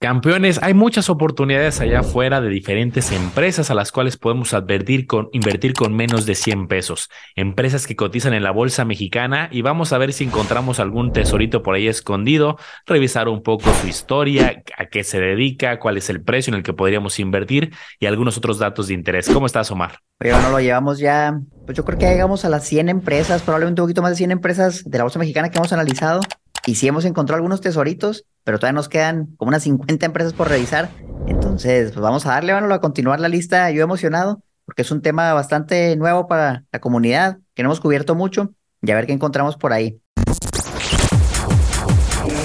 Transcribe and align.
Campeones, 0.00 0.60
hay 0.62 0.74
muchas 0.74 1.10
oportunidades 1.10 1.80
allá 1.80 2.00
afuera 2.00 2.40
de 2.40 2.48
diferentes 2.48 3.10
empresas 3.10 3.68
a 3.72 3.74
las 3.74 3.90
cuales 3.90 4.16
podemos 4.16 4.54
advertir 4.54 5.08
con 5.08 5.28
invertir 5.32 5.72
con 5.72 5.92
menos 5.92 6.24
de 6.24 6.36
100 6.36 6.68
pesos. 6.68 7.10
Empresas 7.34 7.84
que 7.84 7.96
cotizan 7.96 8.32
en 8.32 8.44
la 8.44 8.52
bolsa 8.52 8.84
mexicana 8.84 9.48
y 9.50 9.62
vamos 9.62 9.92
a 9.92 9.98
ver 9.98 10.12
si 10.12 10.22
encontramos 10.22 10.78
algún 10.78 11.12
tesorito 11.12 11.64
por 11.64 11.74
ahí 11.74 11.88
escondido, 11.88 12.58
revisar 12.86 13.28
un 13.28 13.42
poco 13.42 13.74
su 13.74 13.88
historia, 13.88 14.62
a 14.76 14.86
qué 14.86 15.02
se 15.02 15.18
dedica, 15.18 15.80
cuál 15.80 15.96
es 15.96 16.08
el 16.10 16.22
precio 16.22 16.52
en 16.52 16.58
el 16.58 16.62
que 16.62 16.74
podríamos 16.74 17.18
invertir 17.18 17.74
y 17.98 18.06
algunos 18.06 18.38
otros 18.38 18.60
datos 18.60 18.86
de 18.86 18.94
interés. 18.94 19.28
¿Cómo 19.28 19.46
estás, 19.46 19.68
Omar? 19.72 19.98
Oye, 20.20 20.32
bueno, 20.32 20.50
lo 20.50 20.60
llevamos 20.60 21.00
ya, 21.00 21.40
pues 21.66 21.76
yo 21.76 21.84
creo 21.84 21.98
que 21.98 22.06
llegamos 22.06 22.44
a 22.44 22.48
las 22.48 22.64
100 22.68 22.88
empresas, 22.88 23.42
probablemente 23.42 23.82
un 23.82 23.86
poquito 23.86 24.02
más 24.02 24.12
de 24.12 24.16
100 24.18 24.30
empresas 24.30 24.84
de 24.88 24.96
la 24.96 25.02
bolsa 25.02 25.18
mexicana 25.18 25.50
que 25.50 25.58
hemos 25.58 25.72
analizado. 25.72 26.20
Y 26.68 26.74
sí 26.74 26.86
hemos 26.86 27.06
encontrado 27.06 27.36
algunos 27.36 27.62
tesoritos, 27.62 28.26
pero 28.44 28.58
todavía 28.58 28.74
nos 28.74 28.90
quedan 28.90 29.28
como 29.38 29.48
unas 29.48 29.62
50 29.62 30.04
empresas 30.04 30.34
por 30.34 30.50
revisar. 30.50 30.90
Entonces, 31.26 31.92
pues 31.92 32.02
vamos 32.02 32.26
a 32.26 32.32
darle, 32.32 32.52
bueno, 32.52 32.70
a 32.74 32.80
continuar 32.82 33.20
la 33.20 33.28
lista. 33.30 33.70
Yo 33.70 33.82
emocionado, 33.82 34.42
porque 34.66 34.82
es 34.82 34.90
un 34.90 35.00
tema 35.00 35.32
bastante 35.32 35.96
nuevo 35.96 36.28
para 36.28 36.64
la 36.70 36.78
comunidad, 36.78 37.38
que 37.54 37.62
no 37.62 37.68
hemos 37.68 37.80
cubierto 37.80 38.14
mucho, 38.14 38.52
y 38.82 38.90
a 38.90 38.96
ver 38.96 39.06
qué 39.06 39.14
encontramos 39.14 39.56
por 39.56 39.72
ahí. 39.72 39.98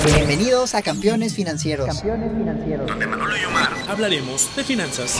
Bienvenidos 0.06 0.74
a 0.74 0.82
Campeones 0.82 1.36
Financieros. 1.36 1.88
Campeones 1.88 2.32
financieros. 2.32 2.88
Donde 2.88 3.06
Manolo 3.06 3.36
y 3.36 3.44
Omar 3.44 3.72
hablaremos 3.90 4.56
de 4.56 4.64
finanzas. 4.64 5.20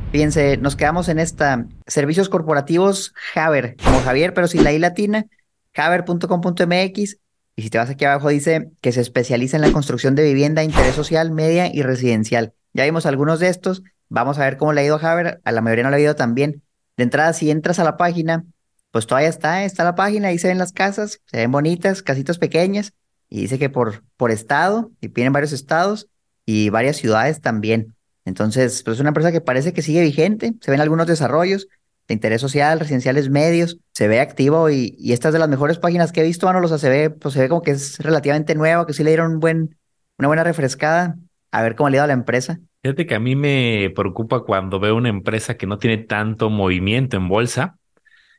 Fíjense, 0.11 0.57
nos 0.57 0.75
quedamos 0.75 1.07
en 1.07 1.19
esta 1.19 1.67
servicios 1.87 2.27
corporativos 2.27 3.13
Haber, 3.33 3.77
como 3.77 4.01
Javier, 4.01 4.33
pero 4.33 4.47
sin 4.47 4.65
la 4.65 4.73
I 4.73 4.79
latina, 4.79 5.25
haber.com.mx. 5.73 7.17
Y 7.55 7.61
si 7.61 7.69
te 7.69 7.77
vas 7.77 7.89
aquí 7.89 8.03
abajo, 8.03 8.27
dice 8.27 8.71
que 8.81 8.91
se 8.91 8.99
especializa 8.99 9.55
en 9.55 9.61
la 9.61 9.71
construcción 9.71 10.15
de 10.15 10.23
vivienda, 10.23 10.63
interés 10.63 10.95
social, 10.95 11.31
media 11.31 11.73
y 11.73 11.81
residencial. 11.81 12.53
Ya 12.73 12.83
vimos 12.83 13.05
algunos 13.05 13.39
de 13.39 13.47
estos. 13.47 13.83
Vamos 14.09 14.37
a 14.37 14.43
ver 14.43 14.57
cómo 14.57 14.73
le 14.73 14.81
ha 14.81 14.85
ido 14.85 14.97
a 14.97 15.11
Haber. 15.11 15.39
A 15.45 15.51
la 15.53 15.61
mayoría 15.61 15.85
no 15.85 15.91
le 15.91 15.95
ha 15.95 15.99
ido 16.01 16.15
tan 16.15 16.35
De 16.35 16.59
entrada, 16.97 17.31
si 17.31 17.49
entras 17.49 17.79
a 17.79 17.85
la 17.85 17.95
página, 17.95 18.43
pues 18.91 19.07
todavía 19.07 19.29
está, 19.29 19.63
está 19.63 19.85
la 19.85 19.95
página, 19.95 20.27
ahí 20.27 20.37
se 20.37 20.49
ven 20.49 20.57
las 20.57 20.73
casas, 20.73 21.21
se 21.25 21.37
ven 21.37 21.51
bonitas, 21.51 22.01
casitas 22.01 22.37
pequeñas. 22.37 22.91
Y 23.29 23.41
dice 23.41 23.57
que 23.57 23.69
por, 23.69 24.03
por 24.17 24.31
estado, 24.31 24.91
y 24.99 25.07
tienen 25.07 25.31
varios 25.31 25.53
estados 25.53 26.09
y 26.45 26.69
varias 26.69 26.97
ciudades 26.97 27.39
también. 27.39 27.95
Entonces, 28.25 28.83
pues 28.83 28.95
es 28.95 29.01
una 29.01 29.09
empresa 29.09 29.31
que 29.31 29.41
parece 29.41 29.73
que 29.73 29.81
sigue 29.81 30.01
vigente, 30.01 30.53
se 30.61 30.71
ven 30.71 30.81
algunos 30.81 31.07
desarrollos 31.07 31.67
de 32.07 32.13
interés 32.13 32.41
social, 32.41 32.79
residenciales 32.79 33.29
medios, 33.29 33.77
se 33.93 34.07
ve 34.07 34.19
activo 34.19 34.69
y, 34.69 34.95
y 34.99 35.13
esta 35.13 35.29
es 35.29 35.33
de 35.33 35.39
las 35.39 35.49
mejores 35.49 35.79
páginas 35.79 36.11
que 36.11 36.21
he 36.21 36.25
visto, 36.25 36.45
Manolo, 36.45 36.65
o 36.65 36.69
sea, 36.69 36.77
se 36.77 36.89
ve, 36.89 37.09
pues 37.09 37.33
se 37.33 37.41
ve 37.41 37.49
como 37.49 37.61
que 37.61 37.71
es 37.71 37.99
relativamente 37.99 38.55
nuevo, 38.55 38.85
que 38.85 38.93
sí 38.93 39.03
le 39.03 39.11
dieron 39.11 39.33
un 39.33 39.39
buen, 39.39 39.77
una 40.17 40.27
buena 40.27 40.43
refrescada, 40.43 41.15
a 41.51 41.61
ver 41.61 41.75
cómo 41.75 41.89
le 41.89 41.97
ha 41.97 41.99
ido 41.99 42.03
a 42.05 42.07
la 42.07 42.13
empresa. 42.13 42.59
Fíjate 42.83 43.05
que 43.05 43.15
a 43.15 43.19
mí 43.19 43.35
me 43.35 43.91
preocupa 43.95 44.43
cuando 44.43 44.79
veo 44.79 44.95
una 44.95 45.09
empresa 45.09 45.55
que 45.55 45.67
no 45.67 45.77
tiene 45.77 45.99
tanto 45.99 46.49
movimiento 46.49 47.17
en 47.17 47.27
bolsa 47.27 47.77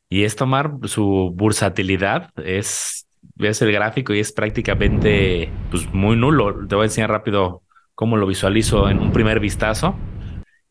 y 0.09 0.25
es 0.25 0.35
tomar 0.35 0.73
su 0.85 1.33
bursatilidad, 1.35 2.31
es, 2.37 3.07
ves 3.37 3.63
el 3.63 3.73
gráfico 3.73 4.13
y 4.13 4.19
es 4.19 4.33
prácticamente 4.33 5.51
pues 5.71 5.93
muy 5.95 6.17
nulo. 6.17 6.67
Te 6.67 6.75
voy 6.75 6.83
a 6.83 6.87
enseñar 6.87 7.11
rápido 7.11 7.63
cómo 8.03 8.17
lo 8.17 8.27
visualizo 8.27 8.91
en 8.91 8.99
un 8.99 9.13
primer 9.13 9.39
vistazo. 9.39 9.95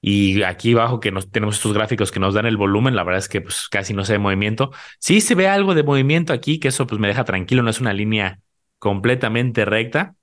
Y 0.02 0.44
aquí 0.44 0.74
abajo 0.74 1.00
que 1.00 1.12
nos, 1.12 1.32
tenemos 1.32 1.56
estos 1.56 1.72
gráficos 1.72 2.12
que 2.12 2.20
nos 2.20 2.34
dan 2.34 2.46
el 2.46 2.58
volumen, 2.58 2.94
la 2.94 3.06
verdad 3.06 3.20
es 3.20 3.30
que 3.30 3.40
pues 3.40 3.70
casi 3.70 3.94
no 3.94 4.04
se 4.04 4.12
ve 4.12 4.20
movimiento. 4.20 4.72
Sí 5.00 5.22
se 5.22 5.34
ve 5.34 5.48
algo 5.48 5.74
de 5.74 5.84
movimiento 5.84 6.34
aquí, 6.34 6.60
que 6.60 6.68
eso 6.68 6.86
pues 6.88 7.00
me 7.00 7.08
deja 7.08 7.24
tranquilo, 7.24 7.64
no 7.64 7.70
es 7.70 7.80
una 7.80 7.94
línea 7.94 8.42
completamente 8.80 9.64
recta, 9.64 10.16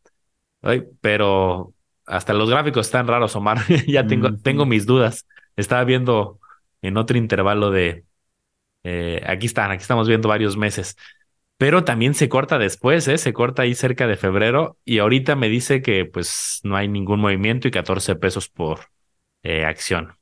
pero 1.01 1.73
hasta 2.05 2.35
los 2.35 2.51
gráficos 2.51 2.89
están 2.89 3.07
raros, 3.07 3.35
Omar. 3.37 3.61
ya 3.87 4.07
tengo, 4.07 4.37
tengo 4.37 4.67
mis 4.67 4.85
dudas. 4.85 5.27
Estaba 5.57 5.85
viendo 5.85 6.39
en 6.83 6.99
otro 6.99 7.17
intervalo 7.17 7.71
de... 7.71 8.05
Eh, 8.85 9.25
aquí 9.27 9.47
están, 9.47 9.71
aquí 9.71 9.81
estamos 9.81 10.09
viendo 10.09 10.29
varios 10.29 10.59
meses 10.59 10.95
pero 11.59 11.85
también 11.85 12.15
se 12.15 12.29
corta 12.29 12.57
después, 12.57 13.09
¿eh? 13.09 13.19
Se 13.19 13.33
corta 13.33 13.63
ahí 13.63 13.75
cerca 13.75 14.07
de 14.07 14.17
febrero 14.17 14.79
y 14.85 15.01
ahorita 15.01 15.35
me 15.35 15.49
dice 15.49 15.83
que 15.83 16.05
pues 16.05 16.61
no 16.63 16.77
hay 16.77 16.87
ningún 16.87 17.21
movimiento 17.21 17.67
y 17.67 17.73
14 17.73 18.15
pesos 18.15 18.49
por 18.49 18.79
eh, 19.43 19.65
acción. 19.65 20.17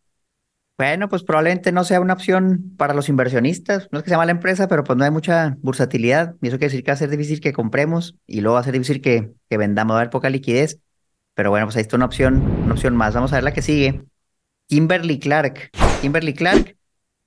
Bueno, 0.79 1.09
pues 1.09 1.23
probablemente 1.23 1.73
no 1.73 1.85
sea 1.85 2.01
una 2.01 2.15
opción 2.15 2.75
para 2.79 2.95
los 2.95 3.11
inversionistas. 3.11 3.89
No 3.93 3.99
es 3.99 4.05
que 4.05 4.11
sea 4.11 4.19
mala 4.19 4.33
empresa, 4.33 4.67
pero 4.67 4.83
pues 4.83 4.97
no 4.97 5.05
hay 5.05 5.11
mucha 5.11 5.57
bursatilidad. 5.61 6.37
Y 6.41 6.49
eso 6.49 6.59
quiere 6.59 6.71
decir 6.71 6.85
que 6.85 6.91
va 6.91 6.95
a 6.95 6.99
ser 6.99 7.11
difícil 7.11 7.41
que 7.41 7.53
compremos 7.53 8.17
y 8.27 8.41
luego 8.41 8.55
va 8.55 8.61
a 8.61 8.65
ser 8.65 8.73
difícil 8.73 9.01
que, 9.03 9.33
que 9.49 9.57
vendamos, 9.59 9.95
va 9.95 9.99
a 9.99 10.01
haber 10.03 10.11
poca 10.11 10.31
liquidez. 10.31 10.81
Pero 11.35 11.51
bueno, 11.51 11.67
pues 11.67 11.77
ahí 11.77 11.83
está 11.83 11.97
una 11.97 12.07
opción, 12.07 12.43
una 12.65 12.73
opción 12.73 12.97
más. 12.97 13.15
Vamos 13.15 13.33
a 13.33 13.37
ver 13.37 13.45
la 13.45 13.53
que 13.53 13.63
sigue. 13.63 14.05
Kimberly 14.69 15.19
Clark. 15.19 15.71
Kimberly 16.01 16.35
Clark 16.35 16.76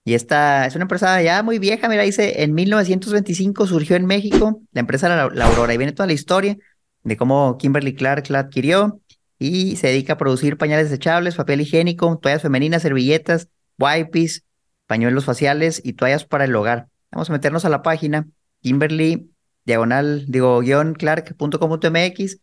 y 0.09 0.15
esta 0.15 0.65
es 0.65 0.73
una 0.73 0.85
empresa 0.85 1.21
ya 1.21 1.43
muy 1.43 1.59
vieja, 1.59 1.87
mira, 1.87 2.01
dice, 2.01 2.41
en 2.41 2.55
1925 2.55 3.67
surgió 3.67 3.95
en 3.95 4.07
México 4.07 4.59
la 4.71 4.79
empresa 4.79 5.07
La, 5.07 5.45
Aurora 5.45 5.71
y 5.71 5.77
viene 5.77 5.93
toda 5.93 6.07
la 6.07 6.13
historia 6.13 6.57
de 7.03 7.15
cómo 7.15 7.59
Kimberly 7.59 7.93
Clark 7.93 8.27
la 8.31 8.39
adquirió 8.39 9.01
y 9.37 9.75
se 9.75 9.85
dedica 9.85 10.13
a 10.13 10.17
producir 10.17 10.57
pañales 10.57 10.89
desechables, 10.89 11.35
papel 11.35 11.61
higiénico, 11.61 12.17
toallas 12.17 12.41
femeninas, 12.41 12.81
servilletas, 12.81 13.49
wipes, 13.77 14.45
pañuelos 14.87 15.25
faciales 15.25 15.79
y 15.85 15.93
toallas 15.93 16.25
para 16.25 16.45
el 16.45 16.55
hogar. 16.55 16.87
Vamos 17.11 17.29
a 17.29 17.33
meternos 17.33 17.63
a 17.65 17.69
la 17.69 17.83
página 17.83 18.25
Kimberly 18.63 19.29
diagonal, 19.63 20.25
digo, 20.27 20.59
guion 20.61 20.95
clark.com.mx 20.95 22.39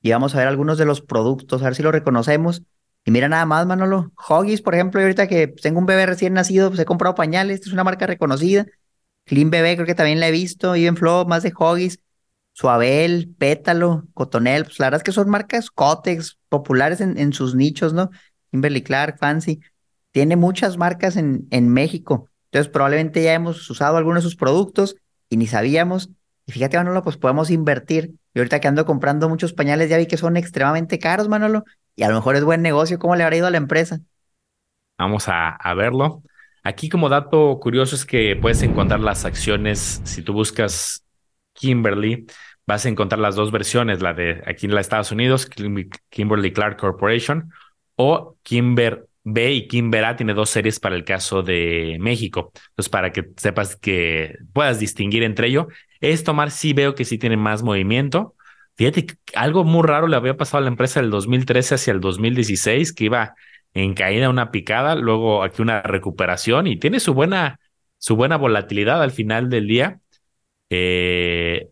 y 0.00 0.10
vamos 0.10 0.34
a 0.34 0.38
ver 0.38 0.48
algunos 0.48 0.78
de 0.78 0.86
los 0.86 1.02
productos, 1.02 1.60
a 1.60 1.66
ver 1.66 1.74
si 1.74 1.82
lo 1.82 1.92
reconocemos. 1.92 2.62
Y 3.04 3.10
mira 3.10 3.28
nada 3.28 3.46
más, 3.46 3.66
Manolo. 3.66 4.12
Hoggies, 4.28 4.62
por 4.62 4.74
ejemplo, 4.74 5.00
ahorita 5.00 5.26
que 5.26 5.48
tengo 5.48 5.78
un 5.78 5.86
bebé 5.86 6.06
recién 6.06 6.34
nacido, 6.34 6.68
pues 6.68 6.80
he 6.80 6.84
comprado 6.84 7.14
pañales. 7.14 7.56
Esta 7.56 7.68
es 7.68 7.72
una 7.72 7.84
marca 7.84 8.06
reconocida. 8.06 8.66
Clean 9.24 9.50
Bebé, 9.50 9.76
creo 9.76 9.86
que 9.86 9.94
también 9.94 10.20
la 10.20 10.28
he 10.28 10.32
visto. 10.32 10.74
Even 10.74 10.96
Flow, 10.96 11.26
más 11.26 11.42
de 11.42 11.52
Hoggies. 11.56 11.98
Suabel, 12.52 13.34
Pétalo, 13.38 14.04
Cotonel. 14.12 14.64
Pues 14.64 14.78
la 14.78 14.86
verdad 14.86 15.00
es 15.00 15.04
que 15.04 15.12
son 15.12 15.30
marcas 15.30 15.70
Cotex, 15.70 16.38
populares 16.48 17.00
en, 17.00 17.16
en 17.18 17.32
sus 17.32 17.54
nichos, 17.54 17.92
¿no? 17.94 18.10
Kimberly 18.50 18.82
Clark, 18.82 19.18
Fancy. 19.18 19.60
Tiene 20.10 20.36
muchas 20.36 20.76
marcas 20.76 21.16
en, 21.16 21.46
en 21.50 21.68
México. 21.68 22.28
Entonces, 22.46 22.70
probablemente 22.70 23.22
ya 23.22 23.32
hemos 23.32 23.68
usado 23.70 23.96
algunos 23.96 24.24
de 24.24 24.30
sus 24.30 24.36
productos 24.36 24.96
y 25.28 25.36
ni 25.36 25.46
sabíamos. 25.46 26.10
Y 26.46 26.52
fíjate, 26.52 26.76
Manolo, 26.76 27.02
pues 27.02 27.16
podemos 27.16 27.50
invertir. 27.50 28.14
Y 28.34 28.40
ahorita 28.40 28.60
que 28.60 28.68
ando 28.68 28.84
comprando 28.84 29.28
muchos 29.28 29.52
pañales, 29.52 29.88
ya 29.88 29.96
vi 29.96 30.06
que 30.06 30.16
son 30.16 30.36
extremadamente 30.36 30.98
caros, 30.98 31.28
Manolo 31.28 31.64
y 31.96 32.02
a 32.02 32.08
lo 32.08 32.14
mejor 32.14 32.36
es 32.36 32.44
buen 32.44 32.62
negocio. 32.62 32.98
¿Cómo 32.98 33.16
le 33.16 33.24
habrá 33.24 33.36
ido 33.36 33.46
a 33.46 33.50
la 33.50 33.56
empresa? 33.56 34.00
Vamos 34.98 35.24
a, 35.28 35.58
verlo. 35.74 36.22
Aquí 36.62 36.88
como 36.88 37.08
dato 37.08 37.58
curioso 37.60 37.96
es 37.96 38.04
que 38.04 38.36
puedes 38.36 38.62
encontrar 38.62 39.00
las 39.00 39.24
acciones, 39.24 40.02
si 40.04 40.22
tú 40.22 40.34
buscas 40.34 41.06
Kimberly, 41.54 42.26
vas 42.66 42.84
a 42.84 42.90
encontrar 42.90 43.18
las 43.18 43.34
dos 43.34 43.50
versiones, 43.50 44.02
la 44.02 44.12
de 44.12 44.42
aquí 44.46 44.66
en 44.66 44.72
los 44.72 44.80
Estados 44.80 45.10
Unidos, 45.10 45.48
Kimberly 46.10 46.52
Clark 46.52 46.78
Corporation, 46.78 47.50
o 47.96 48.36
Kimber 48.42 49.08
B 49.24 49.52
y 49.52 49.68
Kimber 49.68 50.04
A 50.04 50.16
tiene 50.16 50.34
dos 50.34 50.50
series 50.50 50.80
para 50.80 50.96
el 50.96 51.04
caso 51.04 51.42
de 51.42 51.98
México. 52.00 52.52
Entonces, 52.70 52.88
para 52.90 53.12
que 53.12 53.30
sepas 53.36 53.76
que 53.76 54.36
puedas 54.52 54.78
distinguir 54.78 55.22
entre 55.22 55.48
ello, 55.48 55.68
es 56.00 56.24
tomar, 56.24 56.50
sí 56.50 56.72
veo 56.72 56.94
que 56.94 57.04
sí 57.04 57.18
tiene 57.18 57.36
más 57.36 57.62
movimiento, 57.62 58.34
Fíjate, 58.80 59.08
algo 59.34 59.62
muy 59.62 59.86
raro 59.86 60.08
le 60.08 60.16
había 60.16 60.38
pasado 60.38 60.56
a 60.56 60.60
la 60.62 60.68
empresa 60.68 61.02
del 61.02 61.10
2013 61.10 61.74
hacia 61.74 61.92
el 61.92 62.00
2016, 62.00 62.94
que 62.94 63.04
iba 63.04 63.34
en 63.74 63.92
caída 63.92 64.30
una 64.30 64.50
picada, 64.50 64.94
luego 64.94 65.42
aquí 65.42 65.60
una 65.60 65.82
recuperación 65.82 66.66
y 66.66 66.78
tiene 66.78 66.98
su 66.98 67.12
buena, 67.12 67.60
su 67.98 68.16
buena 68.16 68.38
volatilidad 68.38 69.02
al 69.02 69.10
final 69.10 69.50
del 69.50 69.66
día. 69.66 70.00
Eh, 70.70 71.68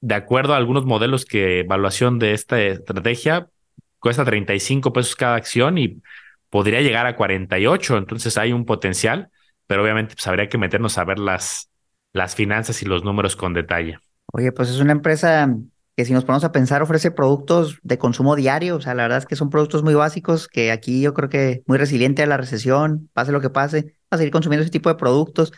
de 0.00 0.14
acuerdo 0.14 0.54
a 0.54 0.56
algunos 0.56 0.86
modelos 0.86 1.26
que 1.26 1.60
evaluación 1.60 2.18
de 2.18 2.32
esta 2.32 2.58
estrategia, 2.58 3.50
cuesta 3.98 4.24
35 4.24 4.94
pesos 4.94 5.14
cada 5.14 5.36
acción 5.36 5.76
y 5.76 6.00
podría 6.48 6.80
llegar 6.80 7.04
a 7.04 7.16
48, 7.16 7.98
entonces 7.98 8.38
hay 8.38 8.54
un 8.54 8.64
potencial, 8.64 9.28
pero 9.66 9.82
obviamente 9.82 10.14
pues, 10.14 10.26
habría 10.26 10.48
que 10.48 10.56
meternos 10.56 10.96
a 10.96 11.04
ver 11.04 11.18
las, 11.18 11.68
las 12.14 12.34
finanzas 12.34 12.80
y 12.80 12.86
los 12.86 13.04
números 13.04 13.36
con 13.36 13.52
detalle. 13.52 13.98
Oye, 14.32 14.52
pues 14.52 14.70
es 14.70 14.80
una 14.80 14.92
empresa 14.92 15.54
que 15.96 16.04
si 16.04 16.12
nos 16.12 16.24
ponemos 16.24 16.44
a 16.44 16.52
pensar 16.52 16.82
ofrece 16.82 17.10
productos 17.10 17.78
de 17.82 17.98
consumo 17.98 18.36
diario, 18.36 18.76
o 18.76 18.80
sea, 18.80 18.94
la 18.94 19.04
verdad 19.04 19.18
es 19.18 19.26
que 19.26 19.34
son 19.34 19.48
productos 19.48 19.82
muy 19.82 19.94
básicos 19.94 20.46
que 20.46 20.70
aquí 20.70 21.00
yo 21.00 21.14
creo 21.14 21.30
que 21.30 21.62
muy 21.66 21.78
resiliente 21.78 22.22
a 22.22 22.26
la 22.26 22.36
recesión, 22.36 23.08
pase 23.14 23.32
lo 23.32 23.40
que 23.40 23.48
pase, 23.48 23.94
va 24.04 24.16
a 24.16 24.18
seguir 24.18 24.32
consumiendo 24.32 24.62
ese 24.62 24.70
tipo 24.70 24.90
de 24.90 24.96
productos 24.96 25.52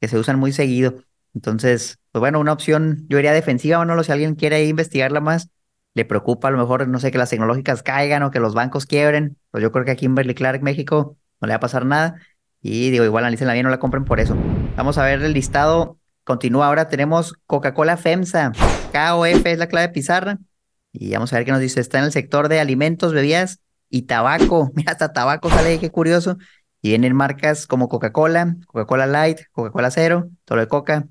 que 0.00 0.08
se 0.08 0.18
usan 0.18 0.38
muy 0.38 0.52
seguido. 0.52 0.94
Entonces, 1.34 1.98
pues 2.10 2.20
bueno, 2.20 2.40
una 2.40 2.52
opción, 2.52 3.06
yo 3.08 3.18
diría 3.18 3.32
defensiva, 3.32 3.78
o 3.78 3.84
no, 3.84 4.02
si 4.02 4.10
alguien 4.10 4.34
quiere 4.34 4.64
investigarla 4.64 5.20
más, 5.20 5.50
le 5.94 6.04
preocupa 6.04 6.48
a 6.48 6.50
lo 6.50 6.58
mejor, 6.58 6.88
no 6.88 6.98
sé, 6.98 7.10
que 7.10 7.18
las 7.18 7.30
tecnológicas 7.30 7.82
caigan 7.82 8.22
o 8.22 8.30
que 8.30 8.40
los 8.40 8.54
bancos 8.54 8.86
quiebren, 8.86 9.36
pues 9.50 9.62
yo 9.62 9.70
creo 9.70 9.84
que 9.84 9.92
aquí 9.92 10.06
en 10.06 10.14
Berly 10.14 10.34
Clark, 10.34 10.62
México, 10.62 11.16
no 11.40 11.46
le 11.46 11.52
va 11.52 11.56
a 11.56 11.60
pasar 11.60 11.86
nada. 11.86 12.20
Y 12.60 12.90
digo, 12.90 13.04
igual 13.04 13.24
analícenla 13.24 13.52
bien, 13.52 13.64
no 13.64 13.70
la 13.70 13.78
compren 13.78 14.04
por 14.04 14.18
eso. 14.18 14.36
Vamos 14.76 14.98
a 14.98 15.04
ver 15.04 15.22
el 15.22 15.32
listado. 15.32 15.98
Continúa 16.26 16.66
ahora, 16.66 16.88
tenemos 16.88 17.34
Coca-Cola 17.46 17.96
FEMSA. 17.96 18.50
KOF 18.90 19.46
es 19.46 19.58
la 19.58 19.68
clave 19.68 19.90
pizarra. 19.90 20.38
Y 20.90 21.12
vamos 21.12 21.32
a 21.32 21.36
ver 21.36 21.44
qué 21.44 21.52
nos 21.52 21.60
dice. 21.60 21.78
Está 21.78 21.98
en 21.98 22.04
el 22.06 22.10
sector 22.10 22.48
de 22.48 22.58
alimentos, 22.58 23.12
bebidas 23.12 23.60
y 23.90 24.02
tabaco. 24.02 24.72
Mira, 24.74 24.90
hasta 24.90 25.12
tabaco 25.12 25.48
sale 25.50 25.68
ahí, 25.68 25.78
qué 25.78 25.92
curioso. 25.92 26.36
Y 26.82 26.88
vienen 26.88 27.14
marcas 27.14 27.68
como 27.68 27.88
Coca-Cola, 27.88 28.56
Coca-Cola 28.66 29.06
Light, 29.06 29.42
Coca-Cola 29.52 29.92
Cero, 29.92 30.28
todo 30.44 30.58
de 30.58 30.66
Coca, 30.66 31.06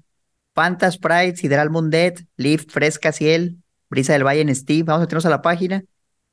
Fanta, 0.53 0.91
Sprite, 0.91 1.37
Sideral 1.37 1.69
Mundet, 1.69 2.27
Leaf, 2.35 2.65
Fresca, 2.67 3.13
Ciel, 3.13 3.63
Brisa 3.89 4.11
del 4.11 4.25
Valle 4.25 4.41
en 4.41 4.53
Steve. 4.53 4.83
Vamos 4.83 4.99
a 4.99 5.05
meternos 5.05 5.25
a 5.25 5.29
la 5.29 5.41
página 5.41 5.85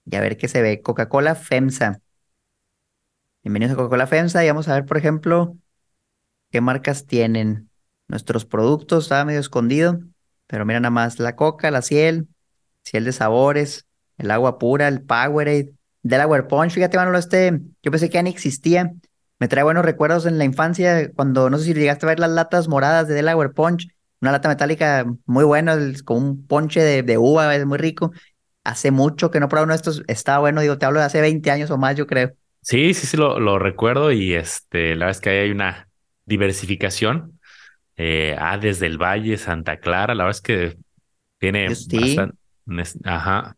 y 0.06 0.17
a 0.17 0.20
ver 0.20 0.37
qué 0.37 0.49
se 0.49 0.61
ve. 0.61 0.82
Coca-Cola 0.82 1.37
FEMSA. 1.37 2.00
Bienvenidos 3.44 3.75
a 3.75 3.76
Coca-Cola 3.76 4.08
FEMSA 4.08 4.44
y 4.44 4.49
vamos 4.49 4.67
a 4.67 4.75
ver, 4.75 4.87
por 4.87 4.96
ejemplo, 4.96 5.56
qué 6.50 6.61
marcas 6.61 7.06
tienen 7.06 7.70
nuestros 8.12 8.44
productos. 8.44 9.05
Estaba 9.05 9.25
medio 9.25 9.41
escondido, 9.41 9.99
pero 10.47 10.64
mira 10.64 10.79
nada 10.79 10.91
más 10.91 11.19
la 11.19 11.35
Coca, 11.35 11.70
la 11.73 11.82
Ciel, 11.82 12.29
Ciel 12.85 13.05
de 13.05 13.12
sabores, 13.12 13.87
el 14.19 14.31
agua 14.31 14.59
pura, 14.59 14.87
el 14.87 15.03
Powerade, 15.03 15.73
Delaware 16.03 16.47
Punch. 16.47 16.73
Fíjate, 16.73 16.97
Manolo, 16.97 17.19
este, 17.19 17.59
yo 17.82 17.91
pensé 17.91 18.09
que 18.09 18.14
ya 18.14 18.23
ni 18.23 18.31
existía. 18.31 18.93
Me 19.41 19.49
trae 19.49 19.64
buenos 19.64 19.85
recuerdos 19.85 20.26
en 20.26 20.38
la 20.38 20.44
infancia 20.44 21.11
cuando, 21.12 21.50
no 21.50 21.59
sé 21.59 21.64
si 21.64 21.75
llegaste 21.75 22.06
a 22.06 22.11
ver 22.11 22.20
las 22.20 22.31
latas 22.31 22.69
moradas 22.69 23.09
de 23.09 23.14
Delaware 23.14 23.50
Punch, 23.50 23.88
una 24.20 24.31
lata 24.31 24.49
metálica 24.49 25.05
muy 25.26 25.44
buena, 25.44 25.76
con 26.05 26.23
un 26.23 26.47
ponche 26.47 26.81
de, 26.81 27.19
uva, 27.19 27.56
es 27.56 27.67
muy 27.67 27.79
rico. 27.79 28.12
Hace 28.62 28.93
mucho 28.93 29.32
que 29.32 29.41
no 29.41 29.49
probaba 29.49 29.64
uno 29.64 29.73
de 29.73 29.79
estos, 29.79 30.05
estaba 30.06 30.38
bueno, 30.38 30.61
digo, 30.61 30.79
te 30.79 30.87
hablo 30.87 31.00
de 31.00 31.06
hace 31.06 31.20
20 31.20 31.50
años 31.50 31.70
o 31.73 31.79
más, 31.79 31.97
yo 31.97 32.06
creo. 32.06 32.32
Sí, 32.61 32.94
sí, 32.94 33.09
sí, 33.09 33.17
lo, 33.17 33.41
lo 33.41 33.59
recuerdo 33.59 34.12
y 34.12 34.35
este, 34.35 34.94
la 34.94 35.06
verdad 35.06 35.11
es 35.11 35.20
que 35.20 35.31
ahí 35.31 35.38
hay 35.38 35.50
una 35.50 35.88
diversificación. 36.26 37.41
Eh, 37.97 38.37
ah, 38.39 38.59
desde 38.59 38.87
el 38.87 38.99
Valle, 38.99 39.37
Santa 39.37 39.79
Clara, 39.79 40.15
la 40.15 40.25
verdad 40.25 40.39
es 40.39 40.43
que 40.43 40.77
tiene 41.39 41.69
bastante. 41.69 42.37
Ajá. 43.05 43.56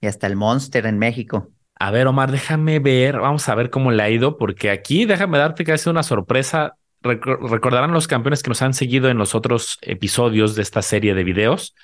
Y 0.00 0.06
hasta 0.06 0.26
el 0.26 0.36
Monster 0.36 0.86
en 0.86 0.98
México. 0.98 1.50
A 1.78 1.90
ver, 1.90 2.06
Omar, 2.06 2.30
déjame 2.30 2.78
ver, 2.78 3.18
vamos 3.18 3.48
a 3.48 3.54
ver 3.54 3.70
cómo 3.70 3.90
le 3.90 4.02
ha 4.02 4.10
ido, 4.10 4.38
porque 4.38 4.70
aquí 4.70 5.04
déjame 5.04 5.38
darte 5.38 5.64
sido 5.76 5.92
una 5.92 6.02
sorpresa. 6.02 6.76
recordarán 7.02 7.92
los 7.92 8.08
campeones 8.08 8.42
que 8.42 8.48
nos 8.48 8.62
han 8.62 8.72
seguido 8.72 9.10
en 9.10 9.18
los 9.18 9.34
otros 9.34 9.78
episodios 9.82 10.54
de 10.54 10.62
esta 10.62 10.80
serie 10.80 11.14
de 11.14 11.22
videos, 11.22 11.74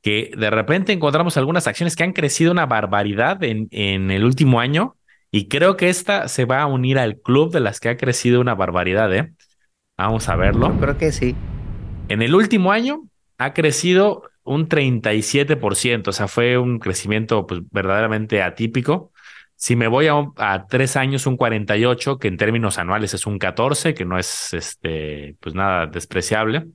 que 0.00 0.32
de 0.36 0.50
repente 0.50 0.92
encontramos 0.92 1.36
algunas 1.36 1.66
acciones 1.66 1.96
que 1.96 2.02
han 2.02 2.14
crecido 2.14 2.50
una 2.50 2.66
barbaridad 2.66 3.42
en, 3.44 3.68
en 3.70 4.10
el 4.10 4.24
último 4.24 4.58
año 4.58 4.96
y 5.30 5.48
creo 5.48 5.76
que 5.78 5.88
esta 5.88 6.28
se 6.28 6.44
va 6.44 6.60
a 6.60 6.66
unir 6.66 6.98
al 6.98 7.18
club 7.18 7.52
de 7.52 7.60
las 7.60 7.80
que 7.80 7.88
ha 7.88 7.96
crecido 7.96 8.40
una 8.40 8.54
barbaridad, 8.54 9.12
¿eh? 9.14 9.32
Vamos 9.96 10.28
a 10.28 10.36
verlo. 10.36 10.76
creo 10.78 10.98
que 10.98 11.10
sí. 11.10 11.34
En 12.12 12.20
el 12.20 12.34
último 12.34 12.72
año 12.72 13.08
ha 13.38 13.54
crecido 13.54 14.24
un 14.44 14.68
37%, 14.68 16.08
o 16.08 16.12
sea, 16.12 16.28
fue 16.28 16.58
un 16.58 16.78
crecimiento 16.78 17.46
pues 17.46 17.62
verdaderamente 17.70 18.42
atípico. 18.42 19.12
Si 19.56 19.76
me 19.76 19.88
voy 19.88 20.08
a, 20.08 20.66
tres 20.68 20.96
años, 20.96 21.26
un 21.26 21.38
48, 21.38 22.18
que 22.18 22.28
en 22.28 22.36
términos 22.36 22.76
anuales 22.76 23.14
es 23.14 23.26
un 23.26 23.38
14, 23.38 23.94
que 23.94 24.04
no 24.04 24.18
es 24.18 24.52
este, 24.52 25.36
pues 25.40 25.54
nada 25.54 25.86
despreciable. 25.86 26.66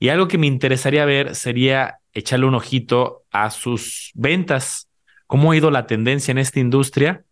Y 0.00 0.08
algo 0.08 0.26
que 0.26 0.36
me 0.36 0.48
interesaría 0.48 1.04
ver 1.04 1.36
sería 1.36 1.98
echarle 2.12 2.46
un 2.46 2.56
ojito 2.56 3.22
a 3.30 3.50
sus 3.50 4.10
ventas, 4.14 4.88
cómo 5.28 5.52
ha 5.52 5.56
ido 5.56 5.70
la 5.70 5.86
tendencia 5.86 6.32
en 6.32 6.38
esta 6.38 6.58
industria 6.58 7.24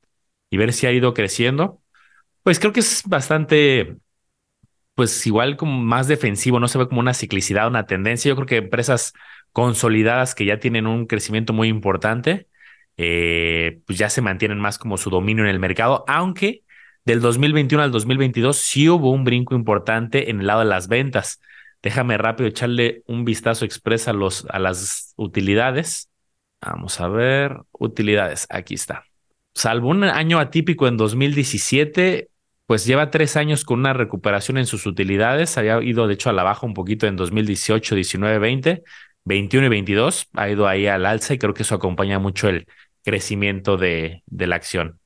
y 0.51 0.57
ver 0.57 0.73
si 0.73 0.87
ha 0.87 0.93
ido 0.93 1.15
creciendo, 1.15 1.81
pues 2.45 2.61
creo 2.61 2.73
que 2.73 2.81
es 2.81 3.03
bastante, 3.07 3.97
pues 4.95 5.27
igual 5.27 5.57
como 5.57 5.81
más 5.83 6.09
defensivo, 6.09 6.61
no 6.61 6.69
se 6.69 6.79
ve 6.79 6.89
como 6.89 7.01
una 7.01 7.15
ciclicidad, 7.15 7.69
una 7.69 7.87
tendencia. 7.87 8.29
Yo 8.29 8.37
creo 8.37 8.47
que 8.47 8.57
empresas 8.59 9.13
consolidadas 9.53 10.35
que 10.35 10.45
ya 10.45 10.59
tienen 10.61 10.87
un 10.87 11.07
crecimiento 11.07 11.53
muy 11.53 11.69
importante, 11.69 12.49
eh, 12.97 13.81
pues 13.87 13.99
ya 13.99 14.11
se 14.11 14.23
mantienen 14.23 14.59
más 14.59 14.79
como 14.79 14.97
su 14.99 15.11
dominio 15.11 15.45
en 15.45 15.51
el 15.51 15.59
mercado, 15.61 16.05
aunque 16.09 16.63
del 17.05 17.21
2021 17.21 17.83
al 17.85 17.93
2022 17.93 18.57
sí 18.57 18.89
hubo 18.89 19.11
un 19.11 19.25
brinco 19.25 19.55
importante 19.55 20.31
en 20.31 20.41
el 20.41 20.47
lado 20.47 20.61
de 20.61 20.67
las 20.67 20.89
ventas. 20.89 21.41
Déjame 21.83 22.17
rápido 22.19 22.49
echarle 22.49 23.03
un 23.07 23.25
vistazo 23.25 23.65
expresa 23.65 24.13
a, 24.13 24.15
los, 24.15 24.47
a 24.51 24.59
las 24.59 25.13
utilidades. 25.17 26.11
Vamos 26.63 27.01
a 27.01 27.09
ver, 27.09 27.59
utilidades, 27.73 28.47
aquí 28.51 28.75
está 28.75 29.05
salvo 29.55 29.89
un 29.89 30.05
año 30.05 30.39
atípico 30.39 30.87
en 30.89 30.97
2017, 30.97 32.29
pues 32.67 32.87
lleva 32.87 33.11
tres 33.11 33.37
años 33.37 33.65
con 33.65 33.81
una 33.81 33.93
recuperación 33.93 34.59
en 34.59 34.67
sus 34.67 34.87
utilidades. 34.87 35.59
Había 35.59 35.83
ido, 35.83 36.07
de 36.07 36.15
hecho, 36.15 36.31
a 36.31 36.33
la 36.33 36.43
baja 36.43 36.67
un 36.67 36.75
poquito 36.75 37.07
en 37.07 37.17
2018, 37.17 37.95
19, 37.95 38.39
20, 38.39 38.83
21 39.25 39.67
y 39.67 39.71
22. 39.71 40.29
Ha 40.35 40.49
ido 40.51 40.67
ahí 40.69 40.87
al 40.87 41.07
alza 41.07 41.35
y 41.35 41.39
creo 41.39 41.55
que 41.55 41.63
eso 41.63 41.75
acompaña 41.75 42.19
mucho 42.19 42.49
el 42.49 42.67
crecimiento 43.05 43.77
de, 43.77 44.23
de 44.27 44.47
la 44.47 44.57
acción. 44.57 45.01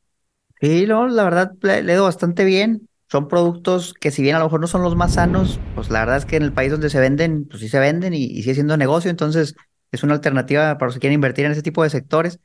Sí, 0.61 0.87
no, 0.87 1.07
la 1.07 1.25
verdad 1.25 1.53
le, 1.63 1.83
le 1.83 1.99
bastante 2.01 2.45
bien. 2.45 2.89
Son 3.11 3.29
productos 3.29 3.95
que 3.95 4.11
si 4.11 4.23
bien 4.23 4.35
a 4.37 4.39
lo 4.41 4.47
mejor 4.47 4.61
no 4.61 4.67
son 4.67 4.83
los 4.83 4.97
más 4.97 5.15
sanos, 5.15 5.61
pues 5.75 5.89
la 5.91 6.01
verdad 6.01 6.17
es 6.19 6.27
que 6.27 6.37
en 6.37 6.43
el 6.43 6.53
país 6.53 6.71
donde 6.73 6.91
se 6.91 7.01
venden, 7.01 7.47
pues 7.49 7.61
sí 7.61 7.69
se 7.69 7.79
venden 7.79 8.13
y, 8.13 8.25
y 8.25 8.43
sigue 8.43 8.55
siendo 8.55 8.77
negocio. 8.77 9.11
Entonces 9.11 9.55
es 9.93 10.03
una 10.03 10.15
alternativa 10.15 10.77
para 10.77 10.89
los 10.89 10.95
que 10.97 11.01
quieren 11.01 11.15
invertir 11.15 11.45
en 11.47 11.53
ese 11.53 11.63
tipo 11.63 11.83
de 11.85 11.91
sectores 11.91 12.41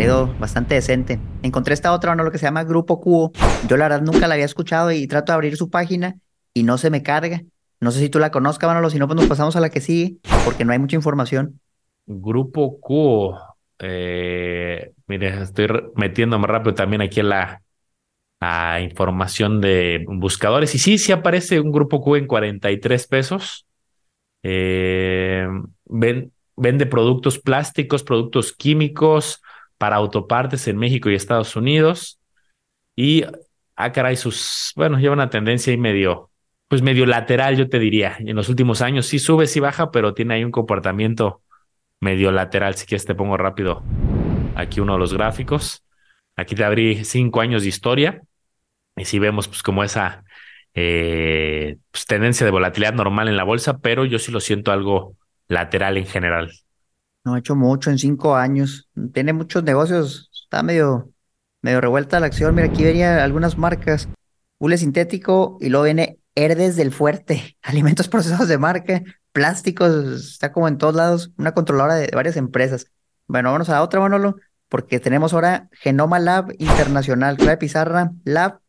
le 0.00 0.08
bastante 0.38 0.74
decente. 0.74 1.20
Encontré 1.42 1.74
esta 1.74 1.92
otra, 1.92 2.14
¿no? 2.14 2.24
Lo 2.24 2.30
que 2.30 2.38
se 2.38 2.46
llama 2.46 2.64
Grupo 2.64 3.02
Cubo. 3.02 3.32
Yo 3.68 3.76
la 3.76 3.84
verdad 3.84 4.00
nunca 4.00 4.26
la 4.28 4.34
había 4.34 4.46
escuchado 4.46 4.90
y 4.92 5.06
trato 5.06 5.32
de 5.32 5.34
abrir 5.34 5.56
su 5.58 5.68
página 5.68 6.16
y 6.54 6.62
no 6.62 6.78
se 6.78 6.88
me 6.88 7.02
carga. 7.02 7.42
No 7.80 7.90
sé 7.90 8.00
si 8.00 8.08
tú 8.08 8.18
la 8.18 8.30
conozcas, 8.30 8.66
Manolo, 8.66 8.88
si 8.88 8.98
no, 8.98 9.06
pues 9.06 9.18
nos 9.18 9.26
pasamos 9.26 9.56
a 9.56 9.60
la 9.60 9.68
que 9.68 9.82
sigue, 9.82 10.16
porque 10.46 10.64
no 10.64 10.72
hay 10.72 10.78
mucha 10.78 10.96
información. 10.96 11.60
Grupo 12.06 12.80
Cubo. 12.80 13.38
Eh, 13.78 14.92
mire, 15.06 15.42
estoy 15.42 15.66
metiéndome 15.96 16.46
rápido 16.46 16.74
también 16.74 17.02
aquí 17.02 17.20
en 17.20 17.28
la 17.28 17.60
información 18.80 19.60
de 19.60 20.04
buscadores. 20.08 20.74
Y 20.74 20.78
sí, 20.78 20.96
sí 20.96 21.12
aparece 21.12 21.60
un 21.60 21.72
Grupo 21.72 22.00
Cubo 22.00 22.16
en 22.16 22.26
43 22.26 23.06
pesos. 23.06 23.66
Eh, 24.42 25.46
ven, 25.84 26.32
vende 26.56 26.86
productos 26.86 27.38
plásticos, 27.38 28.02
productos 28.02 28.54
químicos, 28.54 29.42
para 29.80 29.96
autopartes 29.96 30.68
en 30.68 30.76
México 30.76 31.08
y 31.08 31.14
Estados 31.14 31.56
Unidos. 31.56 32.20
Y, 32.94 33.24
ah, 33.76 33.92
caray, 33.92 34.14
sus, 34.14 34.74
bueno, 34.76 34.98
lleva 34.98 35.14
una 35.14 35.30
tendencia 35.30 35.70
ahí 35.70 35.78
medio, 35.78 36.30
pues 36.68 36.82
medio 36.82 37.06
lateral, 37.06 37.56
yo 37.56 37.66
te 37.70 37.78
diría. 37.78 38.18
En 38.18 38.36
los 38.36 38.50
últimos 38.50 38.82
años 38.82 39.06
sí 39.06 39.18
sube, 39.18 39.46
sí 39.46 39.58
baja, 39.58 39.90
pero 39.90 40.12
tiene 40.12 40.34
ahí 40.34 40.44
un 40.44 40.50
comportamiento 40.50 41.40
medio 41.98 42.30
lateral. 42.30 42.74
Si 42.74 42.84
quieres 42.84 43.06
te 43.06 43.14
pongo 43.14 43.38
rápido 43.38 43.82
aquí 44.54 44.80
uno 44.80 44.92
de 44.92 44.98
los 44.98 45.14
gráficos. 45.14 45.82
Aquí 46.36 46.54
te 46.54 46.64
abrí 46.64 47.02
cinco 47.06 47.40
años 47.40 47.62
de 47.62 47.70
historia. 47.70 48.20
Y 48.96 49.06
si 49.06 49.18
vemos 49.18 49.48
pues 49.48 49.62
como 49.62 49.82
esa 49.82 50.24
eh, 50.74 51.78
pues, 51.90 52.04
tendencia 52.04 52.44
de 52.44 52.52
volatilidad 52.52 52.92
normal 52.92 53.28
en 53.28 53.38
la 53.38 53.44
bolsa, 53.44 53.78
pero 53.78 54.04
yo 54.04 54.18
sí 54.18 54.30
lo 54.30 54.40
siento 54.40 54.72
algo 54.72 55.16
lateral 55.48 55.96
en 55.96 56.06
general. 56.06 56.52
No 57.24 57.34
ha 57.34 57.38
hecho 57.38 57.54
mucho 57.54 57.90
en 57.90 57.98
cinco 57.98 58.36
años. 58.36 58.88
Tiene 59.12 59.32
muchos 59.32 59.62
negocios. 59.62 60.30
Está 60.32 60.62
medio, 60.62 61.12
medio 61.62 61.80
revuelta 61.80 62.20
la 62.20 62.26
acción. 62.26 62.54
Mira, 62.54 62.68
aquí 62.68 62.82
venía 62.84 63.22
algunas 63.22 63.58
marcas. 63.58 64.08
Hule 64.58 64.78
sintético 64.78 65.58
y 65.60 65.68
luego 65.68 65.84
viene 65.84 66.18
Herdes 66.34 66.76
del 66.76 66.92
Fuerte. 66.92 67.56
Alimentos 67.62 68.08
procesados 68.08 68.48
de 68.48 68.58
marca. 68.58 69.02
Plásticos. 69.32 70.32
Está 70.32 70.52
como 70.52 70.68
en 70.68 70.78
todos 70.78 70.94
lados. 70.94 71.32
Una 71.36 71.52
controladora 71.52 71.96
de 71.96 72.10
varias 72.14 72.36
empresas. 72.36 72.86
Bueno, 73.26 73.52
vamos 73.52 73.68
a 73.68 73.72
la 73.72 73.82
otra, 73.82 74.00
Manolo. 74.00 74.36
Porque 74.68 75.00
tenemos 75.00 75.34
ahora 75.34 75.68
Genoma 75.72 76.18
Lab 76.20 76.52
Internacional. 76.58 77.36
Clave 77.36 77.58
Pizarra 77.58 78.12
Lab. 78.24 78.60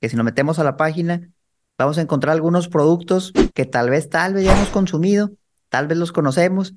Que 0.00 0.08
si 0.08 0.16
nos 0.16 0.24
metemos 0.24 0.58
a 0.58 0.64
la 0.64 0.76
página, 0.76 1.30
vamos 1.78 1.98
a 1.98 2.00
encontrar 2.00 2.34
algunos 2.34 2.68
productos 2.68 3.32
que 3.54 3.66
tal 3.66 3.90
vez, 3.90 4.08
tal 4.08 4.34
vez 4.34 4.44
ya 4.44 4.56
hemos 4.56 4.70
consumido. 4.70 5.30
Tal 5.68 5.86
vez 5.86 5.98
los 5.98 6.10
conocemos 6.10 6.74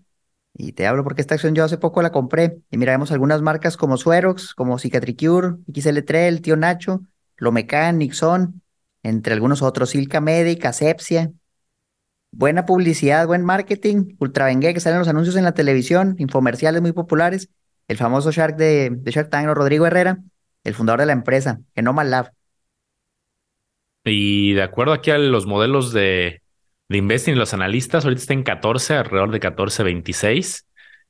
y 0.53 0.73
te 0.73 0.87
hablo 0.87 1.03
porque 1.03 1.21
esta 1.21 1.35
acción 1.35 1.55
yo 1.55 1.63
hace 1.63 1.77
poco 1.77 2.01
la 2.01 2.11
compré. 2.11 2.59
Y 2.71 2.77
mira, 2.77 2.93
vemos 2.93 3.11
algunas 3.11 3.41
marcas 3.41 3.77
como 3.77 3.97
Suerox, 3.97 4.53
como 4.55 4.77
Cicatricure, 4.79 5.55
XL3, 5.67 6.27
el 6.27 6.41
Tío 6.41 6.55
Nacho, 6.55 7.01
Lomecan, 7.37 7.97
Nixon, 7.97 8.61
entre 9.03 9.33
algunos 9.33 9.61
otros, 9.61 9.91
Silca 9.91 10.21
Medic, 10.21 10.65
Asepsia. 10.65 11.31
buena 12.31 12.65
publicidad, 12.65 13.27
buen 13.27 13.45
marketing, 13.45 14.15
ultra 14.19 14.45
vengue 14.45 14.73
que 14.73 14.79
salen 14.79 14.99
los 14.99 15.07
anuncios 15.07 15.35
en 15.35 15.43
la 15.43 15.53
televisión, 15.53 16.15
infomerciales 16.19 16.81
muy 16.81 16.91
populares. 16.93 17.49
El 17.87 17.97
famoso 17.97 18.31
Shark 18.31 18.55
de, 18.57 18.89
de 18.91 19.11
Shark 19.11 19.29
Tank, 19.29 19.47
Rodrigo 19.53 19.85
Herrera, 19.85 20.19
el 20.63 20.73
fundador 20.73 21.01
de 21.01 21.05
la 21.07 21.13
empresa, 21.13 21.61
Genoma 21.75 22.03
Lab. 22.03 22.31
Y 24.05 24.53
de 24.53 24.63
acuerdo 24.63 24.93
aquí 24.93 25.11
a 25.11 25.17
los 25.17 25.45
modelos 25.45 25.93
de, 25.93 26.42
de 26.93 26.99
investing, 26.99 27.35
los 27.35 27.53
analistas 27.53 28.05
ahorita 28.05 28.21
están 28.21 28.37
en 28.37 28.43
14, 28.43 28.93
alrededor 28.93 29.31
de 29.31 29.39
14, 29.39 29.83
26, 29.83 30.65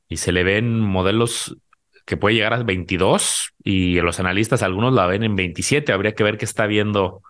y 0.07 0.17
se 0.17 0.31
le 0.31 0.43
ven 0.43 0.79
modelos 0.79 1.57
que 2.05 2.17
puede 2.17 2.35
llegar 2.35 2.53
a 2.53 2.63
22 2.63 3.53
y 3.63 3.99
los 3.99 4.19
analistas 4.19 4.63
algunos 4.63 4.93
la 4.93 5.07
ven 5.07 5.23
en 5.23 5.35
27. 5.35 5.91
Habría 5.91 6.13
que 6.13 6.23
ver 6.23 6.37
qué 6.37 6.45
está 6.45 6.67
viendo, 6.67 7.21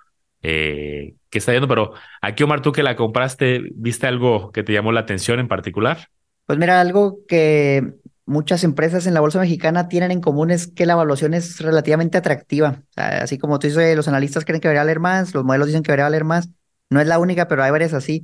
eh, 0.44 1.16
qué 1.30 1.38
está 1.40 1.52
viendo. 1.52 1.68
Pero 1.68 1.94
aquí, 2.22 2.44
Omar, 2.44 2.62
tú 2.62 2.72
que 2.72 2.84
la 2.84 2.96
compraste, 2.96 3.62
¿viste 3.74 4.08
algo 4.08 4.52
que 4.52 4.64
te 4.64 4.74
llamó 4.74 4.92
la 4.92 5.02
atención 5.02 5.40
en 5.40 5.48
particular? 5.48 6.10
Pues 6.46 6.60
mira, 6.60 6.80
algo 6.80 7.20
que 7.28 7.94
muchas 8.26 8.64
empresas 8.64 9.08
en 9.08 9.16
la 9.16 9.20
bolsa 9.20 9.40
mexicana 9.40 9.88
tienen 9.88 10.12
en 10.12 10.22
común 10.22 10.52
es 10.52 10.68
que 10.68 10.86
la 10.86 10.94
evaluación 10.94 11.34
es 11.34 11.60
relativamente 11.60 12.18
atractiva. 12.18 12.84
así 12.96 13.38
como 13.38 13.58
tú 13.58 13.68
dices, 13.68 13.96
los 13.96 14.08
analistas 14.08 14.46
creen 14.46 14.62
que 14.62 14.68
debería 14.68 14.84
valer 14.84 15.00
más, 15.00 15.34
los 15.34 15.44
modelos 15.44 15.68
dicen 15.68 15.82
que 15.82 15.92
debería 15.92 16.06
valer 16.06 16.24
más. 16.24 16.50
No 16.90 17.02
es 17.02 17.08
la 17.08 17.18
única, 17.18 17.48
pero 17.48 17.64
hay 17.64 17.72
varias 17.72 17.94
así. 17.94 18.22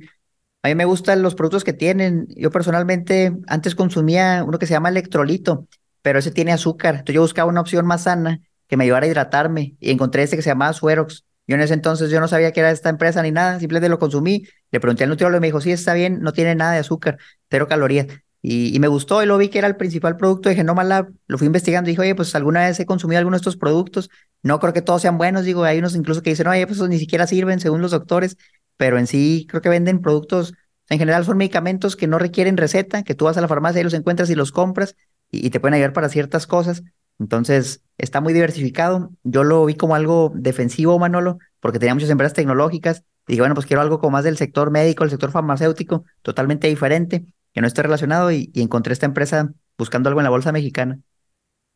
A 0.62 0.68
mí 0.68 0.74
me 0.74 0.84
gustan 0.84 1.22
los 1.22 1.34
productos 1.34 1.64
que 1.64 1.72
tienen. 1.72 2.26
Yo 2.36 2.50
personalmente 2.50 3.32
antes 3.46 3.74
consumía 3.74 4.44
uno 4.46 4.58
que 4.58 4.66
se 4.66 4.74
llama 4.74 4.90
electrolito, 4.90 5.66
pero 6.02 6.18
ese 6.18 6.30
tiene 6.30 6.52
azúcar. 6.52 6.96
Entonces 6.96 7.14
yo 7.14 7.22
buscaba 7.22 7.50
una 7.50 7.62
opción 7.62 7.86
más 7.86 8.02
sana 8.04 8.40
que 8.66 8.76
me 8.76 8.84
ayudara 8.84 9.06
a 9.06 9.08
hidratarme 9.08 9.76
y 9.80 9.90
encontré 9.90 10.22
este 10.22 10.36
que 10.36 10.42
se 10.42 10.50
llamaba 10.50 10.72
Suerox. 10.72 11.24
Yo 11.46 11.56
en 11.56 11.62
ese 11.62 11.74
entonces 11.74 12.10
yo 12.10 12.20
no 12.20 12.28
sabía 12.28 12.52
que 12.52 12.60
era 12.60 12.70
esta 12.70 12.90
empresa 12.90 13.22
ni 13.22 13.32
nada, 13.32 13.58
simplemente 13.58 13.88
lo 13.88 13.98
consumí. 13.98 14.44
Le 14.70 14.80
pregunté 14.80 15.04
al 15.04 15.10
nutriólogo 15.10 15.38
y 15.38 15.40
me 15.40 15.46
dijo, 15.48 15.60
sí, 15.60 15.72
está 15.72 15.94
bien, 15.94 16.20
no 16.20 16.32
tiene 16.32 16.54
nada 16.54 16.72
de 16.72 16.78
azúcar, 16.78 17.18
cero 17.50 17.66
calorías. 17.66 18.06
Y, 18.42 18.78
me 18.80 18.88
gustó 18.88 19.22
y 19.22 19.26
lo 19.26 19.36
vi 19.36 19.48
que 19.48 19.58
era 19.58 19.66
el 19.68 19.76
principal 19.76 20.16
producto 20.16 20.48
de 20.48 20.54
Genoma 20.54 20.84
Lab. 20.84 21.08
Lo 21.26 21.36
fui 21.36 21.46
investigando 21.46 21.90
y 21.90 21.92
dije, 21.92 22.02
oye, 22.02 22.14
pues 22.14 22.34
alguna 22.34 22.66
vez 22.66 22.80
he 22.80 22.86
consumido 22.86 23.18
alguno 23.18 23.34
de 23.36 23.38
estos 23.40 23.56
productos. 23.56 24.08
No 24.42 24.60
creo 24.60 24.72
que 24.72 24.80
todos 24.80 25.02
sean 25.02 25.18
buenos. 25.18 25.44
Digo, 25.44 25.64
hay 25.64 25.78
unos 25.78 25.94
incluso 25.94 26.22
que 26.22 26.30
dicen, 26.30 26.46
oye, 26.46 26.66
pues 26.66 26.80
ni 26.80 26.98
siquiera 26.98 27.26
sirven 27.26 27.60
según 27.60 27.82
los 27.82 27.90
doctores. 27.90 28.38
Pero 28.80 28.98
en 28.98 29.06
sí 29.06 29.46
creo 29.46 29.60
que 29.60 29.68
venden 29.68 30.00
productos, 30.00 30.54
en 30.88 30.98
general 30.98 31.26
son 31.26 31.36
medicamentos 31.36 31.96
que 31.96 32.06
no 32.06 32.18
requieren 32.18 32.56
receta, 32.56 33.02
que 33.02 33.14
tú 33.14 33.26
vas 33.26 33.36
a 33.36 33.42
la 33.42 33.46
farmacia 33.46 33.82
y 33.82 33.84
los 33.84 33.92
encuentras 33.92 34.30
y 34.30 34.34
los 34.34 34.52
compras 34.52 34.96
y, 35.30 35.50
te 35.50 35.60
pueden 35.60 35.74
ayudar 35.74 35.92
para 35.92 36.08
ciertas 36.08 36.46
cosas. 36.46 36.82
Entonces, 37.18 37.82
está 37.98 38.22
muy 38.22 38.32
diversificado. 38.32 39.10
Yo 39.22 39.44
lo 39.44 39.66
vi 39.66 39.74
como 39.74 39.96
algo 39.96 40.32
defensivo, 40.34 40.98
Manolo, 40.98 41.36
porque 41.60 41.78
tenía 41.78 41.92
muchas 41.92 42.08
empresas 42.08 42.32
tecnológicas. 42.32 43.04
Y 43.28 43.32
dije, 43.32 43.42
bueno, 43.42 43.54
pues 43.54 43.66
quiero 43.66 43.82
algo 43.82 43.98
como 43.98 44.12
más 44.12 44.24
del 44.24 44.38
sector 44.38 44.70
médico, 44.70 45.04
el 45.04 45.10
sector 45.10 45.30
farmacéutico, 45.30 46.06
totalmente 46.22 46.66
diferente, 46.66 47.26
que 47.52 47.60
no 47.60 47.66
esté 47.66 47.82
relacionado. 47.82 48.32
Y, 48.32 48.50
encontré 48.54 48.94
esta 48.94 49.04
empresa 49.04 49.52
buscando 49.76 50.08
algo 50.08 50.20
en 50.20 50.24
la 50.24 50.30
bolsa 50.30 50.52
mexicana. 50.52 50.98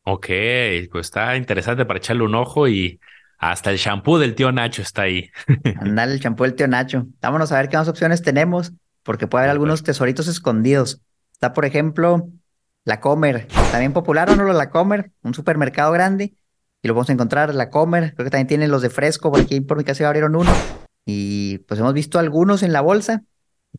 Ok, 0.05 0.25
pues 0.91 1.05
está 1.05 1.37
interesante 1.37 1.85
para 1.85 1.99
echarle 1.99 2.23
un 2.23 2.33
ojo 2.33 2.67
y 2.67 2.99
hasta 3.37 3.71
el 3.71 3.77
shampoo 3.77 4.17
del 4.17 4.35
tío 4.35 4.51
Nacho 4.51 4.81
está 4.81 5.03
ahí. 5.03 5.29
Andale, 5.79 6.13
el 6.13 6.19
shampoo 6.19 6.45
del 6.45 6.55
tío 6.55 6.67
Nacho. 6.67 7.07
Vámonos 7.21 7.51
a 7.51 7.57
ver 7.57 7.69
qué 7.69 7.77
más 7.77 7.87
opciones 7.87 8.21
tenemos, 8.21 8.73
porque 9.03 9.27
puede 9.27 9.43
haber 9.43 9.51
algunos 9.51 9.83
tesoritos 9.83 10.27
escondidos. 10.27 11.01
Está, 11.33 11.53
por 11.53 11.65
ejemplo, 11.65 12.29
la 12.85 12.99
Comer, 12.99 13.47
también 13.71 13.93
popular 13.93 14.29
o 14.29 14.35
no 14.35 14.51
la 14.51 14.69
Comer, 14.69 15.11
un 15.23 15.33
supermercado 15.33 15.91
grande. 15.91 16.35
Y 16.81 16.87
lo 16.87 16.93
vamos 16.93 17.09
a 17.09 17.13
encontrar, 17.13 17.53
la 17.55 17.69
Comer, 17.69 18.13
creo 18.13 18.25
que 18.25 18.31
también 18.31 18.47
tienen 18.47 18.71
los 18.71 18.81
de 18.81 18.89
fresco, 18.89 19.31
por 19.31 19.41
aquí 19.41 19.59
por 19.59 19.77
mi 19.77 19.83
casa 19.83 20.07
abrieron 20.07 20.35
uno. 20.35 20.51
Y 21.05 21.59
pues 21.59 21.79
hemos 21.79 21.93
visto 21.93 22.19
algunos 22.19 22.63
en 22.63 22.73
la 22.73 22.81
bolsa. 22.81 23.23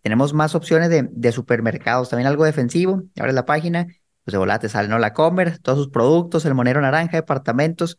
Tenemos 0.02 0.34
más 0.34 0.54
opciones 0.54 0.90
de, 0.90 1.08
de 1.10 1.32
supermercados, 1.32 2.10
también 2.10 2.26
algo 2.26 2.44
defensivo. 2.44 3.02
Ahora 3.18 3.32
la 3.32 3.46
página, 3.46 3.86
pues 4.24 4.32
de 4.32 4.38
volate 4.38 4.68
sale, 4.68 4.88
¿no? 4.88 4.98
La 4.98 5.12
Comer, 5.12 5.58
todos 5.58 5.78
sus 5.78 5.88
productos, 5.88 6.44
el 6.44 6.54
monero 6.54 6.80
naranja, 6.80 7.16
departamentos. 7.16 7.98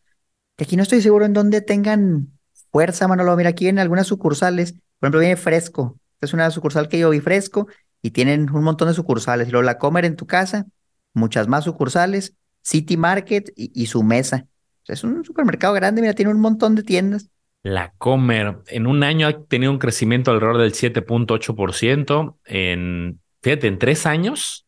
Que 0.58 0.64
aquí 0.64 0.76
no 0.76 0.82
estoy 0.82 1.00
seguro 1.00 1.24
en 1.24 1.32
dónde 1.32 1.60
tengan 1.60 2.32
fuerza, 2.72 3.06
Manolo. 3.06 3.36
Mira, 3.36 3.50
aquí 3.50 3.68
en 3.68 3.78
algunas 3.78 4.08
sucursales, 4.08 4.72
por 4.72 5.06
ejemplo, 5.06 5.20
viene 5.20 5.36
fresco. 5.36 6.00
Es 6.20 6.32
una 6.32 6.50
sucursal 6.50 6.88
que 6.88 6.98
yo 6.98 7.10
vi 7.10 7.20
fresco 7.20 7.68
y 8.02 8.10
tienen 8.10 8.50
un 8.52 8.64
montón 8.64 8.88
de 8.88 8.94
sucursales. 8.94 9.46
Y 9.46 9.50
luego 9.52 9.62
la 9.62 9.78
Comer 9.78 10.04
en 10.04 10.16
tu 10.16 10.26
casa, 10.26 10.66
muchas 11.14 11.46
más 11.46 11.62
sucursales, 11.62 12.34
City 12.60 12.96
Market 12.96 13.52
y, 13.54 13.86
su 13.86 14.02
mesa. 14.02 14.48
es 14.88 15.04
un 15.04 15.24
supermercado 15.24 15.74
grande, 15.74 16.02
mira, 16.02 16.14
tiene 16.14 16.32
un 16.32 16.40
montón 16.40 16.74
de 16.74 16.82
tiendas. 16.82 17.30
La 17.62 17.92
Comer 17.96 18.58
en 18.66 18.88
un 18.88 19.04
año 19.04 19.28
ha 19.28 19.44
tenido 19.44 19.70
un 19.70 19.78
crecimiento 19.78 20.32
alrededor 20.32 20.58
del 20.58 20.72
7.8%. 20.72 22.36
En, 22.46 23.20
fíjate, 23.42 23.68
en 23.68 23.78
tres 23.78 24.06
años 24.06 24.66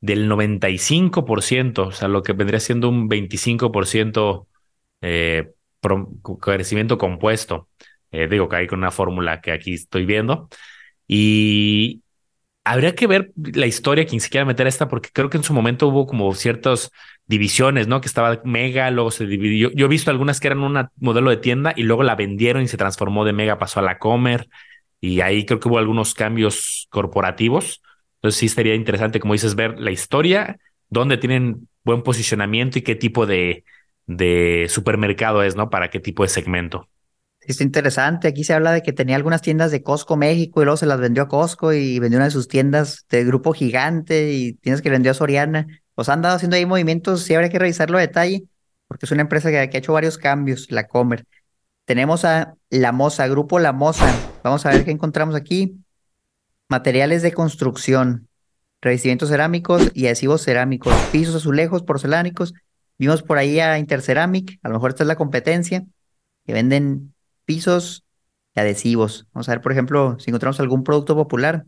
del 0.00 0.28
95%, 0.28 1.86
o 1.86 1.92
sea, 1.92 2.08
lo 2.08 2.24
que 2.24 2.32
vendría 2.32 2.58
siendo 2.58 2.88
un 2.88 3.08
25% 3.08 4.46
eh, 5.02 5.52
crecimiento 6.40 6.98
compuesto. 6.98 7.68
Eh, 8.10 8.28
digo 8.28 8.48
que 8.48 8.56
hay 8.56 8.66
con 8.66 8.78
una 8.78 8.90
fórmula 8.90 9.40
que 9.40 9.52
aquí 9.52 9.74
estoy 9.74 10.06
viendo. 10.06 10.48
Y, 11.06 12.02
habría 12.64 12.94
que 12.94 13.06
ver 13.06 13.32
la 13.36 13.66
historia, 13.66 14.06
quien 14.06 14.20
se 14.20 14.30
quiera 14.30 14.44
meter 14.44 14.66
esta, 14.66 14.88
porque 14.88 15.10
creo 15.12 15.30
que 15.30 15.36
en 15.36 15.44
su 15.44 15.52
momento 15.52 15.88
hubo 15.88 16.06
como 16.06 16.32
ciertas 16.34 16.90
divisiones, 17.26 17.88
¿no? 17.88 18.00
Que 18.00 18.08
estaba 18.08 18.40
Mega, 18.44 18.90
luego 18.90 19.10
se 19.10 19.26
dividió. 19.26 19.70
Yo 19.72 19.86
he 19.86 19.88
visto 19.88 20.10
algunas 20.10 20.40
que 20.40 20.48
eran 20.48 20.60
un 20.60 20.88
modelo 20.96 21.30
de 21.30 21.36
tienda 21.38 21.72
y 21.76 21.82
luego 21.82 22.02
la 22.02 22.14
vendieron 22.14 22.62
y 22.62 22.68
se 22.68 22.76
transformó 22.76 23.24
de 23.24 23.32
Mega, 23.32 23.58
pasó 23.58 23.80
a 23.80 23.82
la 23.82 23.98
Comer. 23.98 24.48
Y 25.00 25.20
ahí 25.20 25.44
creo 25.44 25.58
que 25.60 25.68
hubo 25.68 25.78
algunos 25.78 26.14
cambios 26.14 26.86
corporativos. 26.90 27.82
Entonces 28.16 28.38
sí 28.38 28.48
sería 28.48 28.74
interesante, 28.74 29.18
como 29.20 29.32
dices, 29.34 29.54
ver 29.56 29.78
la 29.80 29.90
historia, 29.90 30.58
dónde 30.88 31.16
tienen 31.18 31.68
buen 31.84 32.02
posicionamiento 32.02 32.78
y 32.78 32.82
qué 32.82 32.94
tipo 32.94 33.26
de, 33.26 33.64
de 34.06 34.66
supermercado 34.68 35.42
es, 35.42 35.56
¿no? 35.56 35.70
Para 35.70 35.90
qué 35.90 36.00
tipo 36.00 36.22
de 36.22 36.28
segmento. 36.28 36.88
Es 37.40 37.60
interesante. 37.60 38.28
Aquí 38.28 38.44
se 38.44 38.54
habla 38.54 38.72
de 38.72 38.82
que 38.82 38.92
tenía 38.92 39.16
algunas 39.16 39.42
tiendas 39.42 39.70
de 39.70 39.82
Costco 39.82 40.16
México 40.16 40.62
y 40.62 40.64
luego 40.64 40.76
se 40.76 40.86
las 40.86 41.00
vendió 41.00 41.24
a 41.24 41.28
Costco 41.28 41.72
y 41.72 41.98
vendió 41.98 42.18
una 42.18 42.26
de 42.26 42.30
sus 42.30 42.46
tiendas 42.46 43.04
de 43.08 43.24
grupo 43.24 43.52
gigante 43.52 44.32
y 44.32 44.52
tiendas 44.54 44.82
que 44.82 44.90
vendió 44.90 45.10
a 45.10 45.14
Soriana. 45.14 45.66
O 45.94 46.04
sea, 46.04 46.14
han 46.14 46.22
dado 46.22 46.36
haciendo 46.36 46.56
ahí 46.56 46.66
movimientos. 46.66 47.22
Sí, 47.22 47.34
habría 47.34 47.50
que 47.50 47.58
revisarlo 47.58 47.98
a 47.98 48.00
detalle 48.00 48.44
porque 48.92 49.06
es 49.06 49.12
una 49.12 49.22
empresa 49.22 49.48
que, 49.50 49.56
ha 49.56 49.64
hecho 49.64 49.94
varios 49.94 50.18
cambios, 50.18 50.70
la 50.70 50.86
Comer. 50.86 51.24
Tenemos 51.86 52.26
a 52.26 52.56
La 52.68 52.92
Moza, 52.92 53.26
Grupo 53.26 53.58
La 53.58 53.72
Moza. 53.72 54.14
Vamos 54.44 54.66
a 54.66 54.68
ver 54.68 54.84
qué 54.84 54.90
encontramos 54.90 55.34
aquí. 55.34 55.78
Materiales 56.68 57.22
de 57.22 57.32
construcción, 57.32 58.28
revestimientos 58.82 59.30
cerámicos 59.30 59.90
y 59.94 60.04
adhesivos 60.04 60.42
cerámicos, 60.42 60.94
pisos 61.10 61.34
azulejos, 61.34 61.84
porcelánicos. 61.84 62.52
Vimos 63.02 63.24
por 63.24 63.36
ahí 63.36 63.58
a 63.58 63.80
Interceramic, 63.80 64.60
a 64.62 64.68
lo 64.68 64.74
mejor 64.74 64.90
esta 64.90 65.02
es 65.02 65.08
la 65.08 65.16
competencia, 65.16 65.84
que 66.46 66.52
venden 66.52 67.16
pisos 67.44 68.04
y 68.54 68.60
adhesivos. 68.60 69.26
Vamos 69.32 69.48
a 69.48 69.52
ver, 69.54 69.60
por 69.60 69.72
ejemplo, 69.72 70.16
si 70.20 70.30
encontramos 70.30 70.60
algún 70.60 70.84
producto 70.84 71.16
popular. 71.16 71.64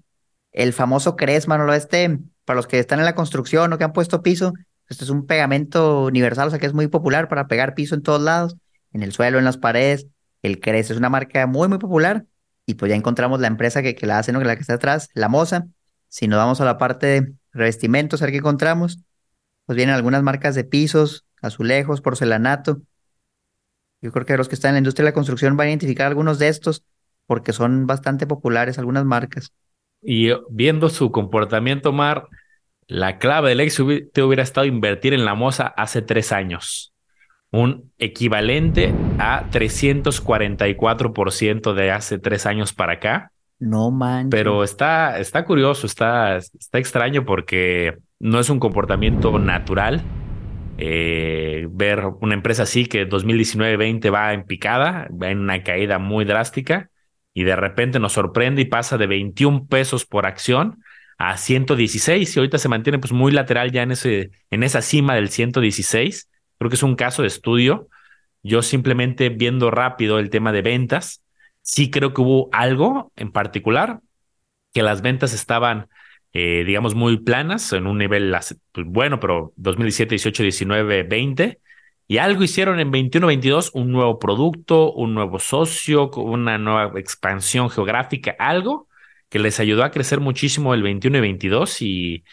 El 0.53 0.73
famoso 0.73 1.17
Cresma, 1.17 1.59
¿no? 1.59 1.75
Este, 1.75 2.21
para 2.45 2.55
los 2.55 2.69
que 2.69 2.79
están 2.79 3.01
en 3.01 3.05
la 3.05 3.17
construcción 3.17 3.73
o 3.73 3.79
que 3.79 3.83
han 3.83 3.93
puesto 3.93 4.23
piso, 4.23 4.53
este 4.89 5.03
es 5.03 5.11
un 5.11 5.27
pegamento 5.27 6.05
universal, 6.05 6.47
o 6.47 6.51
sea 6.51 6.61
que 6.61 6.67
es 6.67 6.73
muy 6.73 6.87
popular 6.87 7.29
para 7.29 7.49
pegar 7.49 7.75
piso 7.75 7.97
en 7.97 8.03
todos 8.03 8.23
lados, 8.23 8.55
en 8.93 9.03
el 9.03 9.11
suelo, 9.11 9.41
en 9.41 9.45
las 9.45 9.59
paredes. 9.59 10.07
El 10.41 10.61
Cres 10.61 10.93
es 10.93 10.99
una 10.99 11.09
marca 11.09 11.49
muy, 11.49 11.67
muy 11.67 11.79
popular. 11.79 12.27
Y 12.65 12.75
pues 12.75 12.91
ya 12.91 12.95
encontramos 12.95 13.41
la 13.41 13.49
empresa 13.49 13.83
que, 13.83 13.97
que 13.97 14.07
la 14.07 14.21
hace, 14.21 14.31
¿no? 14.31 14.39
La 14.39 14.55
que 14.55 14.61
está 14.61 14.75
atrás, 14.75 15.09
la 15.15 15.29
Moza. 15.29 15.67
Si 16.07 16.29
nos 16.29 16.37
vamos 16.37 16.61
a 16.61 16.65
la 16.65 16.79
parte 16.79 17.07
de 17.09 17.33
revestimientos, 17.51 18.23
a 18.23 18.27
ver 18.27 18.33
qué 18.35 18.39
encontramos. 18.39 19.01
Pues 19.67 19.77
vienen 19.77 19.97
algunas 19.97 20.23
marcas 20.23 20.55
de 20.55 20.63
pisos, 20.63 21.24
azulejos, 21.45 22.01
porcelanato, 22.01 22.81
yo 24.05 24.13
creo 24.13 24.25
que 24.27 24.37
los 24.37 24.49
que 24.49 24.55
están 24.55 24.69
en 24.71 24.75
la 24.75 24.79
industria 24.81 25.05
de 25.05 25.13
la 25.13 25.15
construcción 25.15 25.57
van 25.57 25.69
a 25.69 25.71
identificar 25.71 26.09
algunos 26.09 26.39
de 26.39 26.49
estos 26.49 26.85
porque 27.27 27.55
son 27.55 27.87
bastante 27.87 28.27
populares 28.27 28.79
algunas 28.79 29.07
marcas. 29.07 29.55
Y 30.03 30.29
viendo 30.51 30.91
su 30.91 31.11
comportamiento, 31.11 31.91
Mar, 31.91 32.27
la 32.87 33.17
clave 33.17 33.49
del 33.49 33.61
éxito 33.61 33.89
te 34.13 34.23
hubiera 34.23 34.43
estado 34.43 34.67
invertir 34.67 35.15
en 35.15 35.25
la 35.25 35.35
moza 35.35 35.69
hace 35.69 36.03
tres 36.03 36.33
años. 36.33 36.93
Un 37.51 37.93
equivalente 37.97 38.93
a 39.19 39.49
344% 39.51 41.73
de 41.73 41.91
hace 41.91 42.19
tres 42.19 42.45
años 42.45 42.75
para 42.75 42.93
acá. 42.95 43.33
No 43.59 43.91
manches. 43.91 44.29
Pero 44.31 44.65
está, 44.65 45.19
está 45.19 45.47
curioso, 45.47 45.87
está, 45.87 46.37
está 46.37 46.79
extraño 46.79 47.25
porque 47.25 47.97
no 48.19 48.39
es 48.39 48.51
un 48.51 48.61
comportamiento 48.61 49.39
natural 49.39 50.03
eh, 50.87 51.67
ver 51.71 52.05
una 52.21 52.35
empresa 52.35 52.65
así 52.65 52.87
que 52.87 53.09
2019-20 53.09 54.13
va 54.13 54.35
en 54.35 54.45
picada, 54.45 55.09
va 55.11 55.31
en 55.31 55.39
una 55.39 55.63
caída 55.63 55.99
muy 55.99 56.25
drástica 56.27 56.91
y 57.33 57.45
de 57.45 57.57
repente 57.57 57.99
nos 57.99 58.13
sorprende 58.13 58.63
y 58.63 58.67
pasa 58.67 58.99
de 58.99 59.07
21 59.07 59.67
pesos 59.67 60.05
por 60.05 60.27
acción 60.27 60.83
a 61.17 61.39
116 61.39 62.37
y 62.37 62.39
ahorita 62.39 62.59
se 62.59 62.69
mantiene 62.69 62.99
pues 62.99 63.13
muy 63.13 63.33
lateral 63.33 63.73
ya 63.73 63.83
en, 63.83 63.93
ese, 63.93 64.31
en 64.51 64.63
esa 64.63 64.83
cima 64.83 65.15
del 65.15 65.31
116. 65.31 66.29
Creo 66.59 66.69
que 66.69 66.77
es 66.77 66.83
un 66.83 66.97
caso 66.97 67.23
de 67.23 67.29
estudio. 67.29 67.89
Yo 68.43 68.61
simplemente 68.61 69.31
viendo 69.31 69.71
rápido 69.71 70.19
el 70.19 70.29
tema 70.29 70.53
de 70.53 70.61
ventas, 70.61 71.25
sí 71.63 71.91
creo 71.91 72.13
que 72.13 72.21
hubo 72.21 72.51
algo 72.53 73.11
en 73.17 73.33
particular 73.33 74.01
que 74.75 74.83
las 74.83 75.01
ventas 75.01 75.33
estaban, 75.33 75.89
eh, 76.35 76.65
digamos, 76.65 76.95
muy 76.97 77.19
planas, 77.19 77.73
en 77.73 77.87
un 77.87 77.99
nivel 77.99 78.35
pues, 78.73 78.87
bueno, 78.87 79.21
pero 79.21 79.53
2017, 79.57 80.11
18, 80.17 80.43
19, 80.43 81.03
20. 81.05 81.61
Y 82.07 82.19
algo 82.19 82.43
hicieron 82.43 82.81
en 82.81 82.91
21, 82.91 83.29
22, 83.29 83.71
un 83.75 83.93
nuevo 83.93 84.19
producto, 84.19 84.93
un 84.93 85.15
nuevo 85.15 85.39
socio, 85.39 86.11
una 86.11 86.59
nueva 86.59 86.99
expansión 87.01 87.71
geográfica, 87.71 88.35
algo 88.39 88.89
que 89.29 89.39
les 89.39 89.59
ayudó 89.61 89.85
a 89.85 89.91
crecer 89.91 90.21
muchísimo 90.21 90.75
el 90.75 90.83
21 90.83 91.19
y 91.19 91.21
22 91.21 91.83
y 91.83 92.25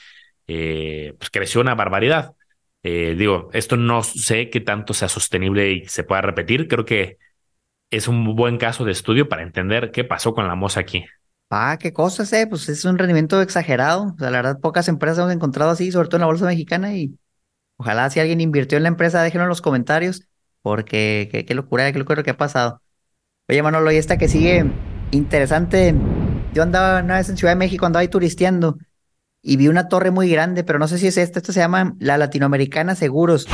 eh, 0.47 1.13
pues 1.17 1.29
creció 1.29 1.61
una 1.61 1.75
barbaridad. 1.75 2.35
Eh, 2.83 3.15
digo, 3.17 3.49
esto 3.53 3.77
no 3.77 4.03
sé 4.03 4.49
qué 4.49 4.59
tanto 4.61 4.93
sea 4.93 5.09
sostenible 5.09 5.71
y 5.71 5.85
se 5.87 6.03
pueda 6.03 6.21
repetir. 6.21 6.67
Creo 6.67 6.85
que 6.85 7.17
es 7.91 8.07
un 8.07 8.35
buen 8.35 8.57
caso 8.57 8.85
de 8.85 8.91
estudio 8.93 9.29
para 9.29 9.43
entender 9.43 9.91
qué 9.91 10.03
pasó 10.03 10.33
con 10.33 10.47
la 10.47 10.55
moza 10.55 10.79
aquí. 10.81 11.05
Ah, 11.53 11.77
qué 11.77 11.91
cosas, 11.91 12.31
eh. 12.31 12.47
Pues 12.47 12.69
es 12.69 12.85
un 12.85 12.97
rendimiento 12.97 13.41
exagerado. 13.41 14.13
O 14.15 14.17
sea, 14.17 14.31
la 14.31 14.37
verdad, 14.37 14.59
pocas 14.59 14.87
empresas 14.87 15.19
hemos 15.19 15.33
encontrado 15.33 15.69
así, 15.71 15.91
sobre 15.91 16.07
todo 16.07 16.17
en 16.17 16.21
la 16.21 16.27
bolsa 16.27 16.45
mexicana. 16.45 16.95
Y 16.95 17.17
ojalá 17.75 18.09
si 18.09 18.21
alguien 18.21 18.39
invirtió 18.39 18.77
en 18.77 18.83
la 18.83 18.89
empresa, 18.89 19.21
déjenlo 19.21 19.43
en 19.43 19.49
los 19.49 19.61
comentarios, 19.61 20.23
porque 20.61 21.45
qué, 21.45 21.53
locura, 21.53 21.91
qué 21.91 21.99
locura 21.99 22.23
que 22.23 22.29
ha 22.31 22.37
pasado. 22.37 22.81
Oye, 23.49 23.61
Manolo, 23.61 23.91
y 23.91 23.97
esta 23.97 24.17
que 24.17 24.29
sigue 24.29 24.65
interesante. 25.11 25.93
Yo 26.53 26.63
andaba 26.63 27.01
una 27.01 27.17
vez 27.17 27.27
en 27.27 27.35
Ciudad 27.35 27.51
de 27.51 27.59
México, 27.59 27.85
andaba 27.85 28.01
ahí 28.01 28.07
turisteando 28.07 28.77
y 29.41 29.57
vi 29.57 29.67
una 29.67 29.89
torre 29.89 30.09
muy 30.09 30.29
grande, 30.29 30.63
pero 30.63 30.79
no 30.79 30.87
sé 30.87 30.99
si 30.99 31.07
es 31.07 31.17
esta. 31.17 31.39
Esto 31.39 31.51
se 31.51 31.59
llama 31.59 31.95
la 31.99 32.17
Latinoamericana 32.17 32.95
Seguros. 32.95 33.45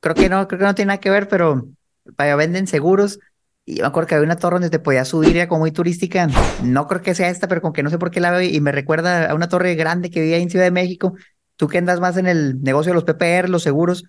Creo 0.00 0.14
que 0.14 0.30
no, 0.30 0.48
creo 0.48 0.60
que 0.60 0.64
no 0.64 0.74
tiene 0.74 0.88
nada 0.88 1.00
que 1.00 1.10
ver, 1.10 1.28
pero 1.28 1.68
venden 2.16 2.66
seguros. 2.66 3.18
Y 3.66 3.80
me 3.80 3.86
acuerdo 3.86 4.08
que 4.08 4.14
había 4.16 4.26
una 4.26 4.36
torre 4.36 4.56
donde 4.56 4.70
te 4.70 4.78
podías 4.78 5.08
subir, 5.08 5.36
era 5.36 5.48
como 5.48 5.60
muy 5.60 5.72
turística. 5.72 6.28
No 6.62 6.86
creo 6.86 7.00
que 7.00 7.14
sea 7.14 7.30
esta, 7.30 7.48
pero 7.48 7.62
como 7.62 7.72
que 7.72 7.82
no 7.82 7.90
sé 7.90 7.98
por 7.98 8.10
qué 8.10 8.20
la 8.20 8.30
veo 8.30 8.42
y 8.42 8.60
me 8.60 8.72
recuerda 8.72 9.30
a 9.30 9.34
una 9.34 9.48
torre 9.48 9.74
grande 9.74 10.10
que 10.10 10.20
vivía 10.20 10.36
en 10.36 10.50
Ciudad 10.50 10.66
de 10.66 10.70
México. 10.70 11.14
Tú 11.56 11.68
que 11.68 11.78
andas 11.78 12.00
más 12.00 12.16
en 12.16 12.26
el 12.26 12.60
negocio 12.62 12.90
de 12.90 12.94
los 12.94 13.04
PPR, 13.04 13.48
los 13.48 13.62
seguros, 13.62 14.04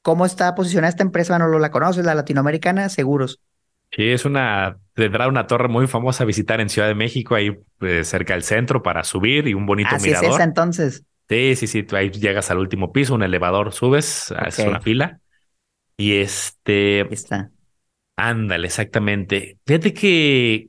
¿cómo 0.00 0.24
está 0.24 0.54
posicionada 0.54 0.88
esta 0.88 1.02
empresa? 1.02 1.38
¿No 1.38 1.48
lo 1.48 1.58
la 1.58 1.70
conoces? 1.70 2.04
La 2.04 2.14
Latinoamericana 2.14 2.88
Seguros. 2.88 3.40
Sí, 3.90 4.10
es 4.10 4.24
una, 4.24 4.78
tendrá 4.94 5.28
una 5.28 5.46
torre 5.46 5.68
muy 5.68 5.86
famosa 5.86 6.24
a 6.24 6.26
visitar 6.26 6.60
en 6.60 6.68
Ciudad 6.68 6.88
de 6.88 6.94
México, 6.94 7.34
ahí 7.34 7.56
pues, 7.78 8.08
cerca 8.08 8.32
del 8.32 8.42
centro 8.42 8.82
para 8.82 9.04
subir 9.04 9.46
y 9.46 9.54
un 9.54 9.66
bonito 9.66 9.94
Así 9.94 10.08
mirador. 10.08 10.30
es 10.30 10.34
esa 10.34 10.44
entonces. 10.44 11.04
Sí, 11.28 11.56
sí, 11.56 11.66
sí, 11.66 11.82
tú 11.84 11.96
ahí 11.96 12.10
llegas 12.10 12.50
al 12.50 12.58
último 12.58 12.92
piso, 12.92 13.14
un 13.14 13.22
elevador, 13.22 13.72
subes, 13.72 14.34
es 14.46 14.58
una 14.58 14.80
fila. 14.80 15.20
Y 15.96 16.16
este... 16.16 17.02
Ahí 17.02 17.08
está. 17.12 17.50
Ándale, 18.16 18.66
exactamente. 18.68 19.58
Fíjate 19.66 19.92
que 19.92 20.68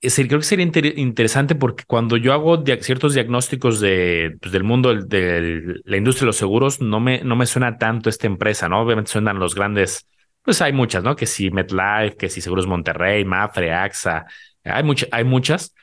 creo 0.00 0.38
que 0.38 0.44
sería 0.44 0.70
interesante 0.96 1.54
porque 1.54 1.84
cuando 1.86 2.16
yo 2.16 2.32
hago 2.32 2.62
ciertos 2.80 3.14
diagnósticos 3.14 3.80
de, 3.80 4.36
pues, 4.40 4.52
del 4.52 4.64
mundo 4.64 4.94
de 4.94 5.80
la 5.84 5.96
industria 5.96 6.22
de 6.22 6.26
los 6.28 6.36
seguros, 6.36 6.80
no 6.80 7.00
me, 7.00 7.22
no 7.24 7.36
me 7.36 7.46
suena 7.46 7.78
tanto 7.78 8.08
esta 8.08 8.26
empresa, 8.26 8.68
¿no? 8.68 8.80
Obviamente 8.80 9.10
suenan 9.10 9.38
los 9.38 9.54
grandes, 9.54 10.06
pues 10.42 10.62
hay 10.62 10.72
muchas, 10.72 11.02
¿no? 11.04 11.16
Que 11.16 11.26
si 11.26 11.50
MetLife, 11.50 12.16
que 12.16 12.30
si 12.30 12.40
Seguros 12.40 12.66
Monterrey, 12.66 13.24
Mafre, 13.24 13.72
AXA, 13.72 14.26
hay, 14.64 14.82
muchas 14.82 15.08
hay 15.12 15.24
muchas, 15.24 15.74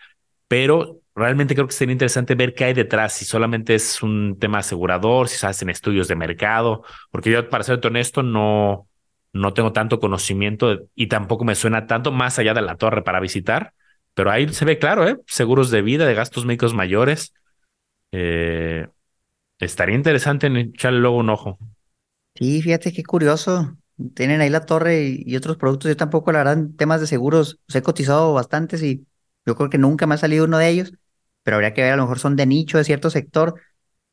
pero 0.47 1.01
realmente 1.15 1.53
creo 1.55 1.67
que 1.67 1.73
sería 1.73 1.93
interesante 1.93 2.35
ver 2.35 2.53
qué 2.55 2.65
hay 2.65 2.73
detrás, 2.73 3.13
si 3.13 3.25
solamente 3.25 3.75
es 3.75 4.01
un 4.03 4.37
tema 4.39 4.59
asegurador, 4.59 5.29
si 5.29 5.37
se 5.37 5.47
hacen 5.47 5.69
estudios 5.69 6.07
de 6.07 6.15
mercado, 6.15 6.83
porque 7.11 7.31
yo, 7.31 7.49
para 7.49 7.63
ser 7.63 7.79
honesto, 7.85 8.23
no 8.23 8.87
no 9.35 9.53
tengo 9.53 9.73
tanto 9.73 9.99
conocimiento 9.99 10.87
y 10.95 11.07
tampoco 11.07 11.43
me 11.43 11.55
suena 11.55 11.87
tanto 11.87 12.13
más 12.13 12.39
allá 12.39 12.53
de 12.53 12.61
la 12.61 12.77
torre 12.77 13.03
para 13.03 13.19
visitar, 13.19 13.73
pero 14.13 14.31
ahí 14.31 14.47
se 14.53 14.63
ve 14.63 14.79
claro, 14.79 15.05
¿eh? 15.05 15.19
Seguros 15.27 15.69
de 15.71 15.81
vida, 15.81 16.05
de 16.05 16.13
gastos 16.13 16.45
médicos 16.45 16.73
mayores. 16.73 17.33
Eh, 18.13 18.87
estaría 19.59 19.93
interesante 19.93 20.47
en 20.47 20.55
echarle 20.55 20.99
luego 20.99 21.17
un 21.17 21.29
ojo. 21.29 21.59
Sí, 22.35 22.61
fíjate 22.61 22.93
qué 22.93 23.03
curioso. 23.03 23.77
Tienen 24.13 24.39
ahí 24.39 24.49
la 24.49 24.65
torre 24.65 25.03
y, 25.25 25.35
otros 25.35 25.57
productos. 25.57 25.89
Yo 25.89 25.97
tampoco, 25.97 26.31
la 26.31 26.39
verdad, 26.39 26.53
en 26.53 26.77
temas 26.77 27.01
de 27.01 27.07
seguros, 27.07 27.59
os 27.67 27.75
he 27.75 27.81
cotizado 27.81 28.33
bastantes 28.33 28.81
y 28.83 29.05
yo 29.45 29.55
creo 29.57 29.69
que 29.69 29.77
nunca 29.77 30.07
me 30.07 30.15
ha 30.15 30.17
salido 30.17 30.45
uno 30.45 30.59
de 30.59 30.69
ellos, 30.69 30.93
pero 31.43 31.55
habría 31.55 31.73
que 31.73 31.81
ver, 31.81 31.91
a 31.91 31.97
lo 31.97 32.03
mejor 32.03 32.19
son 32.19 32.37
de 32.37 32.45
nicho, 32.45 32.77
de 32.77 32.85
cierto 32.85 33.09
sector. 33.09 33.59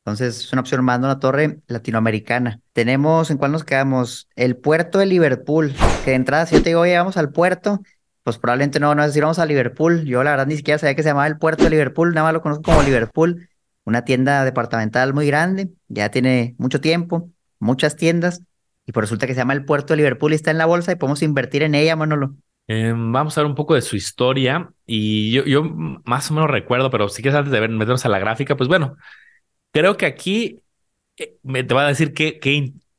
Entonces, 0.05 0.37
es 0.37 0.51
una 0.51 0.61
opción 0.61 0.83
más, 0.83 0.99
una 0.99 1.19
torre 1.19 1.59
latinoamericana. 1.67 2.59
Tenemos, 2.73 3.31
¿en 3.31 3.37
cuál 3.37 3.53
nos 3.53 3.63
quedamos? 3.63 4.27
El 4.35 4.57
puerto 4.57 4.99
de 4.99 5.05
Liverpool, 5.05 5.73
que 6.03 6.11
de 6.11 6.15
entrada, 6.17 6.45
si 6.45 6.55
yo 6.55 6.61
te 6.61 6.71
digo, 6.71 6.81
oye, 6.81 6.97
vamos 6.97 7.15
al 7.15 7.31
puerto, 7.31 7.79
pues 8.23 8.37
probablemente 8.37 8.81
no, 8.81 8.93
no 8.95 9.01
es 9.01 9.09
decir, 9.09 9.23
vamos 9.23 9.39
a 9.39 9.45
Liverpool. 9.45 10.03
Yo 10.03 10.21
la 10.23 10.31
verdad 10.31 10.47
ni 10.47 10.57
siquiera 10.57 10.77
sabía 10.77 10.95
que 10.95 11.03
se 11.03 11.09
llamaba 11.09 11.27
el 11.27 11.37
puerto 11.37 11.63
de 11.63 11.69
Liverpool, 11.69 12.13
nada 12.13 12.27
más 12.27 12.33
lo 12.33 12.41
conozco 12.41 12.63
como 12.63 12.81
Liverpool, 12.83 13.47
una 13.85 14.03
tienda 14.03 14.43
departamental 14.43 15.13
muy 15.13 15.27
grande, 15.27 15.69
ya 15.87 16.09
tiene 16.09 16.55
mucho 16.57 16.81
tiempo, 16.81 17.29
muchas 17.59 17.95
tiendas, 17.95 18.41
y 18.85 18.91
pues 18.91 19.05
resulta 19.05 19.25
que 19.25 19.33
se 19.33 19.39
llama 19.39 19.53
el 19.53 19.63
puerto 19.63 19.93
de 19.93 19.97
Liverpool 19.97 20.33
y 20.33 20.35
está 20.35 20.51
en 20.51 20.57
la 20.57 20.65
bolsa 20.65 20.91
y 20.91 20.95
podemos 20.95 21.21
invertir 21.21 21.63
en 21.63 21.75
ella, 21.75 21.95
Manolo. 21.95 22.35
Em, 22.67 23.11
vamos 23.11 23.37
a 23.37 23.41
ver 23.41 23.49
un 23.49 23.55
poco 23.55 23.75
de 23.75 23.81
su 23.81 23.95
historia 23.95 24.69
y 24.85 25.31
yo, 25.31 25.43
yo 25.45 25.63
más 25.63 26.31
o 26.31 26.33
menos 26.33 26.49
recuerdo, 26.49 26.89
pero 26.89 27.09
si 27.09 27.21
quieres 27.21 27.37
antes 27.37 27.51
de 27.51 27.59
ver, 27.59 27.69
meternos 27.69 28.05
a 28.05 28.09
la 28.09 28.19
gráfica, 28.19 28.55
pues 28.55 28.69
bueno, 28.69 28.95
Creo 29.73 29.97
que 29.97 30.05
aquí 30.05 30.61
eh, 31.17 31.37
me 31.43 31.63
te 31.63 31.73
va 31.73 31.85
a 31.85 31.87
decir 31.87 32.13
que, 32.13 32.39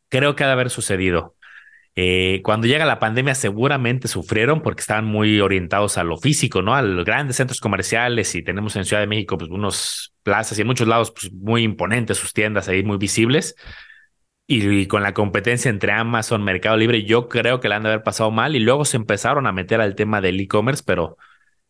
creo 0.08 0.36
que 0.36 0.44
ha 0.44 0.48
de 0.48 0.52
haber 0.52 0.70
sucedido. 0.70 1.36
Eh, 1.96 2.40
cuando 2.44 2.66
llega 2.66 2.84
la 2.84 2.98
pandemia 2.98 3.36
seguramente 3.36 4.08
sufrieron 4.08 4.62
porque 4.62 4.80
estaban 4.80 5.04
muy 5.04 5.40
orientados 5.40 5.96
a 5.98 6.04
lo 6.04 6.16
físico, 6.18 6.62
¿no? 6.62 6.74
A 6.74 6.82
los 6.82 7.04
grandes 7.04 7.36
centros 7.36 7.60
comerciales 7.60 8.34
y 8.34 8.42
tenemos 8.42 8.74
en 8.76 8.84
Ciudad 8.84 9.00
de 9.02 9.06
México 9.06 9.38
pues 9.38 9.50
unos 9.50 10.14
plazas 10.24 10.58
y 10.58 10.62
en 10.62 10.66
muchos 10.66 10.88
lados 10.88 11.12
pues 11.12 11.32
muy 11.32 11.62
imponentes 11.62 12.18
sus 12.18 12.32
tiendas 12.32 12.68
ahí 12.68 12.82
muy 12.82 12.98
visibles. 12.98 13.54
Y, 14.46 14.86
con 14.88 15.02
la 15.02 15.14
competencia 15.14 15.70
entre 15.70 15.92
Amazon, 15.92 16.44
Mercado 16.44 16.76
Libre, 16.76 17.04
yo 17.04 17.28
creo 17.28 17.60
que 17.60 17.68
la 17.68 17.76
han 17.76 17.82
de 17.84 17.90
haber 17.90 18.02
pasado 18.02 18.30
mal 18.30 18.56
y 18.56 18.60
luego 18.60 18.84
se 18.84 18.96
empezaron 18.98 19.46
a 19.46 19.52
meter 19.52 19.80
al 19.80 19.94
tema 19.94 20.20
del 20.20 20.38
e-commerce, 20.40 20.82
pero 20.86 21.16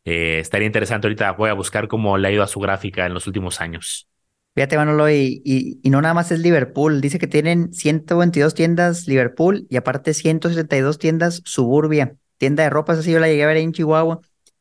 eh, 0.04 0.38
estaría 0.40 0.66
interesante 0.66 1.06
ahorita 1.06 1.32
voy 1.32 1.50
a 1.50 1.54
buscar 1.54 1.88
cómo 1.88 2.18
le 2.18 2.28
ha 2.28 2.32
ido 2.32 2.42
a 2.42 2.48
su 2.48 2.60
gráfica 2.60 3.06
en 3.06 3.14
los 3.14 3.26
últimos 3.28 3.60
años. 3.60 4.08
Fíjate, 4.54 4.76
Manolo, 4.76 5.10
y, 5.10 5.42
y, 5.44 5.90
no 5.90 6.00
nada 6.00 6.14
más 6.14 6.30
es 6.30 6.38
Liverpool. 6.38 7.00
Dice 7.00 7.18
que 7.18 7.26
tienen 7.26 7.72
122 7.72 8.54
tiendas 8.54 9.08
Liverpool 9.08 9.66
y 9.68 9.76
aparte 9.76 10.14
172 10.14 10.98
tiendas 10.98 11.42
Suburbia. 11.44 12.16
Tienda 12.36 12.62
de 12.62 12.70
ropa, 12.70 12.92
así 12.92 13.10
yo 13.10 13.18
la 13.18 13.26
llegué 13.26 13.42
a 13.42 13.48
ver 13.48 13.56
en 13.56 13.72
Chihuahua. 13.72 14.20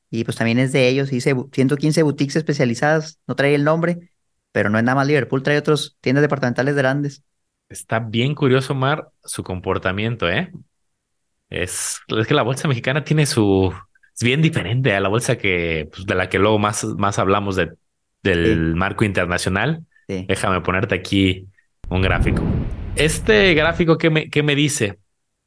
Y 0.10 0.24
pues 0.24 0.36
también 0.36 0.58
es 0.58 0.72
de 0.72 0.88
ellos. 0.88 1.12
Dice 1.12 1.36
115 1.52 2.02
boutiques 2.02 2.36
especializadas. 2.36 3.20
No 3.28 3.36
trae 3.36 3.54
el 3.54 3.64
nombre, 3.64 4.12
pero 4.52 4.72
no 4.72 4.80
es 4.80 4.84
nada 4.84 4.96
más 4.96 5.08
Liverpool. 5.08 5.44
Trae 5.44 5.60
otras 5.60 5.96
tiendas 6.02 6.24
departamentales 6.24 6.76
grandes. 6.76 7.24
Está 7.70 8.00
bien 8.00 8.34
curioso, 8.34 8.74
Mar, 8.74 9.10
su 9.24 9.44
comportamiento, 9.44 10.28
¿eh? 10.28 10.52
Es, 11.50 12.00
es 12.08 12.28
que 12.28 12.34
la 12.34 12.44
bolsa 12.44 12.68
mexicana 12.68 13.04
tiene 13.04 13.28
su... 13.28 13.72
Es 14.16 14.24
bien 14.24 14.42
diferente 14.42 14.96
a 14.96 15.00
la 15.00 15.10
bolsa 15.10 15.38
que, 15.38 15.88
pues, 15.92 16.06
de 16.06 16.16
la 16.16 16.30
que 16.30 16.40
luego 16.40 16.58
más, 16.58 16.84
más 16.84 17.20
hablamos 17.20 17.56
de 17.56 17.74
del 18.24 18.76
marco 18.76 19.06
internacional. 19.06 19.86
Déjame 20.08 20.62
ponerte 20.62 20.96
aquí 20.96 21.48
un 21.90 22.02
gráfico. 22.02 22.42
Este 22.96 23.54
gráfico, 23.54 23.98
¿qué 23.98 24.10
me, 24.10 24.30
qué 24.30 24.44
me 24.44 24.56
dice? 24.56 25.00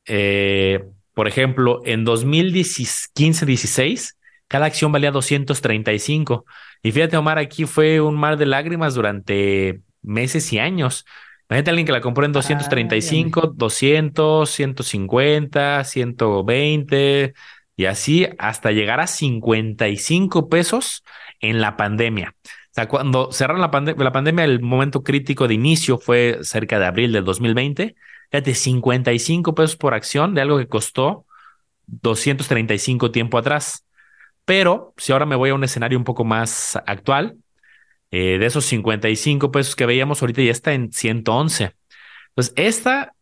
Eh, 0.07 0.85
por 1.15 1.29
ejemplo, 1.29 1.81
en 1.85 2.05
2015-16, 2.05 4.17
cada 4.49 4.67
acción 4.67 4.93
valía 4.93 5.11
235. 5.11 6.45
Y 6.83 6.93
fíjate, 6.93 7.17
Omar, 7.17 7.39
aquí 7.39 7.65
fue 7.65 8.01
un 8.01 8.17
mar 8.17 8.37
de 8.37 8.47
lágrimas 8.47 8.95
durante 8.95 9.81
meses 10.03 10.53
y 10.53 10.59
años. 10.59 11.05
Imagínate 11.49 11.71
a 11.71 11.73
alguien 11.73 11.87
que 11.87 11.93
la 11.93 12.01
compró 12.01 12.25
en 12.25 12.33
235, 12.33 13.53
200, 13.55 14.51
150, 14.51 15.85
120 15.85 17.35
y 17.77 17.85
así 17.85 18.27
hasta 18.39 18.73
llegar 18.73 19.01
a 19.01 19.07
55 19.07 20.49
pesos 20.49 21.05
en 21.41 21.61
la 21.61 21.77
pandemia. 21.77 22.35
Sea, 22.77 22.89
cuando 22.89 23.33
cerraron 23.33 23.63
la, 23.63 23.95
la 23.97 24.13
pandemia, 24.13 24.45
el 24.45 24.61
momento 24.61 25.03
crítico 25.03 25.49
de 25.49 25.55
inicio 25.55 25.97
fue 25.97 26.41
cerca 26.43 26.79
de 26.79 26.85
abril 26.85 27.11
del 27.11 27.25
2020. 27.25 27.97
Fíjate, 28.31 28.55
55 28.55 29.55
pesos 29.55 29.77
por 29.77 29.95
acción 29.95 30.35
de 30.35 30.43
algo 30.43 30.59
que 30.59 30.69
costó 30.69 31.25
235 31.87 33.11
tiempo 33.11 33.39
atrás. 33.39 33.87
Pero 34.45 34.93
si 34.99 35.13
ahora 35.13 35.25
me 35.25 35.37
voy 35.37 35.49
a 35.51 35.55
un 35.55 35.65
escenario 35.65 35.97
un 35.97 36.05
poco 36.05 36.25
más 36.25 36.77
actual, 36.87 37.39
eh, 38.11 38.37
de 38.39 38.45
esos 38.45 38.67
55 38.67 39.51
pesos 39.51 39.75
que 39.75 39.87
veíamos 39.87 40.21
ahorita 40.21 40.43
ya 40.43 40.53
está 40.53 40.75
en 40.75 40.93
111. 40.93 41.75
Entonces, 42.29 42.53
esta 42.57 43.15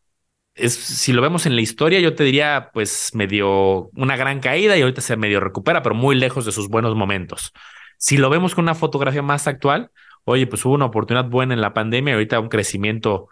es, 0.57 0.75
si 0.75 1.13
lo 1.13 1.23
vemos 1.23 1.47
en 1.47 1.55
la 1.55 1.63
historia, 1.63 2.01
yo 2.01 2.17
te 2.17 2.25
diría, 2.25 2.71
pues 2.73 3.13
medio 3.15 3.89
una 3.95 4.17
gran 4.17 4.41
caída 4.41 4.77
y 4.77 4.83
ahorita 4.83 5.01
se 5.01 5.17
medio 5.17 5.39
recupera, 5.39 5.81
pero 5.85 5.95
muy 5.95 6.17
lejos 6.17 6.45
de 6.45 6.51
sus 6.51 6.69
buenos 6.69 6.97
momentos. 6.97 7.53
Si 7.99 8.17
lo 8.17 8.31
vemos 8.31 8.55
con 8.55 8.65
una 8.65 8.75
fotografía 8.75 9.23
más 9.23 9.47
actual, 9.47 9.91
oye, 10.25 10.47
pues 10.47 10.65
hubo 10.65 10.75
una 10.75 10.87
oportunidad 10.87 11.29
buena 11.29 11.55
en 11.55 11.61
la 11.61 11.75
pandemia, 11.75 12.15
ahorita 12.15 12.41
un 12.41 12.49
crecimiento 12.49 13.29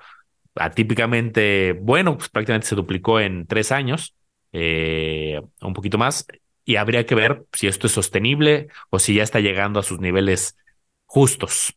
atípicamente 0.55 1.73
bueno, 1.81 2.17
pues 2.17 2.29
prácticamente 2.29 2.69
se 2.69 2.75
duplicó 2.75 3.21
en 3.21 3.47
tres 3.47 3.73
años, 3.73 4.15
eh, 4.53 5.41
un 5.63 5.73
poquito 5.73 5.99
más, 5.99 6.27
y 6.65 6.77
habría 6.77 7.07
que 7.07 7.15
ver 7.15 7.45
si 7.53 7.67
esto 7.67 7.87
es 7.87 7.93
sostenible 7.93 8.69
o 8.91 8.99
si 8.99 9.15
ya 9.15 9.23
está 9.23 9.41
llegando 9.41 9.81
a 9.81 9.83
sus 9.83 10.01
niveles 10.01 10.57
justos. 11.07 11.75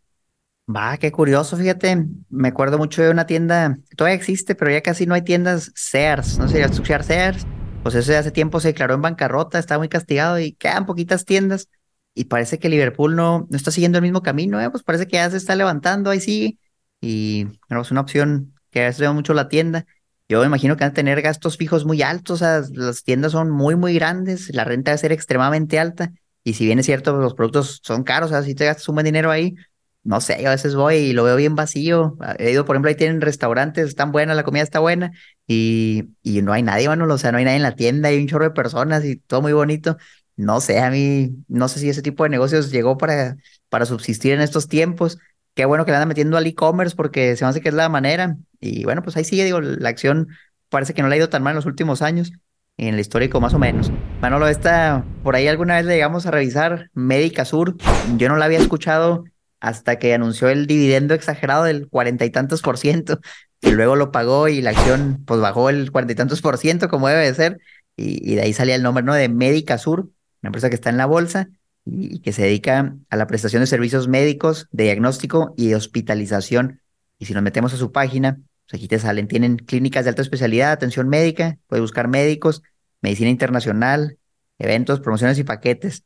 Va, 0.68 0.98
qué 0.98 1.12
curioso, 1.12 1.56
fíjate, 1.58 2.06
me 2.30 2.48
acuerdo 2.48 2.78
mucho 2.78 3.04
de 3.04 3.12
una 3.12 3.28
tienda, 3.28 3.78
todavía 3.96 4.16
existe, 4.16 4.56
pero 4.56 4.72
ya 4.72 4.82
casi 4.82 5.06
no 5.06 5.14
hay 5.14 5.22
tiendas 5.22 5.72
Sears, 5.76 6.40
no 6.40 6.48
sé 6.48 6.62
escuchar 6.62 7.04
Sears, 7.04 7.46
pues 7.84 7.94
ese 7.94 8.18
hace 8.18 8.32
tiempo 8.32 8.60
se 8.60 8.70
declaró 8.70 8.96
en 8.96 9.02
bancarrota, 9.04 9.60
está 9.60 9.78
muy 9.78 9.90
castigado 9.90 10.40
y 10.40 10.54
quedan 10.54 10.88
poquitas 10.88 11.24
tiendas 11.24 11.70
y 12.16 12.26
parece 12.26 12.60
que 12.60 12.70
Liverpool 12.70 13.16
no, 13.16 13.48
no 13.50 13.58
está 13.58 13.72
siguiendo 13.72 13.98
el 14.00 14.02
mismo 14.04 14.24
camino, 14.24 14.60
¿eh? 14.62 14.70
pues 14.72 14.84
parece 14.84 15.08
que 15.08 15.18
ya 15.18 15.30
se 15.30 15.38
está 15.38 15.56
levantando, 15.56 16.10
ahí 16.10 16.22
sigue 16.22 16.58
y 17.02 17.48
es 17.70 17.92
una 17.92 18.02
opción 18.02 18.56
que 18.72 18.82
ha 18.82 18.88
estudiado 18.88 19.14
mucho 19.14 19.34
la 19.34 19.50
tienda. 19.50 19.86
Yo 20.28 20.40
me 20.40 20.48
imagino 20.48 20.76
que 20.76 20.84
van 20.84 20.92
a 20.92 20.94
tener 20.96 21.22
gastos 21.22 21.58
fijos 21.58 21.86
muy 21.86 22.02
altos, 22.02 22.42
o 22.42 22.46
sea, 22.46 22.62
las 22.74 23.04
tiendas 23.04 23.34
son 23.34 23.52
muy, 23.52 23.76
muy 23.76 23.94
grandes, 23.94 24.50
la 24.56 24.64
renta 24.64 24.92
debe 24.92 24.98
ser 25.00 25.12
extremadamente 25.12 25.78
alta 25.78 26.14
y 26.44 26.54
si 26.54 26.66
bien 26.66 26.80
es 26.80 26.86
cierto, 26.86 27.16
los 27.18 27.34
productos 27.36 27.82
son 27.84 28.04
caros, 28.04 28.32
o 28.32 28.34
sea, 28.34 28.44
si 28.44 28.56
te 28.56 28.66
gastas 28.66 28.88
un 28.90 28.96
buen 28.96 29.06
dinero 29.06 29.30
ahí, 29.30 29.56
no 30.04 30.22
sé, 30.22 30.38
yo 30.42 30.50
a 30.50 30.52
veces 30.52 30.76
voy 30.76 30.96
y 30.98 31.14
lo 31.14 31.24
veo 31.24 31.36
bien 31.36 31.56
vacío. 31.56 32.16
He 32.38 32.52
ido, 32.52 32.64
por 32.66 32.76
ejemplo, 32.76 32.90
ahí 32.90 32.96
tienen 32.96 33.22
restaurantes, 33.22 33.88
están 33.88 34.12
buenas, 34.12 34.36
la 34.36 34.44
comida 34.44 34.62
está 34.64 34.80
buena 34.80 35.12
y, 35.48 36.10
y 36.22 36.42
no 36.44 36.54
hay 36.54 36.62
nadie, 36.64 36.88
bueno, 36.88 37.12
o 37.12 37.18
sea, 37.18 37.32
no 37.32 37.40
hay 37.40 37.46
nadie 37.46 37.58
en 37.58 37.64
la 37.64 37.76
tienda, 37.76 38.10
hay 38.10 38.20
un 38.20 38.28
chorro 38.28 38.46
de 38.46 38.52
personas 38.52 39.04
y 39.04 39.18
todo 39.18 39.42
muy 39.42 39.54
bonito. 39.54 39.98
No 40.38 40.60
sé, 40.62 40.80
a 40.80 40.90
mí, 40.90 41.32
no 41.48 41.68
sé 41.68 41.80
si 41.80 41.90
ese 41.90 42.02
tipo 42.02 42.24
de 42.24 42.30
negocios 42.30 42.72
llegó 42.72 42.98
para, 42.98 43.38
para 43.70 43.86
subsistir 43.86 44.34
en 44.34 44.42
estos 44.42 44.68
tiempos. 44.68 45.18
Qué 45.54 45.66
bueno 45.66 45.86
que 45.86 45.92
le 45.92 45.98
andan 45.98 46.10
metiendo 46.10 46.38
al 46.38 46.46
e-commerce 46.46 46.96
porque 46.96 47.36
se 47.36 47.46
me 47.46 47.50
hace 47.50 47.62
que 47.62 47.70
es 47.70 47.76
la 47.76 47.88
manera. 47.88 48.38
Y 48.60 48.84
bueno, 48.84 49.02
pues 49.02 49.16
ahí 49.16 49.24
sigue, 49.24 49.46
digo, 49.46 49.62
la 49.62 49.90
acción 49.90 50.28
parece 50.70 50.94
que 50.94 51.02
no 51.02 51.08
le 51.08 51.16
ha 51.16 51.18
ido 51.20 51.30
tan 51.30 51.44
mal 51.44 51.52
en 51.52 51.56
los 51.58 51.66
últimos 51.66 52.02
años, 52.02 52.34
en 52.78 52.96
el 52.96 53.00
histórico 53.00 53.40
más 53.40 53.54
o 53.54 53.60
menos. 53.60 53.92
Manolo, 54.22 54.48
esta, 54.48 55.06
por 55.24 55.36
ahí 55.36 55.48
alguna 55.48 55.76
vez 55.76 55.86
le 55.86 55.94
llegamos 55.94 56.26
a 56.26 56.32
revisar 56.32 56.90
Médica 56.94 57.46
Sur. 57.46 57.78
Yo 58.18 58.28
no 58.28 58.36
la 58.36 58.46
había 58.46 58.60
escuchado 58.60 59.24
hasta 59.66 59.98
que 59.98 60.14
anunció 60.14 60.50
el 60.50 60.68
dividendo 60.68 61.14
exagerado 61.14 61.64
del 61.64 61.88
cuarenta 61.88 62.26
y 62.26 62.30
tantos 62.30 62.62
por 62.62 62.78
ciento, 62.78 63.20
y 63.62 63.72
luego 63.72 63.96
lo 63.96 64.12
pagó 64.12 64.48
y 64.48 64.62
la 64.62 64.72
acción 64.72 65.24
pues 65.26 65.40
bajó 65.40 65.70
el 65.70 65.92
cuarenta 65.92 66.14
y 66.14 66.16
tantos 66.16 66.42
por 66.42 66.58
ciento 66.58 66.88
como 66.88 67.08
debe 67.08 67.26
de 67.26 67.34
ser, 67.34 67.60
y, 67.96 68.36
de 68.36 68.42
ahí 68.42 68.54
salía 68.54 68.76
el 68.76 68.84
nombre 68.84 69.04
¿no? 69.04 69.14
de 69.14 69.30
Médica 69.30 69.78
Sur, 69.78 70.10
una 70.46 70.50
empresa 70.50 70.70
que 70.70 70.76
está 70.76 70.92
en 70.92 70.98
la 70.98 71.08
bolsa 71.08 71.50
y, 71.86 72.20
que 72.20 72.32
se 72.32 72.44
dedica 72.44 72.96
a 73.10 73.18
la 73.18 73.28
prestación 73.28 73.62
de 73.62 73.68
servicios 73.68 74.08
médicos, 74.08 74.68
de 74.72 74.86
diagnóstico 74.86 75.54
y 75.58 75.70
de 75.70 75.76
hospitalización. 75.76 76.82
Y 77.18 77.26
si 77.26 77.34
nos 77.34 77.42
metemos 77.42 77.74
a 77.74 77.78
su 77.78 77.92
página, 77.92 78.40
pues 78.70 78.80
aquí 78.80 78.88
te 78.88 79.00
salen, 79.00 79.28
tienen 79.28 79.58
clínicas 79.58 80.06
de 80.06 80.10
alta 80.10 80.22
especialidad, 80.22 80.72
atención 80.72 81.10
médica, 81.10 81.58
puedes 81.68 81.82
buscar 81.82 82.08
médicos, 82.08 82.62
medicina 83.02 83.30
internacional, 83.30 84.20
eventos, 84.60 85.00
promociones 85.00 85.40
y 85.40 85.44
paquetes. 85.44 86.04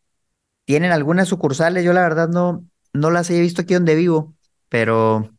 Tienen 0.66 0.92
algunas 0.92 1.28
sucursales, 1.28 1.84
yo 1.84 1.94
la 1.94 2.02
verdad 2.02 2.30
no, 2.30 2.66
no 2.94 3.12
las 3.12 3.30
he 3.30 3.42
visto 3.42 3.62
aquí 3.62 3.74
donde 3.74 3.96
vivo, 3.96 4.36
pero, 4.70 5.30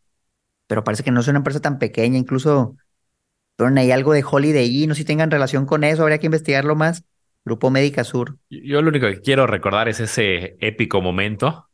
pero 0.67 0.85
parece 0.85 1.03
que 1.05 1.11
no 1.11 1.21
es 1.21 1.29
una 1.29 1.39
empresa 1.39 1.61
tan 1.61 1.79
pequeña, 1.79 2.19
incluso 2.19 2.77
ponen 3.57 3.79
ahí 3.79 3.93
algo 3.93 4.13
de 4.13 4.25
Holiday 4.29 4.83
Inn, 4.83 4.89
no 4.89 4.95
sé 4.95 5.01
si 5.01 5.05
tengan 5.05 5.31
relación 5.31 5.67
con 5.67 5.85
eso, 5.85 6.03
habría 6.03 6.19
que 6.19 6.27
investigarlo 6.27 6.77
más. 6.77 7.05
Grupo 7.45 7.71
Médica 7.71 8.05
Sur. 8.05 8.37
Yo 8.49 8.83
lo 8.83 8.89
único 8.89 9.07
que 9.07 9.21
quiero 9.21 9.47
recordar 9.47 9.89
es 9.89 10.01
ese 10.01 10.57
épico 10.61 11.01
momento, 11.01 11.69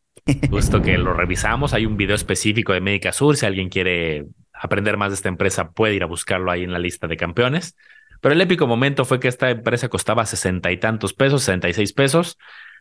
justo 0.51 0.83
que 0.83 0.99
lo 0.99 1.13
revisamos. 1.13 1.75
Hay 1.75 1.87
un 1.87 1.97
video 1.97 2.17
específico 2.17 2.73
de 2.73 2.81
Médica 2.81 3.13
Sur. 3.13 3.37
Si 3.37 3.47
alguien 3.47 3.69
quiere 3.69 4.27
aprender 4.53 4.97
más 4.97 5.11
de 5.11 5.17
esta 5.17 5.29
empresa, 5.29 5.71
puede 5.71 5.95
ir 5.95 6.03
a 6.03 6.07
buscarlo 6.07 6.51
ahí 6.51 6.65
en 6.65 6.73
la 6.73 6.79
lista 6.79 7.07
de 7.07 7.17
campeones. 7.17 7.77
Pero 8.21 8.35
el 8.35 8.41
épico 8.41 8.67
momento 8.67 9.05
fue 9.05 9.21
que 9.21 9.29
esta 9.29 9.51
empresa 9.51 9.89
costaba 9.89 10.25
sesenta 10.25 10.73
y 10.73 10.79
tantos 10.79 11.13
pesos, 11.13 11.43
sesenta 11.43 11.69
y 11.69 11.75
seis 11.75 11.93
pesos 11.93 12.39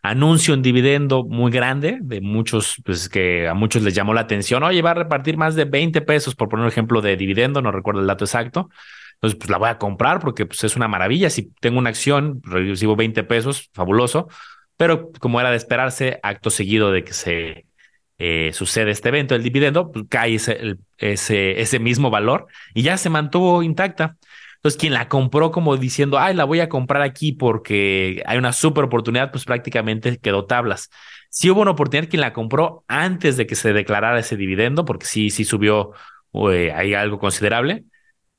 anuncio 0.10 0.54
un 0.54 0.62
dividendo 0.62 1.24
muy 1.24 1.52
grande 1.52 1.98
de 2.02 2.21
muchos, 2.21 2.82
pues 2.86 3.10
que 3.10 3.48
a 3.48 3.54
muchos 3.54 3.82
les 3.82 3.93
llamó 3.93 4.13
la 4.13 4.21
atención. 4.21 4.63
Oye, 4.63 4.82
va 4.82 4.91
a 4.91 4.95
repartir 4.95 5.38
más 5.38 5.56
de 5.56 5.65
20 5.65 6.02
pesos, 6.02 6.36
por 6.36 6.50
poner 6.50 6.63
un 6.63 6.71
ejemplo 6.71 7.02
de 7.02 7.17
dividendo, 7.17 7.62
no 7.62 7.71
recuerdo 7.71 8.02
el 8.02 8.08
dato 8.08 8.26
exacto. 8.26 8.69
Entonces, 9.15 9.39
pues 9.39 9.49
la 9.49 9.58
voy 9.58 9.69
a 9.69 9.78
comprar 9.78 10.19
porque 10.19 10.45
pues, 10.45 10.63
es 10.63 10.75
una 10.75 10.88
maravilla. 10.88 11.30
Si 11.30 11.51
tengo 11.60 11.80
una 11.80 11.89
acción, 11.89 12.41
recibo 12.43 12.95
20 12.95 13.23
pesos, 13.23 13.69
fabuloso. 13.73 14.28
Pero 14.78 15.12
como 15.19 15.39
era 15.39 15.51
de 15.51 15.58
esperarse, 15.58 16.19
acto 16.23 16.49
seguido 16.49 16.91
de 16.91 17.04
que 17.04 17.13
se 17.13 17.65
eh, 18.17 18.51
sucede 18.54 18.91
este 18.91 19.10
evento, 19.10 19.36
el 19.36 19.43
dividendo, 19.43 19.91
pues, 19.91 20.06
cae 20.10 20.36
ese, 20.36 20.78
ese, 20.97 21.80
mismo 21.80 22.10
valor 22.10 22.47
y 22.73 22.84
ya 22.84 22.97
se 22.97 23.10
mantuvo 23.10 23.63
intacta. 23.63 24.17
Entonces, 24.56 24.80
quien 24.80 24.93
la 24.93 25.10
compró 25.10 25.51
como 25.51 25.78
diciendo, 25.78 26.17
ay, 26.17 26.34
la 26.34 26.43
voy 26.45 26.60
a 26.60 26.69
comprar 26.69 27.01
aquí 27.04 27.34
porque 27.34 28.23
hay 28.25 28.38
una 28.38 28.51
super 28.54 28.86
oportunidad, 28.86 29.32
pues 29.32 29.45
prácticamente 29.45 30.17
quedó 30.17 30.45
tablas. 30.45 30.89
Sí 31.30 31.49
hubo 31.49 31.62
una 31.62 31.71
oportunidad 31.71 32.10
quien 32.10 32.21
la 32.21 32.34
compró 32.34 32.84
antes 32.88 33.38
de 33.38 33.45
que 33.45 33.56
se 33.56 33.73
declarara 33.73 34.19
ese 34.19 34.38
dividendo, 34.38 34.86
porque 34.86 35.06
sí, 35.06 35.30
sí 35.30 35.45
subió 35.45 35.91
eh, 36.51 36.71
ahí 36.73 36.93
algo 36.93 37.19
considerable. 37.19 37.84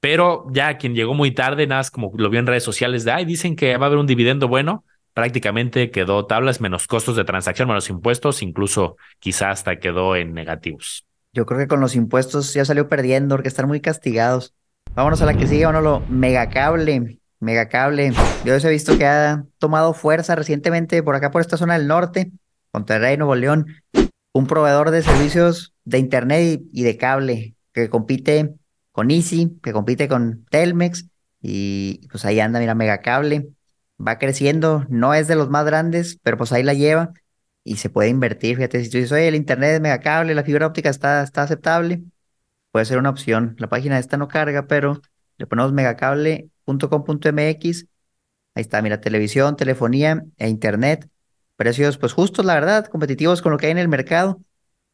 Pero 0.06 0.46
ya 0.52 0.78
quien 0.78 0.94
llegó 0.94 1.14
muy 1.14 1.32
tarde, 1.32 1.66
nada 1.66 1.80
más 1.80 1.90
como 1.90 2.12
lo 2.14 2.30
vio 2.30 2.38
en 2.38 2.46
redes 2.46 2.62
sociales 2.62 3.02
de, 3.02 3.10
ay, 3.10 3.24
dicen 3.24 3.56
que 3.56 3.76
va 3.76 3.86
a 3.86 3.88
haber 3.88 3.98
un 3.98 4.06
dividendo 4.06 4.46
bueno, 4.46 4.84
prácticamente 5.14 5.90
quedó 5.90 6.26
tablas 6.26 6.60
menos 6.60 6.86
costos 6.86 7.16
de 7.16 7.24
transacción, 7.24 7.66
menos 7.66 7.90
impuestos, 7.90 8.40
incluso 8.40 8.98
quizá 9.18 9.50
hasta 9.50 9.80
quedó 9.80 10.14
en 10.14 10.32
negativos. 10.32 11.04
Yo 11.32 11.44
creo 11.44 11.58
que 11.58 11.66
con 11.66 11.80
los 11.80 11.96
impuestos 11.96 12.54
ya 12.54 12.64
salió 12.64 12.88
perdiendo 12.88 13.34
porque 13.34 13.48
están 13.48 13.66
muy 13.66 13.80
castigados. 13.80 14.54
Vámonos 14.94 15.20
a 15.22 15.26
la 15.26 15.34
que 15.34 15.48
sigue, 15.48 15.64
lo 15.64 15.98
Megacable. 16.08 17.18
Megacable. 17.40 18.12
Yo 18.44 18.54
he 18.54 18.70
visto 18.70 18.96
que 18.96 19.06
ha 19.06 19.42
tomado 19.58 19.92
fuerza 19.92 20.36
recientemente 20.36 21.02
por 21.02 21.16
acá, 21.16 21.32
por 21.32 21.40
esta 21.40 21.56
zona 21.56 21.76
del 21.76 21.88
norte, 21.88 22.30
Monterrey, 22.72 23.16
Nuevo 23.16 23.34
León. 23.34 23.66
Un 24.32 24.46
proveedor 24.46 24.92
de 24.92 25.02
servicios 25.02 25.74
de 25.84 25.98
internet 25.98 26.60
y 26.72 26.84
de 26.84 26.96
cable 26.96 27.56
que 27.72 27.90
compite 27.90 28.54
con 28.96 29.10
Easy, 29.10 29.58
que 29.62 29.72
compite 29.72 30.08
con 30.08 30.44
Telmex. 30.46 31.06
Y 31.40 32.08
pues 32.08 32.24
ahí 32.24 32.40
anda, 32.40 32.60
mira, 32.60 32.74
Megacable. 32.74 33.50
Va 34.04 34.18
creciendo, 34.18 34.84
no 34.88 35.14
es 35.14 35.28
de 35.28 35.36
los 35.36 35.50
más 35.50 35.64
grandes, 35.66 36.18
pero 36.22 36.36
pues 36.36 36.52
ahí 36.52 36.62
la 36.62 36.74
lleva 36.74 37.12
y 37.64 37.76
se 37.76 37.90
puede 37.90 38.08
invertir. 38.08 38.56
Fíjate, 38.56 38.82
si 38.84 38.90
tú 38.90 38.98
dices, 38.98 39.12
oye, 39.12 39.28
el 39.28 39.34
internet 39.36 39.74
es 39.74 39.80
Megacable, 39.80 40.34
la 40.34 40.44
fibra 40.44 40.66
óptica 40.66 40.90
está, 40.90 41.22
está 41.22 41.42
aceptable 41.42 42.02
puede 42.76 42.84
ser 42.84 42.98
una 42.98 43.08
opción. 43.08 43.56
La 43.58 43.70
página 43.70 43.98
esta 43.98 44.18
no 44.18 44.28
carga, 44.28 44.66
pero 44.66 45.00
le 45.38 45.46
ponemos 45.46 45.72
megacable.com.mx. 45.72 47.86
Ahí 48.54 48.60
está, 48.60 48.82
mira, 48.82 49.00
televisión, 49.00 49.56
telefonía 49.56 50.22
e 50.36 50.50
internet. 50.50 51.08
Precios, 51.56 51.96
pues 51.96 52.12
justos, 52.12 52.44
la 52.44 52.52
verdad, 52.52 52.84
competitivos 52.88 53.40
con 53.40 53.52
lo 53.52 53.58
que 53.58 53.64
hay 53.66 53.72
en 53.72 53.78
el 53.78 53.88
mercado 53.88 54.42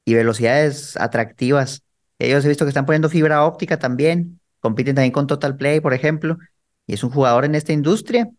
y 0.05 0.15
velocidades 0.15 0.97
atractivas. 0.97 1.83
Ellos 2.27 2.45
he 2.45 2.49
visto 2.49 2.65
que 2.65 2.71
están 2.71 2.87
poniendo 2.87 3.09
fibra 3.09 3.45
óptica 3.45 3.79
también. 3.79 4.41
Compiten 4.61 4.95
también 4.95 5.13
con 5.13 5.27
Total 5.27 5.57
Play, 5.57 5.81
por 5.81 5.95
ejemplo. 5.95 6.39
Y 6.87 6.95
es 6.95 7.05
un 7.05 7.11
jugador 7.11 7.45
en 7.45 7.55
esta 7.55 7.73
industria 7.73 8.31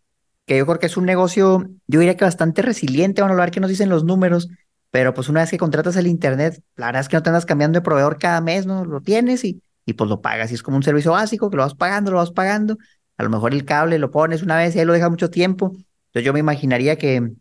que 0.46 0.58
yo 0.58 0.66
creo 0.66 0.78
que 0.78 0.86
es 0.86 0.96
un 0.96 1.06
negocio, 1.06 1.64
yo 1.86 2.00
diría 2.00 2.16
que 2.16 2.24
bastante 2.24 2.62
resiliente. 2.62 3.22
Vamos 3.22 3.38
a 3.38 3.40
ver 3.40 3.50
qué 3.50 3.60
nos 3.60 3.70
dicen 3.70 3.88
los 3.88 4.04
números. 4.04 4.48
Pero 4.90 5.12
pues 5.12 5.28
una 5.28 5.40
vez 5.40 5.50
que 5.50 5.58
contratas 5.58 5.96
el 5.96 6.06
internet, 6.06 6.62
la 6.76 6.86
verdad 6.86 7.00
es 7.00 7.08
que 7.08 7.16
no 7.16 7.22
te 7.22 7.30
andas 7.30 7.46
cambiando 7.46 7.78
de 7.78 7.82
proveedor 7.82 8.18
cada 8.18 8.40
mes, 8.40 8.64
¿no? 8.64 8.84
Lo 8.84 9.00
tienes 9.00 9.44
y, 9.44 9.60
y 9.84 9.94
pues 9.94 10.08
lo 10.08 10.20
pagas. 10.20 10.50
Y 10.52 10.54
es 10.54 10.62
como 10.62 10.76
un 10.76 10.82
servicio 10.82 11.12
básico 11.12 11.50
que 11.50 11.56
lo 11.56 11.64
vas 11.64 11.74
pagando, 11.74 12.12
lo 12.12 12.18
vas 12.18 12.30
pagando. 12.30 12.78
A 13.16 13.24
lo 13.24 13.30
mejor 13.30 13.54
el 13.54 13.64
cable 13.64 13.98
lo 13.98 14.10
pones 14.10 14.42
una 14.42 14.56
vez 14.56 14.76
y 14.76 14.78
ahí 14.78 14.84
lo 14.84 14.92
dejas 14.92 15.10
mucho 15.10 15.30
tiempo. 15.30 15.72
Entonces 15.72 16.24
yo 16.24 16.32
me 16.32 16.40
imaginaría 16.40 16.96
que, 16.96 17.32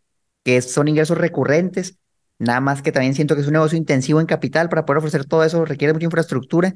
que 0.44 0.62
son 0.62 0.88
ingresos 0.88 1.18
recurrentes. 1.18 1.98
Nada 2.40 2.60
más 2.60 2.82
que 2.82 2.92
también 2.92 3.14
siento 3.14 3.36
que 3.36 3.42
es 3.42 3.48
un 3.48 3.54
negocio 3.54 3.78
intensivo 3.78 4.20
en 4.20 4.26
capital 4.26 4.70
para 4.70 4.86
poder 4.86 5.00
ofrecer 5.00 5.26
todo 5.26 5.44
eso, 5.44 5.66
requiere 5.66 5.94
mucha 5.94 6.06
infraestructura. 6.06 6.74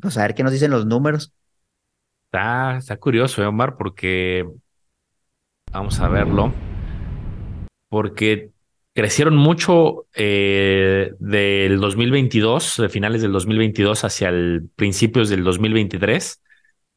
Pues 0.00 0.16
a 0.16 0.22
ver 0.22 0.34
qué 0.34 0.42
nos 0.42 0.52
dicen 0.52 0.70
los 0.70 0.86
números. 0.86 1.32
Está, 2.32 2.96
curioso, 2.98 3.42
¿eh, 3.42 3.46
Omar, 3.46 3.76
porque 3.76 4.46
vamos 5.72 5.98
a 6.00 6.08
verlo. 6.08 6.54
Porque 7.88 8.50
crecieron 8.94 9.36
mucho 9.36 10.06
eh, 10.14 11.12
del 11.18 11.80
2022, 11.80 12.76
de 12.78 12.88
finales 12.88 13.22
del 13.22 13.32
2022 13.32 14.04
hacia 14.04 14.28
el 14.28 14.70
principios 14.76 15.28
del 15.28 15.42
2023, 15.42 16.40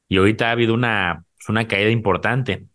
y 0.07 0.17
ahorita 0.17 0.49
ha 0.49 0.51
habido 0.51 0.75
una, 0.75 1.25
una 1.49 1.67
caída 1.67 1.89
importante, 1.89 2.67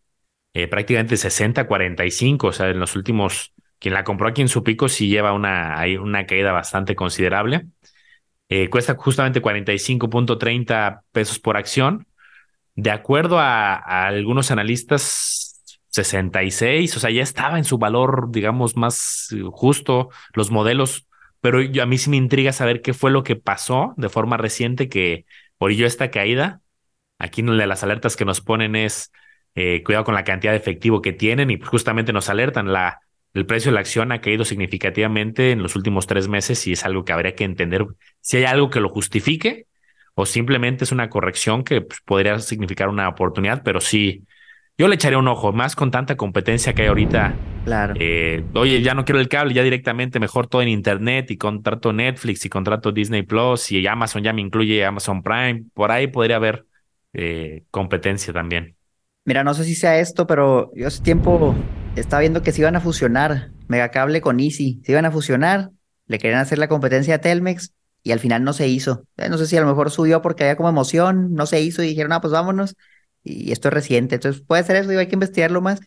eh, 0.52 0.66
prácticamente 0.66 1.16
60-45, 1.16 2.48
o 2.48 2.52
sea, 2.52 2.70
en 2.70 2.80
los 2.80 2.96
últimos, 2.96 3.52
quien 3.78 3.94
la 3.94 4.04
compró 4.04 4.28
aquí 4.28 4.42
en 4.42 4.48
su 4.48 4.62
pico 4.62 4.88
sí 4.88 5.08
lleva 5.08 5.32
una, 5.32 5.78
hay 5.78 5.96
una 5.96 6.26
caída 6.26 6.52
bastante 6.52 6.94
considerable. 6.96 7.66
Eh, 8.48 8.70
cuesta 8.70 8.96
justamente 8.96 9.42
45.30 9.42 11.02
pesos 11.12 11.38
por 11.38 11.56
acción. 11.56 12.06
De 12.74 12.90
acuerdo 12.90 13.38
a 13.38 14.06
algunos 14.06 14.50
analistas, 14.50 15.48
66, 15.90 16.96
o 16.96 17.00
sea, 17.00 17.10
ya 17.10 17.22
estaba 17.22 17.58
en 17.58 17.64
su 17.64 17.78
valor, 17.78 18.30
digamos, 18.30 18.76
más 18.76 19.34
justo 19.50 20.10
los 20.34 20.50
modelos, 20.50 21.06
pero 21.40 21.60
yo, 21.62 21.82
a 21.82 21.86
mí 21.86 21.98
sí 21.98 22.10
me 22.10 22.16
intriga 22.16 22.52
saber 22.52 22.82
qué 22.82 22.94
fue 22.94 23.10
lo 23.10 23.22
que 23.22 23.36
pasó 23.36 23.94
de 23.96 24.08
forma 24.08 24.36
reciente 24.36 24.88
que 24.88 25.24
orilló 25.58 25.86
esta 25.86 26.10
caída. 26.10 26.60
Aquí 27.18 27.42
de 27.42 27.66
las 27.66 27.82
alertas 27.82 28.16
que 28.16 28.24
nos 28.24 28.40
ponen 28.40 28.76
es 28.76 29.12
eh, 29.54 29.82
cuidado 29.84 30.04
con 30.04 30.14
la 30.14 30.24
cantidad 30.24 30.52
de 30.52 30.58
efectivo 30.58 31.02
que 31.02 31.12
tienen 31.12 31.50
y 31.50 31.60
justamente 31.60 32.12
nos 32.12 32.28
alertan 32.28 32.72
la, 32.72 33.00
el 33.38 33.46
precio 33.46 33.70
de 33.70 33.74
la 33.74 33.80
acción 33.80 34.12
ha 34.12 34.20
caído 34.20 34.44
significativamente 34.44 35.52
en 35.52 35.62
los 35.62 35.76
últimos 35.76 36.06
tres 36.06 36.28
meses 36.28 36.66
y 36.66 36.72
es 36.72 36.84
algo 36.84 37.04
que 37.04 37.12
habría 37.12 37.34
que 37.34 37.44
entender 37.44 37.86
si 38.20 38.38
hay 38.38 38.44
algo 38.44 38.70
que 38.70 38.80
lo 38.80 38.88
justifique 38.88 39.66
o 40.14 40.26
simplemente 40.26 40.82
es 40.82 40.90
una 40.90 41.08
corrección 41.08 41.62
que 41.62 41.80
pues, 41.82 42.00
podría 42.04 42.38
significar 42.40 42.88
una 42.88 43.08
oportunidad, 43.08 43.62
pero 43.62 43.80
sí, 43.80 44.24
yo 44.76 44.88
le 44.88 44.96
echaré 44.96 45.16
un 45.16 45.28
ojo, 45.28 45.52
más 45.52 45.76
con 45.76 45.92
tanta 45.92 46.16
competencia 46.16 46.72
que 46.72 46.82
hay 46.82 46.88
ahorita. 46.88 47.34
Claro. 47.64 47.94
Eh, 47.98 48.44
oye, 48.54 48.82
ya 48.82 48.94
no 48.94 49.04
quiero 49.04 49.20
el 49.20 49.28
cable, 49.28 49.54
ya 49.54 49.62
directamente 49.62 50.18
mejor 50.18 50.48
todo 50.48 50.62
en 50.62 50.68
internet 50.68 51.30
y 51.30 51.36
contrato 51.36 51.92
Netflix 51.92 52.44
y 52.44 52.48
contrato 52.48 52.90
Disney 52.90 53.22
Plus 53.22 53.70
y 53.70 53.86
Amazon 53.86 54.24
ya 54.24 54.32
me 54.32 54.40
incluye 54.40 54.84
Amazon 54.84 55.22
Prime. 55.22 55.64
Por 55.72 55.92
ahí 55.92 56.08
podría 56.08 56.36
haber 56.36 56.64
eh, 57.12 57.62
competencia 57.70 58.32
también. 58.32 58.74
Mira, 59.24 59.44
no 59.44 59.54
sé 59.54 59.64
si 59.64 59.74
sea 59.74 60.00
esto, 60.00 60.26
pero 60.26 60.72
yo 60.74 60.88
hace 60.88 61.02
tiempo 61.02 61.54
estaba 61.98 62.20
viendo 62.20 62.42
que 62.42 62.52
se 62.52 62.60
iban 62.60 62.76
a 62.76 62.80
fusionar 62.80 63.50
Megacable 63.68 64.20
con 64.20 64.40
Easy. 64.40 64.80
Se 64.84 64.92
iban 64.92 65.04
a 65.04 65.10
fusionar, 65.10 65.70
le 66.06 66.18
querían 66.18 66.40
hacer 66.40 66.58
la 66.58 66.68
competencia 66.68 67.16
a 67.16 67.18
Telmex 67.18 67.72
y 68.02 68.12
al 68.12 68.20
final 68.20 68.44
no 68.44 68.52
se 68.52 68.68
hizo. 68.68 69.04
Eh, 69.16 69.28
no 69.28 69.38
sé 69.38 69.46
si 69.46 69.56
a 69.56 69.60
lo 69.60 69.66
mejor 69.66 69.90
subió 69.90 70.22
porque 70.22 70.44
había 70.44 70.56
como 70.56 70.68
emoción, 70.68 71.34
no 71.34 71.46
se 71.46 71.60
hizo 71.60 71.82
y 71.82 71.88
dijeron, 71.88 72.12
ah, 72.12 72.20
pues 72.20 72.32
vámonos. 72.32 72.76
Y 73.22 73.52
esto 73.52 73.68
es 73.68 73.74
reciente, 73.74 74.14
entonces 74.14 74.42
puede 74.42 74.62
ser 74.64 74.76
eso, 74.76 74.90
hay 74.90 75.06
que 75.06 75.16
investigarlo 75.16 75.60
más, 75.60 75.80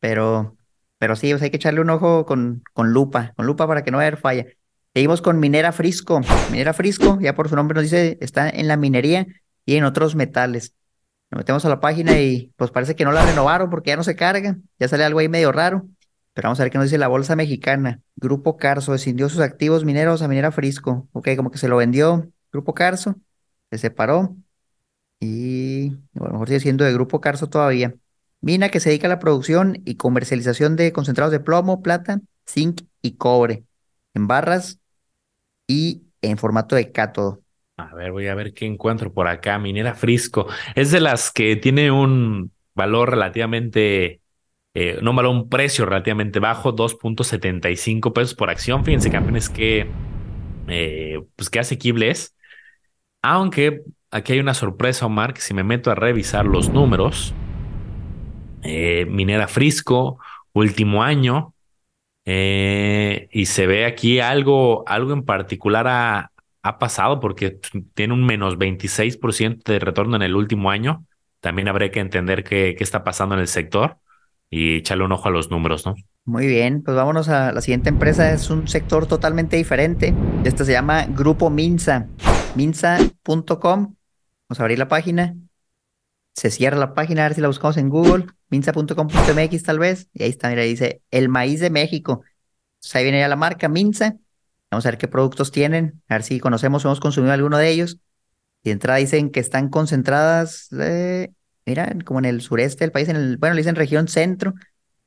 pero, 0.00 0.56
pero 0.98 1.14
sí, 1.14 1.30
hay 1.32 1.50
que 1.50 1.56
echarle 1.56 1.80
un 1.80 1.90
ojo 1.90 2.26
con, 2.26 2.64
con 2.72 2.92
lupa, 2.92 3.32
con 3.36 3.46
lupa 3.46 3.66
para 3.66 3.84
que 3.84 3.90
no 3.90 4.00
haya 4.00 4.16
falla. 4.16 4.46
Seguimos 4.94 5.22
con 5.22 5.38
Minera 5.38 5.70
Frisco. 5.70 6.20
Minera 6.50 6.72
Frisco, 6.72 7.18
ya 7.20 7.34
por 7.34 7.48
su 7.48 7.54
nombre 7.54 7.76
nos 7.76 7.84
dice, 7.84 8.18
está 8.20 8.48
en 8.50 8.66
la 8.66 8.76
minería 8.76 9.26
y 9.64 9.76
en 9.76 9.84
otros 9.84 10.16
metales. 10.16 10.74
Nos 11.30 11.38
metemos 11.38 11.64
a 11.64 11.68
la 11.68 11.80
página 11.80 12.18
y 12.18 12.52
pues 12.56 12.70
parece 12.70 12.96
que 12.96 13.04
no 13.04 13.12
la 13.12 13.24
renovaron 13.24 13.68
porque 13.70 13.90
ya 13.90 13.96
no 13.96 14.04
se 14.04 14.16
carga, 14.16 14.56
ya 14.78 14.88
sale 14.88 15.04
algo 15.04 15.18
ahí 15.18 15.28
medio 15.28 15.52
raro. 15.52 15.86
Pero 16.32 16.46
vamos 16.46 16.60
a 16.60 16.62
ver 16.62 16.72
qué 16.72 16.78
nos 16.78 16.86
dice 16.86 16.98
la 16.98 17.08
Bolsa 17.08 17.36
Mexicana. 17.36 18.00
Grupo 18.16 18.56
Carso 18.56 18.94
escindió 18.94 19.28
sus 19.28 19.40
activos 19.40 19.84
mineros 19.84 20.22
a 20.22 20.28
Minera 20.28 20.52
Frisco. 20.52 21.08
Ok, 21.12 21.30
como 21.36 21.50
que 21.50 21.58
se 21.58 21.68
lo 21.68 21.76
vendió 21.76 22.30
Grupo 22.52 22.74
Carso, 22.74 23.16
se 23.70 23.78
separó 23.78 24.36
y 25.20 25.92
a 26.14 26.24
lo 26.24 26.30
mejor 26.30 26.48
sigue 26.48 26.60
siendo 26.60 26.84
de 26.84 26.92
Grupo 26.92 27.20
Carso 27.20 27.48
todavía. 27.48 27.94
Mina 28.40 28.68
que 28.68 28.80
se 28.80 28.90
dedica 28.90 29.08
a 29.08 29.10
la 29.10 29.18
producción 29.18 29.82
y 29.84 29.96
comercialización 29.96 30.76
de 30.76 30.92
concentrados 30.92 31.32
de 31.32 31.40
plomo, 31.40 31.82
plata, 31.82 32.20
zinc 32.46 32.82
y 33.02 33.16
cobre 33.16 33.64
en 34.14 34.26
barras 34.28 34.78
y 35.66 36.04
en 36.22 36.38
formato 36.38 36.76
de 36.76 36.92
cátodo. 36.92 37.42
A 37.78 37.94
ver, 37.94 38.10
voy 38.10 38.26
a 38.26 38.34
ver 38.34 38.54
qué 38.54 38.66
encuentro 38.66 39.12
por 39.12 39.28
acá. 39.28 39.56
Minera 39.60 39.94
Frisco. 39.94 40.48
Es 40.74 40.90
de 40.90 40.98
las 40.98 41.30
que 41.30 41.54
tiene 41.54 41.92
un 41.92 42.50
valor 42.74 43.10
relativamente, 43.10 44.20
eh, 44.74 44.98
no 45.00 45.14
valor, 45.14 45.32
un 45.32 45.48
precio 45.48 45.86
relativamente 45.86 46.40
bajo, 46.40 46.74
2.75 46.74 48.12
pesos 48.12 48.34
por 48.34 48.50
acción. 48.50 48.84
Fíjense, 48.84 49.12
campeones, 49.12 49.48
que, 49.48 49.88
eh, 50.66 51.20
pues 51.36 51.50
qué 51.50 51.60
asequible 51.60 52.10
es. 52.10 52.34
Aunque 53.22 53.82
aquí 54.10 54.32
hay 54.32 54.40
una 54.40 54.54
sorpresa, 54.54 55.06
Omar, 55.06 55.32
que 55.32 55.40
si 55.40 55.54
me 55.54 55.62
meto 55.62 55.92
a 55.92 55.94
revisar 55.94 56.46
los 56.46 56.70
números, 56.70 57.32
eh, 58.62 59.06
Minera 59.08 59.46
Frisco, 59.46 60.18
último 60.52 61.04
año, 61.04 61.54
y 62.24 63.46
se 63.46 63.66
ve 63.66 63.86
aquí 63.86 64.20
algo, 64.20 64.84
algo 64.86 65.14
en 65.14 65.22
particular 65.22 65.86
a, 65.88 66.32
ha 66.68 66.78
pasado 66.78 67.18
porque 67.18 67.58
tiene 67.94 68.14
un 68.14 68.24
menos 68.24 68.58
26% 68.58 69.72
de 69.72 69.78
retorno 69.78 70.16
en 70.16 70.22
el 70.22 70.36
último 70.36 70.70
año. 70.70 71.06
También 71.40 71.68
habría 71.68 71.90
que 71.90 72.00
entender 72.00 72.44
qué, 72.44 72.76
está 72.78 73.04
pasando 73.04 73.34
en 73.34 73.40
el 73.40 73.48
sector 73.48 73.98
y 74.50 74.76
echarle 74.76 75.04
un 75.04 75.12
ojo 75.12 75.28
a 75.28 75.30
los 75.30 75.50
números, 75.50 75.86
¿no? 75.86 75.94
Muy 76.24 76.46
bien, 76.46 76.82
pues 76.82 76.94
vámonos 76.94 77.28
a 77.30 77.52
la 77.52 77.60
siguiente 77.62 77.88
empresa. 77.88 78.32
Es 78.32 78.50
un 78.50 78.68
sector 78.68 79.06
totalmente 79.06 79.56
diferente. 79.56 80.12
Esta 80.44 80.64
se 80.64 80.72
llama 80.72 81.06
Grupo 81.06 81.48
Minsa. 81.48 82.06
Minsa.com. 82.54 83.94
Vamos 84.48 84.60
a 84.60 84.62
abrir 84.62 84.78
la 84.78 84.88
página. 84.88 85.36
Se 86.34 86.50
cierra 86.50 86.76
la 86.76 86.92
página, 86.92 87.24
a 87.24 87.28
ver 87.28 87.34
si 87.34 87.40
la 87.40 87.48
buscamos 87.48 87.78
en 87.78 87.88
Google. 87.88 88.26
Minsa.com.mx 88.50 89.62
tal 89.62 89.78
vez. 89.78 90.08
Y 90.12 90.22
ahí 90.22 90.30
está, 90.30 90.50
mira, 90.50 90.62
dice 90.62 91.00
el 91.10 91.30
maíz 91.30 91.60
de 91.60 91.70
México. 91.70 92.22
ahí 92.92 93.04
viene 93.04 93.20
ya 93.20 93.28
la 93.28 93.36
marca 93.36 93.68
Minsa. 93.68 94.18
Vamos 94.70 94.84
a 94.86 94.90
ver 94.90 94.98
qué 94.98 95.08
productos 95.08 95.50
tienen, 95.50 96.02
a 96.08 96.14
ver 96.14 96.22
si 96.22 96.40
conocemos 96.40 96.84
o 96.84 96.88
hemos 96.88 97.00
consumido 97.00 97.32
alguno 97.32 97.58
de 97.58 97.70
ellos. 97.70 97.98
Y 98.62 98.70
de 98.70 98.72
entrada 98.72 98.98
dicen 98.98 99.30
que 99.30 99.40
están 99.40 99.68
concentradas, 99.68 100.68
eh, 100.78 101.32
mira, 101.66 101.94
como 102.04 102.18
en 102.20 102.26
el 102.26 102.42
sureste 102.42 102.84
del 102.84 102.92
país, 102.92 103.08
en 103.08 103.16
el, 103.16 103.36
bueno, 103.38 103.54
le 103.54 103.60
dicen 103.62 103.76
región 103.76 104.08
centro, 104.08 104.54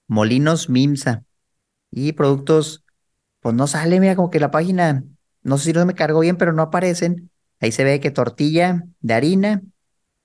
Molinos 0.08 0.69
Mimsa. 0.69 1.24
Y 1.91 2.13
productos, 2.13 2.84
pues 3.41 3.56
no 3.56 3.67
sale, 3.67 4.00
mira, 4.00 4.15
como 4.15 4.30
que 4.30 4.39
la 4.39 4.52
página, 4.52 5.04
no 5.43 5.58
sé 5.58 5.65
si 5.65 5.74
no 5.74 5.86
me 5.86 5.95
cargo 5.95 6.21
bien, 6.21 6.38
pero 6.38 6.54
no 6.54 6.63
aparecen. 6.63 7.32
Ahí 7.60 7.71
se 7.71 7.84
ve 7.84 8.00
que 8.00 8.12
tortilla 8.12 8.84
de 9.02 9.13
harina, 9.13 9.62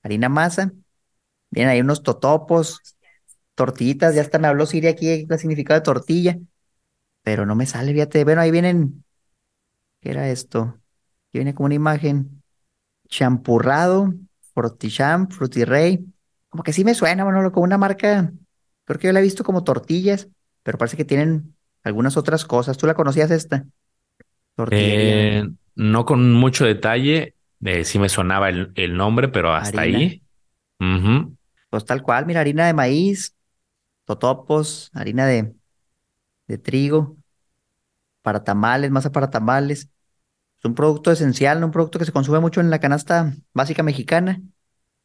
harina 0.03 0.29
masa. 0.29 0.73
Vienen 1.51 1.73
ahí 1.73 1.81
unos 1.81 2.03
totopos, 2.03 2.81
tortillitas, 3.55 4.15
ya 4.15 4.23
hasta 4.23 4.39
me 4.39 4.49
habló 4.49 4.67
Siri 4.67 4.89
aquí 4.89 5.27
el 5.29 5.39
significado 5.39 5.81
de 5.81 5.85
tortilla, 5.85 6.39
pero 7.23 7.47
no 7.47 7.57
me 7.57 7.67
sale, 7.67 7.93
fíjate. 7.93 8.25
Bueno, 8.25 8.41
ahí 8.43 8.51
vienen 8.51 9.05
¿Qué 10.07 10.13
era 10.13 10.29
esto? 10.31 10.61
Aquí 10.61 11.39
viene 11.41 11.53
como 11.53 11.67
una 11.67 11.75
imagen. 11.75 12.41
Champurrado, 13.09 14.15
Fruticham, 14.55 15.29
Frutirrey. 15.31 16.07
Como 16.49 16.63
que 16.63 16.73
sí 16.73 16.85
me 16.85 16.95
suena, 16.95 17.25
bueno, 17.25 17.51
como 17.53 17.65
una 17.65 17.77
marca. 17.79 18.33
Creo 18.85 19.01
que 19.01 19.09
yo 19.09 19.13
la 19.13 19.19
he 19.21 19.25
visto 19.25 19.45
como 19.45 19.65
tortillas, 19.65 20.29
pero 20.63 20.79
parece 20.79 20.97
que 20.97 21.05
tienen 21.05 21.57
algunas 21.85 22.17
otras 22.17 22.45
cosas. 22.45 22.77
¿Tú 22.79 22.87
la 22.87 22.95
conocías 22.95 23.33
esta? 23.33 23.67
Eh, 24.71 25.45
no 25.75 26.05
con 26.05 26.33
mucho 26.35 26.65
detalle. 26.65 27.35
Eh, 27.65 27.85
sí 27.85 27.99
me 27.99 28.09
sonaba 28.09 28.49
el, 28.49 28.73
el 28.77 28.97
nombre, 28.97 29.29
pero 29.29 29.53
hasta 29.55 29.83
ahí. 29.83 30.23
Pues 31.71 31.85
tal 31.85 32.03
cual, 32.03 32.27
mira, 32.27 32.41
harina 32.41 32.67
de 32.67 32.75
maíz, 32.75 33.35
totopos, 34.05 34.91
harina 34.95 35.27
de, 35.27 35.57
de 36.49 36.59
trigo, 36.59 37.19
para 38.23 38.43
tamales, 38.45 38.91
masa 38.91 39.13
para 39.13 39.31
tamales 39.31 39.89
un 40.67 40.75
producto 40.75 41.11
esencial, 41.11 41.63
un 41.63 41.71
producto 41.71 41.99
que 41.99 42.05
se 42.05 42.13
consume 42.13 42.41
mucho 42.41 42.61
en 42.61 42.71
la 42.71 42.79
canasta 42.79 43.33
básica 43.55 43.83
mexicana. 43.83 44.41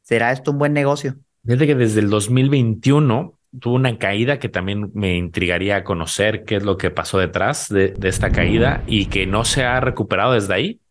¿Será 0.01 0.31
esto 0.31 0.51
un 0.51 0.57
buen 0.57 0.73
negocio? 0.73 1.15
Desde 1.43 1.67
que 1.67 1.75
desde 1.75 2.01
el 2.01 2.09
2021 2.09 3.37
tuvo 3.59 3.75
una 3.75 3.97
caída 3.97 4.39
que 4.39 4.49
también 4.49 4.91
me 4.93 5.17
intrigaría 5.17 5.83
conocer 5.83 6.45
qué 6.45 6.55
es 6.55 6.63
lo 6.63 6.77
que 6.77 6.91
pasó 6.91 7.19
detrás 7.19 7.69
de, 7.69 7.93
esta 8.03 8.31
caída 8.31 8.83
y 8.87 9.07
que 9.07 9.25
no 9.25 9.45
se 9.45 9.63
ha 9.63 9.79
recuperado 9.79 10.33
desde 10.33 10.53
ahí. 10.53 10.81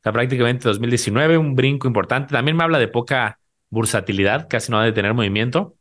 O 0.00 0.02
sea, 0.02 0.12
prácticamente 0.12 0.68
2019, 0.68 1.38
un 1.38 1.54
brinco 1.54 1.86
importante. 1.86 2.32
También 2.32 2.56
me 2.56 2.64
habla 2.64 2.78
de 2.78 2.88
poca 2.88 3.38
bursatilidad, 3.70 4.48
casi 4.48 4.70
no 4.70 4.78
ha 4.78 4.84
de 4.84 4.92
tener 4.92 5.14
movimiento, 5.14 5.76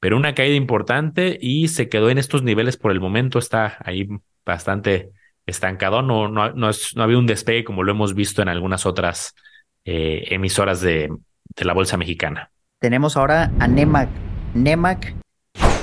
pero 0.00 0.16
una 0.16 0.34
caída 0.34 0.54
importante 0.54 1.38
y 1.40 1.68
se 1.68 1.88
quedó 1.88 2.10
en 2.10 2.18
estos 2.18 2.42
niveles 2.42 2.76
por 2.76 2.92
el 2.92 3.00
momento. 3.00 3.38
Está 3.38 3.76
ahí 3.84 4.08
bastante 4.44 5.10
estancado, 5.46 6.02
no, 6.02 6.28
no, 6.28 6.52
no, 6.52 6.70
es, 6.70 6.94
no 6.96 7.02
ha 7.02 7.04
habido 7.04 7.20
un 7.20 7.26
despegue 7.26 7.64
como 7.64 7.82
lo 7.82 7.92
hemos 7.92 8.14
visto 8.14 8.42
en 8.42 8.48
algunas 8.48 8.86
otras 8.86 9.34
eh, 9.84 10.24
emisoras 10.30 10.80
de, 10.80 11.10
la 11.56 11.72
Bolsa 11.72 11.96
Mexicana. 11.96 12.50
Tenemos 12.80 13.16
ahora 13.16 13.52
a 13.58 13.68
Nemac. 13.68 14.08
Nemac, 14.54 15.14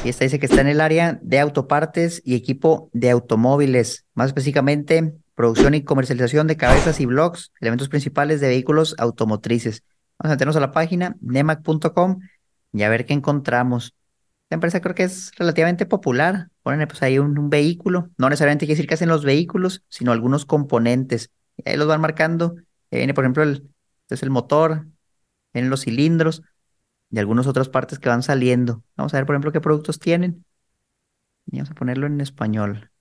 y 0.04 0.10
esta 0.10 0.26
dice 0.26 0.40
que 0.40 0.46
está 0.46 0.62
en 0.62 0.68
el 0.68 0.82
área 0.82 1.20
de 1.22 1.40
autopartes 1.40 2.22
y 2.26 2.36
equipo 2.36 2.90
de 2.94 3.10
automóviles, 3.10 4.06
más 4.14 4.28
específicamente 4.28 5.14
producción 5.36 5.74
y 5.74 5.84
comercialización 5.84 6.46
de 6.48 6.58
cabezas 6.58 7.00
y 7.00 7.06
bloques, 7.06 7.52
elementos 7.60 7.90
principales 7.90 8.42
de 8.42 8.50
vehículos 8.50 8.96
automotrices. 9.00 9.84
Vamos 10.20 10.32
a 10.32 10.36
meternos 10.36 10.56
a 10.56 10.60
la 10.60 10.72
página 10.72 11.16
nemac.com 11.20 12.20
y 12.74 12.84
a 12.84 12.90
ver 12.90 13.08
qué 13.08 13.14
encontramos. 13.14 13.96
La 14.52 14.56
empresa 14.56 14.82
creo 14.82 14.94
que 14.94 15.04
es 15.04 15.32
relativamente 15.38 15.88
popular. 15.88 16.51
Ponen 16.64 16.88
pues 16.88 17.02
ahí 17.04 17.20
un, 17.20 17.50
vehículo. 17.50 18.10
No 18.18 18.30
necesariamente 18.30 18.66
quiere 18.66 18.78
decir 18.78 18.88
que 18.88 18.94
hacen 18.94 19.10
los 19.10 19.26
vehículos, 19.26 19.84
sino 19.90 20.12
algunos 20.12 20.46
componentes. 20.46 21.32
Ahí 21.66 21.78
los 21.78 21.88
van 21.88 22.02
marcando. 22.02 22.56
Viene, 22.92 23.14
por 23.14 23.24
ejemplo, 23.24 23.44
el, 23.44 23.70
este 24.04 24.16
es 24.16 24.24
el 24.24 24.30
motor, 24.30 24.88
vienen 25.54 25.70
los 25.70 25.82
cilindros 25.82 26.44
y 27.10 27.20
algunas 27.20 27.48
otras 27.48 27.70
partes 27.70 28.00
que 28.00 28.10
van 28.10 28.24
saliendo. 28.24 28.84
Vamos 28.96 29.14
a 29.14 29.18
ver, 29.18 29.26
por 29.26 29.36
ejemplo, 29.36 29.52
qué 29.52 29.62
productos 29.62 30.00
tienen. 30.00 30.46
Y 31.48 31.58
vamos 31.58 31.72
a 31.72 31.76
ponerlo 31.76 32.08
en 32.08 32.22
español. 32.22 32.92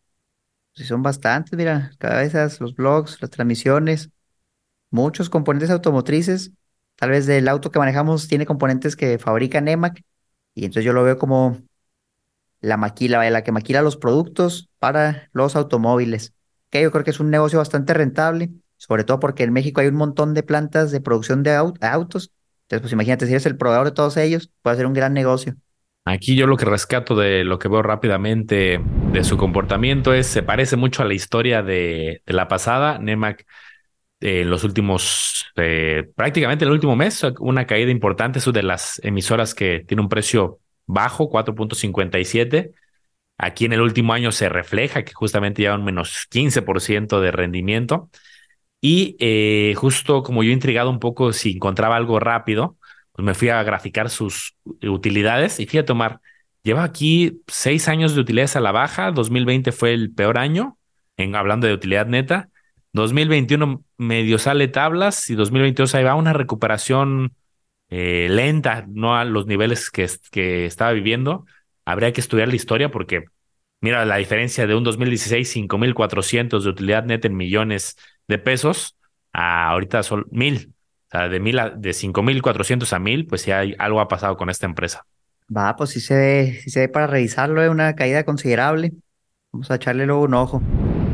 Si 0.74 0.84
son 0.84 1.02
bastantes, 1.02 1.56
mira, 1.56 1.92
cabezas, 1.98 2.60
los 2.60 2.74
blogs, 2.74 3.20
las 3.20 3.30
transmisiones, 3.30 4.10
muchos 4.90 5.30
componentes 5.30 5.70
automotrices. 5.70 6.52
Tal 6.96 7.10
vez 7.10 7.26
del 7.26 7.48
auto 7.48 7.70
que 7.70 7.78
manejamos 7.78 8.28
tiene 8.28 8.46
componentes 8.46 8.96
que 8.96 9.18
fabrica 9.18 9.60
NEMAC 9.60 10.02
y 10.54 10.64
entonces 10.64 10.84
yo 10.84 10.92
lo 10.92 11.02
veo 11.02 11.18
como 11.18 11.56
la 12.60 12.76
maquila, 12.76 13.28
la 13.30 13.42
que 13.42 13.52
maquila 13.52 13.82
los 13.82 13.96
productos 13.96 14.70
para 14.78 15.28
los 15.32 15.56
automóviles. 15.56 16.34
Que 16.70 16.82
yo 16.82 16.90
creo 16.90 17.04
que 17.04 17.10
es 17.10 17.20
un 17.20 17.30
negocio 17.30 17.58
bastante 17.58 17.94
rentable, 17.94 18.50
sobre 18.76 19.04
todo 19.04 19.20
porque 19.20 19.44
en 19.44 19.52
México 19.52 19.80
hay 19.80 19.88
un 19.88 19.96
montón 19.96 20.34
de 20.34 20.42
plantas 20.42 20.90
de 20.90 21.00
producción 21.00 21.42
de 21.42 21.54
autos. 21.54 22.30
Entonces, 22.62 22.82
pues 22.82 22.92
imagínate, 22.92 23.26
si 23.26 23.32
eres 23.32 23.46
el 23.46 23.56
proveedor 23.56 23.86
de 23.86 23.92
todos 23.92 24.16
ellos, 24.16 24.50
puede 24.62 24.76
ser 24.76 24.86
un 24.86 24.92
gran 24.92 25.12
negocio. 25.12 25.56
Aquí 26.04 26.34
yo 26.34 26.46
lo 26.46 26.56
que 26.56 26.64
rescato 26.64 27.14
de 27.14 27.44
lo 27.44 27.58
que 27.58 27.68
veo 27.68 27.82
rápidamente 27.82 28.80
de 29.12 29.24
su 29.24 29.36
comportamiento 29.36 30.14
es, 30.14 30.26
se 30.26 30.42
parece 30.42 30.76
mucho 30.76 31.02
a 31.02 31.04
la 31.04 31.14
historia 31.14 31.62
de, 31.62 32.22
la 32.26 32.48
pasada. 32.48 32.98
Nemac 32.98 33.44
en 34.20 34.50
los 34.50 34.64
últimos, 34.64 35.46
eh, 35.56 36.10
prácticamente 36.14 36.64
el 36.64 36.70
último 36.70 36.94
mes, 36.96 37.22
una 37.38 37.66
caída 37.66 37.90
importante, 37.90 38.38
es 38.38 38.46
una 38.46 38.60
de 38.60 38.62
las 38.64 39.00
emisoras 39.02 39.54
que 39.54 39.84
tiene 39.86 40.02
un 40.02 40.08
precio 40.08 40.58
bajo, 40.92 41.30
4.57. 41.30 42.72
Aquí 43.38 43.64
en 43.64 43.72
el 43.72 43.80
último 43.80 44.12
año 44.12 44.32
se 44.32 44.48
refleja 44.48 45.04
que 45.04 45.14
justamente 45.14 45.62
lleva 45.62 45.76
un 45.76 45.84
menos 45.84 46.26
15% 46.30 47.20
de 47.20 47.30
rendimiento. 47.30 48.10
Y 48.80 49.16
eh, 49.20 49.74
justo 49.76 50.22
como 50.22 50.42
yo 50.42 50.50
intrigado 50.52 50.90
un 50.90 51.00
poco 51.00 51.32
si 51.32 51.52
encontraba 51.52 51.96
algo 51.96 52.18
rápido, 52.18 52.76
pues 53.12 53.24
me 53.24 53.34
fui 53.34 53.48
a 53.50 53.62
graficar 53.62 54.10
sus 54.10 54.56
utilidades 54.82 55.60
y 55.60 55.66
fíjate, 55.66 55.92
Omar, 55.92 56.20
lleva 56.62 56.84
aquí 56.84 57.42
seis 57.46 57.88
años 57.88 58.14
de 58.14 58.20
utilidades 58.22 58.56
a 58.56 58.60
la 58.60 58.72
baja, 58.72 59.10
2020 59.12 59.72
fue 59.72 59.92
el 59.92 60.12
peor 60.12 60.38
año, 60.38 60.78
en, 61.16 61.34
hablando 61.34 61.66
de 61.66 61.74
utilidad 61.74 62.06
neta, 62.06 62.48
2021 62.92 63.84
medio 63.98 64.38
sale 64.38 64.68
tablas 64.68 65.28
y 65.30 65.34
2022 65.34 65.94
ahí 65.94 66.04
va 66.04 66.14
una 66.14 66.32
recuperación 66.32 67.34
eh, 67.90 68.28
lenta, 68.30 68.86
no 68.88 69.16
a 69.16 69.24
los 69.24 69.46
niveles 69.46 69.90
que, 69.90 70.06
estaba 70.64 70.92
viviendo. 70.92 71.44
Habría 71.84 72.12
que 72.12 72.20
estudiar 72.20 72.48
la 72.48 72.54
historia 72.54 72.90
porque 72.90 73.24
mira 73.80 74.04
la 74.04 74.16
diferencia 74.16 74.66
de 74.66 74.74
un 74.76 74.84
2016, 74.84 75.56
5.400 75.56 76.62
de 76.62 76.68
utilidad 76.68 77.04
neta 77.04 77.26
en 77.26 77.36
millones 77.36 77.96
de 78.28 78.38
pesos 78.38 78.96
a 79.32 79.68
ahorita 79.70 80.02
son 80.04 80.26
mil. 80.30 80.72
O 81.08 81.10
sea, 81.10 81.28
de, 81.28 81.40
mil 81.40 81.58
a, 81.58 81.70
de 81.70 81.90
5.400 81.90 82.92
a 82.92 82.98
mil, 83.00 83.26
pues 83.26 83.42
si 83.42 83.50
hay, 83.50 83.74
algo 83.78 84.00
ha 84.00 84.06
pasado 84.06 84.36
con 84.36 84.48
esta 84.50 84.66
empresa. 84.66 85.04
Va, 85.54 85.74
pues 85.74 85.90
sí 85.90 86.00
se 86.00 86.14
ve, 86.14 86.60
sí 86.62 86.70
se 86.70 86.80
ve 86.80 86.88
para 86.88 87.08
revisarlo, 87.08 87.60
es 87.60 87.68
una 87.68 87.96
caída 87.96 88.22
considerable. 88.24 88.92
Vamos 89.50 89.68
a 89.72 89.74
echarle 89.74 90.06
luego 90.06 90.22
un 90.22 90.34
ojo. 90.34 90.62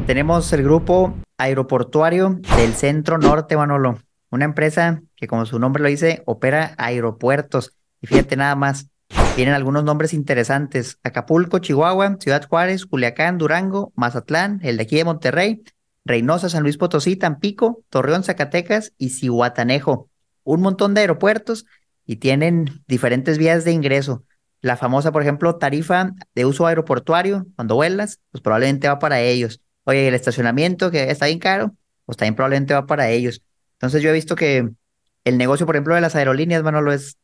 Tenemos 0.07 0.53
el 0.53 0.63
grupo 0.63 1.17
aeroportuario 1.39 2.39
del 2.59 2.75
Centro 2.75 3.17
Norte, 3.17 3.57
Manolo. 3.57 3.99
Una 4.31 4.45
empresa 4.45 5.01
que, 5.17 5.27
como 5.27 5.47
su 5.47 5.59
nombre 5.59 5.83
lo 5.83 5.89
dice, 5.89 6.23
opera 6.27 6.75
aeropuertos. 6.79 7.75
Y 8.01 8.07
fíjate 8.07 8.37
nada 8.37 8.55
más, 8.55 8.89
tienen 9.35 9.55
algunos 9.55 9.85
nombres 9.85 10.15
interesantes. 10.15 10.99
Acapulco, 11.03 11.59
Chihuahua, 11.59 12.17
Ciudad 12.21 12.47
Juárez, 12.49 12.87
Culiacán, 12.87 13.39
Durango, 13.39 13.93
Mazatlán, 13.97 14.61
el 14.63 14.77
de 14.77 14.83
aquí 14.83 14.97
de 14.97 15.05
Monterrey, 15.05 15.63
Reynosa, 16.05 16.49
San 16.49 16.63
Luis 16.63 16.77
Potosí, 16.77 17.17
Tampico, 17.17 17.83
Torreón, 17.89 18.23
Zacatecas 18.23 18.93
y 18.99 19.11
Cihuatanejo. 19.11 20.09
Un 20.45 20.61
montón 20.61 20.95
de 20.95 21.03
aeropuertos 21.03 21.67
y 22.07 22.17
tienen 22.17 22.83
diferentes 22.87 23.39
vías 23.39 23.65
de 23.65 23.73
ingreso. 23.73 24.25
La 24.61 24.77
famosa, 24.77 25.13
por 25.13 25.23
ejemplo, 25.23 25.57
tarifa 25.57 26.13
de 26.35 26.45
uso 26.45 26.67
aeroportuario, 26.67 27.47
cuando 27.57 27.75
vuelas, 27.75 28.21
pues 28.31 28.43
probablemente 28.43 28.89
va 28.89 28.99
para 28.99 29.21
ellos. 29.21 29.61
Oye, 29.85 30.09
el 30.09 30.15
estacionamiento 30.15 30.91
que 30.91 31.11
está 31.11 31.27
bien 31.27 31.39
caro, 31.39 31.75
pues 32.05 32.17
también 32.17 32.35
probablemente 32.35 32.75
va 32.75 32.87
para 32.87 33.11
ellos. 33.11 33.43
Entonces 33.75 34.03
yo 34.03 34.11
he 34.11 34.13
visto 34.13 34.35
que 34.35 34.71
el 35.27 35.39
negocio, 35.39 35.67
por 35.67 35.77
ejemplo, 35.77 35.95
de 35.97 36.01
las 36.01 36.17
aerolíneas, 36.17 36.63
Manolo, 36.63 36.93
es, 36.93 37.19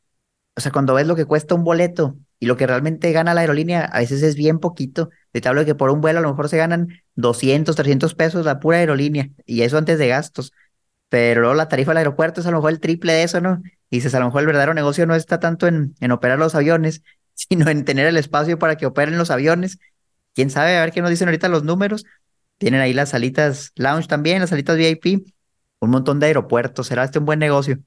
o 0.57 0.61
sea, 0.61 0.73
cuando 0.73 0.95
ves 0.95 1.07
lo 1.07 1.17
que 1.17 1.25
cuesta 1.27 1.55
un 1.55 1.65
boleto 1.65 2.17
y 2.41 2.47
lo 2.47 2.57
que 2.57 2.67
realmente 2.67 3.13
gana 3.13 3.35
la 3.35 3.43
aerolínea, 3.43 3.85
a 3.85 4.01
veces 4.01 4.23
es 4.23 4.37
bien 4.37 4.59
poquito. 4.61 5.11
Te 5.33 5.49
hablo 5.49 5.63
de 5.63 5.67
que 5.67 5.75
por 5.77 5.91
un 5.91 6.01
vuelo 6.03 6.19
a 6.21 6.23
lo 6.23 6.31
mejor 6.31 6.49
se 6.49 6.59
ganan 6.59 6.89
200, 7.15 7.77
300 7.77 8.15
pesos 8.15 8.45
la 8.45 8.61
pura 8.61 8.79
aerolínea 8.79 9.31
y 9.47 9.63
eso 9.63 9.79
antes 9.79 9.99
de 9.99 10.09
gastos. 10.09 10.53
Pero 11.09 11.43
luego 11.43 11.55
la 11.57 11.69
tarifa 11.69 11.93
del 11.93 11.99
aeropuerto 11.99 12.41
es 12.41 12.47
a 12.47 12.51
lo 12.51 12.59
mejor 12.59 12.73
el 12.73 12.81
triple 12.81 13.13
de 13.15 13.25
eso, 13.25 13.41
¿no? 13.41 13.63
Y 13.91 13.97
dices, 13.99 14.15
a 14.15 14.21
lo 14.21 14.27
mejor 14.27 14.41
el 14.43 14.47
verdadero 14.47 14.75
negocio 14.75 15.07
no 15.07 15.15
está 15.15 15.41
tanto 15.41 15.67
en, 15.67 15.95
en 16.01 16.13
operar 16.13 16.39
los 16.39 16.55
aviones, 16.55 17.03
sino 17.35 17.69
en 17.71 17.85
tener 17.85 18.07
el 18.07 18.17
espacio 18.17 18.59
para 18.59 18.77
que 18.77 18.87
operen 18.87 19.19
los 19.19 19.31
aviones. 19.31 19.79
Quién 20.35 20.51
sabe, 20.51 20.77
a 20.77 20.81
ver 20.83 20.93
qué 20.93 21.03
nos 21.03 21.11
dicen 21.11 21.29
ahorita 21.29 21.49
los 21.49 21.65
números. 21.65 22.05
Tienen 22.59 22.81
ahí 22.81 22.95
las 22.95 23.11
salitas 23.11 23.73
lounge 23.77 24.09
también, 24.09 24.41
las 24.41 24.51
salitas 24.51 24.77
VIP, 24.77 25.25
un 25.81 25.91
montón 25.91 26.21
de 26.21 26.27
aeropuertos. 26.27 26.87
¿Será 26.89 27.05
este 27.05 27.19
un 27.19 27.27
buen 27.27 27.39
negocio? 27.41 27.79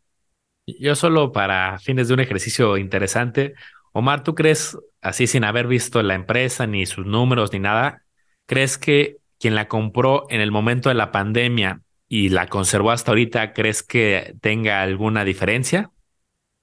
Yo 0.67 0.95
solo 0.95 1.31
para 1.31 1.79
fines 1.79 2.07
de 2.07 2.13
un 2.13 2.19
ejercicio 2.19 2.77
interesante, 2.77 3.53
Omar, 3.91 4.23
¿tú 4.23 4.35
crees, 4.35 4.77
así 5.01 5.27
sin 5.27 5.43
haber 5.43 5.67
visto 5.67 6.01
la 6.03 6.15
empresa, 6.15 6.67
ni 6.67 6.85
sus 6.85 7.05
números, 7.05 7.53
ni 7.53 7.59
nada, 7.59 8.01
crees 8.45 8.77
que 8.77 9.17
quien 9.39 9.55
la 9.55 9.67
compró 9.67 10.25
en 10.29 10.41
el 10.41 10.51
momento 10.51 10.89
de 10.89 10.95
la 10.95 11.11
pandemia 11.11 11.81
y 12.07 12.29
la 12.29 12.47
conservó 12.47 12.91
hasta 12.91 13.11
ahorita, 13.11 13.53
crees 13.53 13.83
que 13.83 14.35
tenga 14.41 14.81
alguna 14.81 15.23
diferencia? 15.23 15.91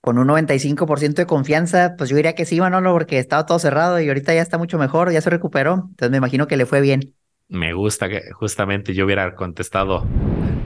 Con 0.00 0.18
un 0.18 0.26
95% 0.26 1.22
de 1.22 1.26
confianza, 1.26 1.94
pues 1.96 2.10
yo 2.10 2.16
diría 2.16 2.34
que 2.34 2.44
sí, 2.44 2.60
Manolo, 2.60 2.92
porque 2.92 3.18
estaba 3.18 3.46
todo 3.46 3.58
cerrado 3.58 4.00
y 4.00 4.08
ahorita 4.08 4.34
ya 4.34 4.42
está 4.42 4.58
mucho 4.58 4.78
mejor, 4.78 5.12
ya 5.12 5.20
se 5.20 5.30
recuperó. 5.30 5.74
Entonces 5.74 6.10
me 6.10 6.16
imagino 6.16 6.48
que 6.48 6.56
le 6.56 6.66
fue 6.66 6.80
bien 6.80 7.14
me 7.52 7.74
gusta 7.74 8.08
que 8.08 8.32
justamente 8.32 8.94
yo 8.94 9.04
hubiera 9.04 9.34
contestado 9.34 10.04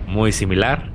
muy 0.07 0.31
similar. 0.31 0.93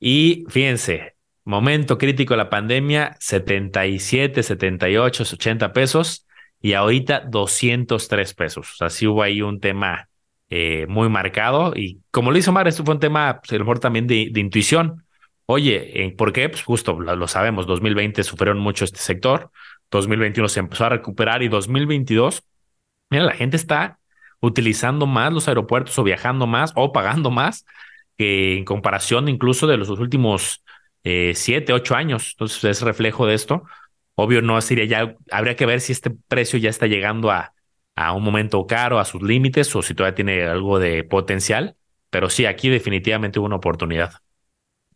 Y 0.00 0.46
fíjense, 0.48 1.16
momento 1.48 1.96
crítico 1.96 2.34
de 2.34 2.38
la 2.38 2.50
pandemia, 2.50 3.16
77, 3.20 4.42
78, 4.42 5.22
80 5.22 5.72
pesos 5.72 6.26
y 6.60 6.74
ahorita 6.74 7.20
203 7.20 8.34
pesos. 8.34 8.72
O 8.74 8.76
sea, 8.76 8.90
sí 8.90 9.06
hubo 9.06 9.22
ahí 9.22 9.40
un 9.40 9.58
tema 9.58 10.10
eh, 10.50 10.84
muy 10.88 11.08
marcado 11.08 11.72
y 11.74 12.02
como 12.10 12.30
lo 12.30 12.38
hizo 12.38 12.52
Mar, 12.52 12.68
esto 12.68 12.84
fue 12.84 12.94
un 12.94 13.00
tema, 13.00 13.40
pues, 13.40 13.52
a 13.52 13.54
lo 13.54 13.60
mejor 13.60 13.78
también 13.78 14.06
de, 14.06 14.30
intuición. 14.34 15.04
Oye, 15.46 16.04
eh, 16.04 16.14
¿por 16.14 16.34
qué? 16.34 16.50
Pues 16.50 16.62
justo 16.62 17.00
lo, 17.00 17.16
lo 17.16 17.26
sabemos, 17.28 17.66
2020 17.66 18.22
sufrieron 18.24 18.58
mucho 18.58 18.84
este 18.84 18.98
sector, 18.98 19.50
2021 19.90 20.48
se 20.50 20.60
empezó 20.60 20.84
a 20.84 20.90
recuperar 20.90 21.42
y 21.42 21.48
2022, 21.48 22.44
mira, 23.08 23.24
la 23.24 23.32
gente 23.32 23.56
está 23.56 23.98
utilizando 24.40 25.06
más 25.06 25.32
los 25.32 25.48
aeropuertos 25.48 25.98
o 25.98 26.04
viajando 26.04 26.46
más 26.46 26.72
o 26.76 26.92
pagando 26.92 27.30
más 27.30 27.64
que 28.18 28.58
en 28.58 28.66
comparación 28.66 29.28
incluso 29.28 29.66
de 29.66 29.78
los 29.78 29.88
últimos 29.88 30.62
eh, 31.04 31.32
siete, 31.34 31.72
ocho 31.72 31.94
años. 31.94 32.30
Entonces 32.32 32.64
es 32.64 32.82
reflejo 32.82 33.26
de 33.26 33.34
esto. 33.34 33.64
Obvio 34.14 34.42
no 34.42 34.60
sería 34.60 34.84
ya, 34.84 35.16
habría 35.30 35.56
que 35.56 35.66
ver 35.66 35.80
si 35.80 35.92
este 35.92 36.10
precio 36.10 36.58
ya 36.58 36.70
está 36.70 36.86
llegando 36.86 37.30
a, 37.30 37.54
a 37.94 38.12
un 38.12 38.22
momento 38.24 38.66
caro, 38.66 38.98
a 38.98 39.04
sus 39.04 39.22
límites 39.22 39.74
o 39.76 39.82
si 39.82 39.94
todavía 39.94 40.14
tiene 40.14 40.44
algo 40.44 40.78
de 40.78 41.04
potencial. 41.04 41.76
Pero 42.10 42.30
sí, 42.30 42.46
aquí 42.46 42.68
definitivamente 42.68 43.38
hubo 43.38 43.46
una 43.46 43.56
oportunidad. 43.56 44.12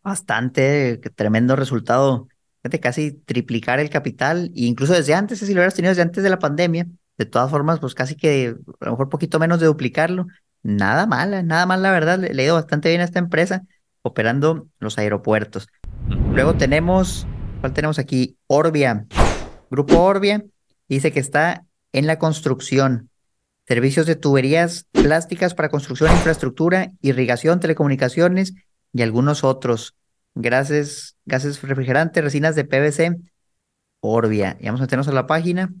Bastante, 0.03 0.97
tremendo 1.15 1.55
resultado. 1.55 2.27
de 2.63 2.79
casi 2.79 3.11
triplicar 3.11 3.79
el 3.79 3.89
capital, 3.89 4.51
e 4.55 4.65
incluso 4.65 4.93
desde 4.93 5.13
antes, 5.13 5.39
si 5.39 5.47
lo 5.47 5.59
hubieras 5.59 5.75
tenido 5.75 5.91
desde 5.91 6.01
antes 6.01 6.23
de 6.23 6.29
la 6.29 6.39
pandemia, 6.39 6.87
de 7.17 7.25
todas 7.25 7.49
formas, 7.51 7.79
pues 7.79 7.93
casi 7.93 8.15
que 8.15 8.55
a 8.79 8.85
lo 8.85 8.91
mejor 8.91 9.09
poquito 9.09 9.39
menos 9.39 9.59
de 9.59 9.67
duplicarlo. 9.67 10.27
Nada 10.63 11.05
mala, 11.05 11.43
nada 11.43 11.65
mal, 11.65 11.81
la 11.81 11.91
verdad. 11.91 12.19
Le, 12.19 12.29
he 12.41 12.45
ido 12.45 12.55
bastante 12.55 12.89
bien 12.89 13.01
a 13.01 13.03
esta 13.05 13.19
empresa 13.19 13.63
operando 14.03 14.67
los 14.79 14.97
aeropuertos. 14.99 15.67
Luego 16.31 16.53
tenemos, 16.55 17.25
¿cuál 17.61 17.73
tenemos 17.73 17.97
aquí? 17.97 18.37
Orbia. 18.47 19.07
Grupo 19.71 19.99
Orbia 19.99 20.43
dice 20.87 21.11
que 21.11 21.19
está 21.19 21.65
en 21.91 22.05
la 22.05 22.19
construcción. 22.19 23.09
Servicios 23.65 24.05
de 24.05 24.15
tuberías 24.15 24.85
plásticas 24.91 25.55
para 25.55 25.69
construcción, 25.69 26.11
infraestructura, 26.11 26.91
irrigación, 27.01 27.59
telecomunicaciones 27.59 28.53
y 28.91 29.01
algunos 29.01 29.43
otros. 29.43 29.95
Gases, 30.35 31.15
gases 31.25 31.61
refrigerantes, 31.61 32.23
resinas 32.23 32.55
de 32.55 32.65
PVC. 32.65 33.17
Orbia. 34.01 34.57
Y 34.59 34.65
vamos 34.65 34.81
a 34.81 34.83
meternos 34.83 35.07
a 35.07 35.13
la 35.13 35.25
página. 35.27 35.73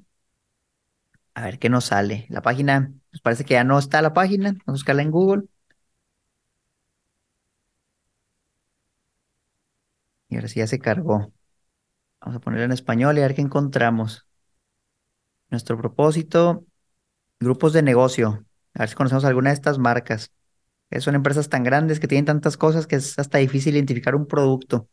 A 1.33 1.43
ver 1.43 1.59
qué 1.59 1.69
nos 1.69 1.85
sale. 1.85 2.25
La 2.29 2.41
página, 2.41 2.93
pues 3.11 3.21
parece 3.21 3.43
que 3.43 3.55
ya 3.55 3.63
no 3.63 3.77
está 3.77 4.01
la 4.01 4.13
página. 4.13 4.51
Vamos 4.51 4.67
a 4.67 4.71
buscarla 4.71 5.01
en 5.01 5.11
Google. 5.11 5.43
Y 10.33 10.37
ahora 10.37 10.47
sí 10.47 10.59
ya 10.59 10.67
se 10.67 10.79
cargó. 10.79 11.31
Vamos 12.19 12.37
a 12.37 12.39
ponerla 12.39 12.65
en 12.65 12.71
español 12.71 13.17
y 13.17 13.21
a 13.21 13.27
ver 13.27 13.35
qué 13.35 13.41
encontramos. 13.41 14.27
Nuestro 15.49 15.77
propósito, 15.77 16.65
grupos 17.39 17.73
de 17.73 17.83
negocio. 17.83 18.45
A 18.73 18.79
ver 18.79 18.89
si 18.89 18.95
conocemos 18.95 19.25
alguna 19.25 19.51
de 19.51 19.55
estas 19.55 19.77
marcas. 19.77 20.31
Son 20.99 21.15
empresas 21.15 21.49
tan 21.49 21.63
grandes 21.63 21.99
que 21.99 22.07
tienen 22.07 22.25
tantas 22.25 22.57
cosas 22.57 22.87
que 22.87 22.97
es 22.97 23.17
hasta 23.17 23.37
difícil 23.39 23.75
identificar 23.75 24.15
un 24.15 24.27
producto. 24.27 24.89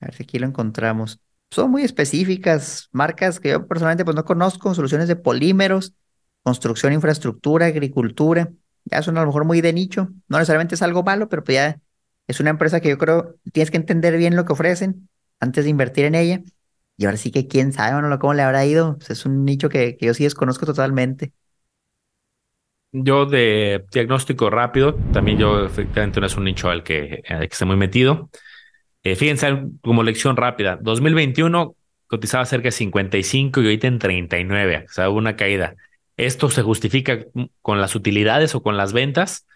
A 0.00 0.06
ver 0.06 0.14
si 0.14 0.22
aquí 0.24 0.38
lo 0.38 0.46
encontramos 0.46 1.20
son 1.54 1.70
muy 1.70 1.84
específicas, 1.84 2.88
marcas 2.90 3.38
que 3.38 3.50
yo 3.50 3.66
personalmente 3.66 4.04
pues 4.04 4.16
no 4.16 4.24
conozco, 4.24 4.74
soluciones 4.74 5.06
de 5.06 5.16
polímeros, 5.16 5.94
construcción, 6.42 6.92
infraestructura, 6.92 7.66
agricultura, 7.66 8.50
ya 8.84 9.02
son 9.02 9.16
a 9.16 9.20
lo 9.20 9.28
mejor 9.28 9.44
muy 9.44 9.60
de 9.60 9.72
nicho, 9.72 10.08
no 10.28 10.38
necesariamente 10.38 10.74
es 10.74 10.82
algo 10.82 11.04
malo, 11.04 11.28
pero 11.28 11.44
pues 11.44 11.54
ya 11.54 11.80
es 12.26 12.40
una 12.40 12.50
empresa 12.50 12.80
que 12.80 12.88
yo 12.90 12.98
creo 12.98 13.36
tienes 13.52 13.70
que 13.70 13.76
entender 13.78 14.16
bien 14.16 14.36
lo 14.36 14.44
que 14.44 14.52
ofrecen 14.54 15.08
antes 15.40 15.64
de 15.64 15.70
invertir 15.70 16.06
en 16.06 16.14
ella. 16.14 16.42
Y 16.96 17.06
ahora 17.06 17.16
sí 17.16 17.30
que 17.32 17.48
quién 17.48 17.72
sabe, 17.72 18.00
bueno, 18.00 18.18
cómo 18.18 18.34
le 18.34 18.42
habrá 18.42 18.64
ido. 18.66 18.98
Es 19.08 19.26
un 19.26 19.44
nicho 19.44 19.68
que, 19.68 19.96
que 19.96 20.06
yo 20.06 20.14
sí 20.14 20.24
desconozco 20.24 20.66
totalmente. 20.66 21.32
Yo 22.92 23.26
de 23.26 23.84
diagnóstico 23.90 24.50
rápido, 24.50 24.94
también 25.12 25.36
yo 25.38 25.64
efectivamente 25.66 26.20
no 26.20 26.26
es 26.26 26.36
un 26.36 26.44
nicho 26.44 26.70
al 26.70 26.84
que, 26.84 27.22
al 27.28 27.40
que 27.40 27.52
esté 27.52 27.64
muy 27.64 27.76
metido. 27.76 28.30
Eh, 29.04 29.16
fíjense 29.16 29.48
como 29.82 30.02
lección 30.02 30.36
rápida, 30.36 30.78
2021 30.82 31.76
cotizaba 32.06 32.46
cerca 32.46 32.66
de 32.68 32.72
55 32.72 33.62
y 33.62 33.64
ahorita 33.66 33.88
en 33.88 33.98
39, 34.00 34.86
o 34.88 34.92
sea, 34.92 35.10
hubo 35.10 35.18
una 35.18 35.36
caída. 35.36 35.76
Esto 36.16 36.50
se 36.50 36.62
justifica 36.62 37.20
con 37.62 37.80
las 37.80 37.96
utilidades 37.96 38.54
o 38.54 38.62
con 38.62 38.76
las 38.76 38.92
ventas. 38.92 39.46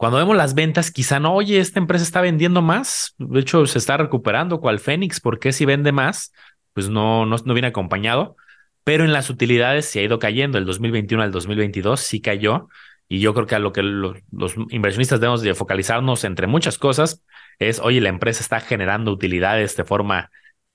Cuando 0.00 0.16
vemos 0.16 0.34
las 0.34 0.54
ventas, 0.54 0.90
quizá 0.90 1.20
no, 1.20 1.34
oye, 1.34 1.60
esta 1.60 1.78
empresa 1.78 2.02
está 2.02 2.22
vendiendo 2.22 2.62
más, 2.62 3.14
de 3.18 3.38
hecho 3.38 3.66
se 3.66 3.76
está 3.76 3.98
recuperando, 3.98 4.58
cual 4.58 4.78
Fénix, 4.78 5.20
¿por 5.20 5.38
qué 5.38 5.52
si 5.52 5.66
vende 5.66 5.92
más? 5.92 6.32
Pues 6.72 6.88
no, 6.88 7.26
no, 7.26 7.36
no 7.44 7.52
viene 7.52 7.68
acompañado, 7.68 8.34
pero 8.82 9.04
en 9.04 9.12
las 9.12 9.28
utilidades 9.28 9.84
se 9.84 10.00
ha 10.00 10.02
ido 10.02 10.18
cayendo, 10.18 10.56
el 10.56 10.64
2021 10.64 11.22
al 11.22 11.32
2022 11.32 12.00
sí 12.00 12.22
cayó, 12.22 12.70
y 13.10 13.20
yo 13.20 13.34
creo 13.34 13.46
que 13.46 13.56
a 13.56 13.58
lo 13.58 13.74
que 13.74 13.82
los 13.82 14.54
inversionistas 14.70 15.20
debemos 15.20 15.42
de 15.42 15.52
focalizarnos 15.52 16.24
entre 16.24 16.46
muchas 16.46 16.78
cosas 16.78 17.22
es, 17.58 17.78
oye, 17.78 18.00
la 18.00 18.08
empresa 18.08 18.40
está 18.40 18.60
generando 18.60 19.12
utilidades 19.12 19.76
de 19.76 19.84
forma 19.84 20.30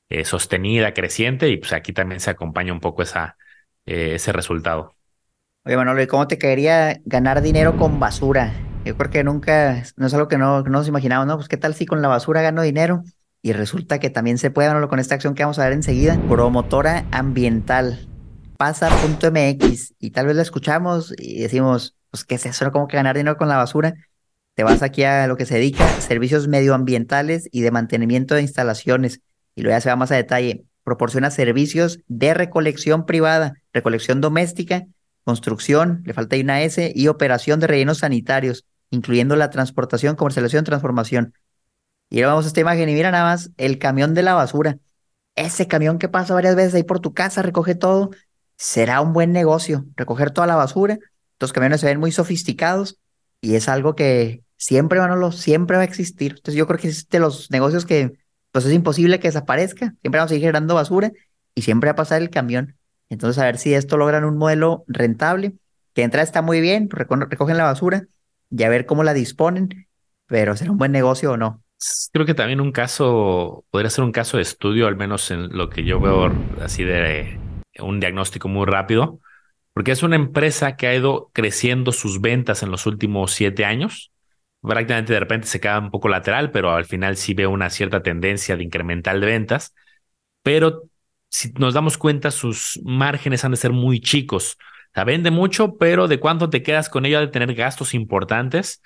eh, 0.10 0.24
sostenida, 0.24 0.94
creciente, 0.94 1.50
y 1.50 1.58
pues 1.58 1.74
aquí 1.74 1.94
también 1.94 2.20
se 2.20 2.30
acompaña 2.30 2.74
un 2.74 2.80
poco 2.80 3.02
esa, 3.02 3.38
eh, 3.88 4.12
ese 4.14 4.32
resultado. 4.34 4.94
Oye, 5.64 5.78
Manolo, 5.78 6.00
¿y 6.04 6.06
cómo 6.06 6.28
te 6.28 6.38
quedaría 6.38 7.02
ganar 7.06 7.42
dinero 7.42 7.76
con 7.76 8.00
basura? 8.00 8.54
Yo 8.86 8.96
creo 8.96 9.10
que 9.10 9.24
nunca, 9.24 9.84
no 9.98 10.06
es 10.06 10.14
algo 10.14 10.28
que 10.28 10.38
no, 10.38 10.62
nos 10.62 10.88
imaginamos, 10.88 11.26
¿no? 11.26 11.38
Pues 11.38 11.48
qué 11.48 11.58
tal 11.58 11.74
si 11.74 11.88
con 11.88 12.04
la 12.04 12.08
basura 12.08 12.44
gano 12.44 12.62
dinero 12.62 13.04
y 13.42 13.52
resulta 13.52 14.00
que 14.00 14.12
también 14.12 14.38
se 14.38 14.52
puede, 14.52 14.68
Manolo, 14.68 14.90
con 14.90 15.00
esta 15.00 15.16
acción 15.16 15.34
que 15.34 15.44
vamos 15.44 15.58
a 15.58 15.64
ver 15.64 15.74
enseguida, 15.74 16.20
promotora 16.30 17.06
ambiental, 17.12 18.08
pasa.mx, 18.58 19.94
y 20.00 20.12
tal 20.12 20.28
vez 20.28 20.36
la 20.36 20.44
escuchamos 20.44 21.16
y 21.18 21.42
decimos, 21.42 21.96
pues, 22.12 22.26
¿qué 22.26 22.36
es 22.36 22.46
eso? 22.46 22.72
¿Cómo 22.72 22.88
que 22.88 22.98
ganar 22.98 23.18
dinero 23.18 23.38
con 23.38 23.50
la 23.50 23.58
basura? 23.58 23.96
Te 24.54 24.64
vas 24.64 24.84
aquí 24.84 25.04
a 25.04 25.26
lo 25.26 25.36
que 25.36 25.48
se 25.48 25.56
dedica, 25.56 25.88
servicios 26.00 26.48
medioambientales 26.48 27.50
y 27.52 27.62
de 27.62 27.72
mantenimiento 27.72 28.36
de 28.36 28.44
instalaciones. 28.44 29.20
Y 29.56 29.64
luego 29.64 29.76
ya 29.76 29.82
se 29.82 29.90
va 29.90 29.96
más 29.96 30.12
a 30.12 30.16
detalle. 30.16 30.64
Proporciona 30.84 31.32
servicios 31.32 32.00
de 32.08 32.36
recolección 32.36 33.06
privada, 33.08 33.56
recolección 33.74 34.22
doméstica, 34.22 34.86
construcción, 35.24 36.04
le 36.06 36.14
falta 36.14 36.36
ahí 36.36 36.44
una 36.44 36.62
S, 36.62 36.94
y 36.96 37.08
operación 37.08 37.60
de 37.60 37.68
rellenos 37.68 37.98
sanitarios, 37.98 38.64
incluyendo 38.90 39.36
la 39.36 39.50
transportación, 39.50 40.16
comercialización, 40.16 40.64
transformación. 40.66 41.34
Y 42.10 42.22
ahora 42.22 42.34
vamos 42.34 42.46
a 42.46 42.48
esta 42.50 42.62
imagen 42.62 42.90
y 42.90 42.94
mira 42.94 43.12
nada 43.12 43.26
más 43.26 43.52
el 43.58 43.80
camión 43.80 44.14
de 44.14 44.24
la 44.24 44.34
basura. 44.34 44.78
Ese 45.36 45.68
camión 45.68 46.00
que 46.00 46.10
pasa 46.10 46.34
varias 46.34 46.56
veces 46.56 46.76
ahí 46.76 46.84
por 46.84 47.00
tu 47.00 47.14
casa, 47.14 47.42
recoge 47.42 47.76
todo, 47.76 48.12
será 48.58 49.02
un 49.02 49.14
buen 49.14 49.32
negocio, 49.34 49.86
recoger 49.96 50.32
toda 50.32 50.48
la 50.48 50.56
basura 50.56 51.00
los 51.40 51.54
camiones 51.54 51.82
se 51.82 51.88
ven 51.88 52.00
muy 52.00 52.12
sofisticados 52.12 52.98
y 53.42 53.56
es 53.56 53.68
algo 53.70 53.96
que 53.96 54.44
siempre, 54.58 55.00
Manolo, 55.00 55.32
siempre 55.32 55.78
va 55.78 55.84
a 55.84 55.86
existir. 55.86 56.32
Entonces 56.38 56.56
yo 56.56 56.68
creo 56.68 56.80
que 56.80 56.88
es 56.88 57.10
de 57.10 57.20
los 57.20 57.52
negocios 57.52 57.86
que 57.86 58.14
pues 58.52 58.66
es 58.66 58.74
imposible 58.74 59.20
que 59.20 59.28
desaparezca. 59.28 59.96
Siempre 60.02 60.20
vamos 60.20 60.28
a 60.28 60.30
seguir 60.30 60.44
generando 60.44 60.76
basura 60.76 61.12
y 61.54 61.62
siempre 61.64 61.90
va 61.90 61.94
a 61.94 61.96
pasar 61.96 62.22
el 62.22 62.30
camión. 62.30 62.78
Entonces 63.10 63.42
a 63.42 63.46
ver 63.46 63.58
si 63.58 63.74
esto 63.74 63.98
logran 63.98 64.24
un 64.24 64.38
modelo 64.38 64.86
rentable, 64.88 65.54
que 65.94 66.04
entra 66.04 66.22
está 66.22 66.42
muy 66.42 66.62
bien, 66.62 66.90
recogen 66.90 67.58
la 67.58 67.64
basura 67.66 68.08
y 68.50 68.64
a 68.64 68.70
ver 68.70 68.86
cómo 68.86 69.04
la 69.04 69.14
disponen, 69.14 69.88
pero 70.26 70.56
será 70.56 70.72
un 70.72 70.78
buen 70.78 70.92
negocio 70.92 71.32
o 71.32 71.38
no. 71.38 71.62
Creo 72.12 72.26
que 72.26 72.34
también 72.34 72.62
un 72.62 72.72
caso, 72.72 73.66
podría 73.70 73.90
ser 73.90 74.04
un 74.04 74.12
caso 74.12 74.38
de 74.38 74.44
estudio, 74.44 74.88
al 74.88 74.96
menos 74.96 75.30
en 75.32 75.56
lo 75.56 75.70
que 75.70 75.84
yo 75.84 76.00
veo 76.00 76.32
así 76.62 76.84
de 76.84 77.40
un 77.80 78.00
diagnóstico 78.00 78.48
muy 78.48 78.66
rápido 78.66 79.20
porque 79.76 79.92
es 79.92 80.04
una 80.04 80.16
empresa 80.16 80.78
que 80.78 80.88
ha 80.88 80.96
ido 80.96 81.30
creciendo 81.34 81.92
sus 81.92 82.22
ventas 82.22 82.64
en 82.64 82.72
los 82.72 82.86
últimos 82.86 83.34
siete 83.34 83.66
años. 83.66 84.14
Prácticamente 84.62 85.12
de 85.12 85.20
repente 85.20 85.48
se 85.48 85.60
queda 85.60 85.80
un 85.80 85.92
poco 85.92 86.08
lateral, 86.08 86.50
pero 86.52 86.72
al 86.72 86.86
final 86.86 87.18
sí 87.18 87.34
ve 87.34 87.46
una 87.46 87.70
cierta 87.70 88.02
tendencia 88.02 88.56
de 88.56 88.64
incremental 88.64 89.20
de 89.20 89.28
ventas. 89.28 89.76
Pero 90.44 90.84
si 91.30 91.52
nos 91.58 91.74
damos 91.74 91.98
cuenta, 91.98 92.32
sus 92.32 92.80
márgenes 92.86 93.44
han 93.44 93.52
de 93.52 93.58
ser 93.58 93.74
muy 93.74 94.00
chicos. 94.00 94.58
Sea, 94.96 95.04
vende 95.04 95.30
mucho, 95.30 95.78
pero 95.78 96.08
de 96.08 96.20
cuánto 96.20 96.50
te 96.50 96.64
quedas 96.64 96.90
con 96.90 97.06
ello 97.06 97.20
de 97.20 97.28
tener 97.28 97.54
gastos 97.54 97.94
importantes. 97.94 98.82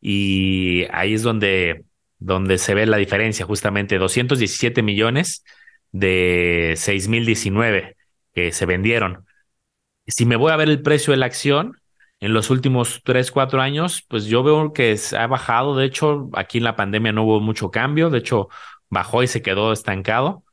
Y 0.00 0.86
ahí 0.92 1.14
es 1.14 1.22
donde, 1.22 1.84
donde 2.18 2.56
se 2.58 2.74
ve 2.74 2.86
la 2.86 2.96
diferencia, 2.96 3.44
justamente 3.44 3.98
217 3.98 4.82
millones 4.82 5.44
de 5.92 6.74
6.019 6.76 7.96
que 8.32 8.52
se 8.52 8.66
vendieron 8.66 9.26
si 10.08 10.26
me 10.26 10.36
voy 10.36 10.52
a 10.52 10.56
ver 10.56 10.68
el 10.68 10.82
precio 10.82 11.12
de 11.12 11.18
la 11.18 11.26
acción 11.26 11.80
en 12.20 12.32
los 12.34 12.50
últimos 12.50 13.02
3, 13.04 13.30
4 13.30 13.60
años, 13.60 14.04
pues 14.08 14.24
yo 14.24 14.42
veo 14.42 14.72
que 14.72 14.98
ha 15.16 15.26
bajado. 15.26 15.76
De 15.76 15.84
hecho, 15.84 16.30
aquí 16.34 16.58
en 16.58 16.64
la 16.64 16.76
pandemia 16.76 17.12
no 17.12 17.24
hubo 17.24 17.40
mucho 17.40 17.70
cambio. 17.70 18.10
De 18.10 18.18
hecho, 18.18 18.48
bajó 18.90 19.22
y 19.22 19.28
se 19.28 19.42
quedó 19.42 19.72
estancado. 19.72 20.44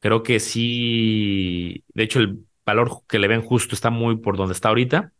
Creo 0.00 0.22
que 0.22 0.40
sí, 0.40 1.84
de 1.94 2.02
hecho, 2.04 2.20
el 2.20 2.44
valor 2.64 3.02
que 3.08 3.18
le 3.18 3.28
ven 3.28 3.42
justo 3.42 3.74
está 3.74 3.90
muy 3.90 4.16
por 4.16 4.36
donde 4.36 4.54
está 4.54 4.68
ahorita. 4.68 5.12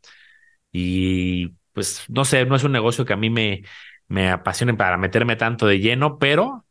Y 0.73 1.49
pues 1.73 2.05
no 2.09 2.25
sé, 2.25 2.47
no 2.47 2.57
es 2.57 2.65
un 2.65 2.73
negocio 2.73 3.05
que 3.05 3.13
a 3.13 3.17
mí 3.17 3.31
me, 3.31 3.63
me 4.09 4.31
apasione 4.31 4.75
para 4.75 4.97
meterme 4.97 5.37
tanto 5.37 5.67
de 5.67 5.81
lleno, 5.81 6.19
pero 6.19 6.65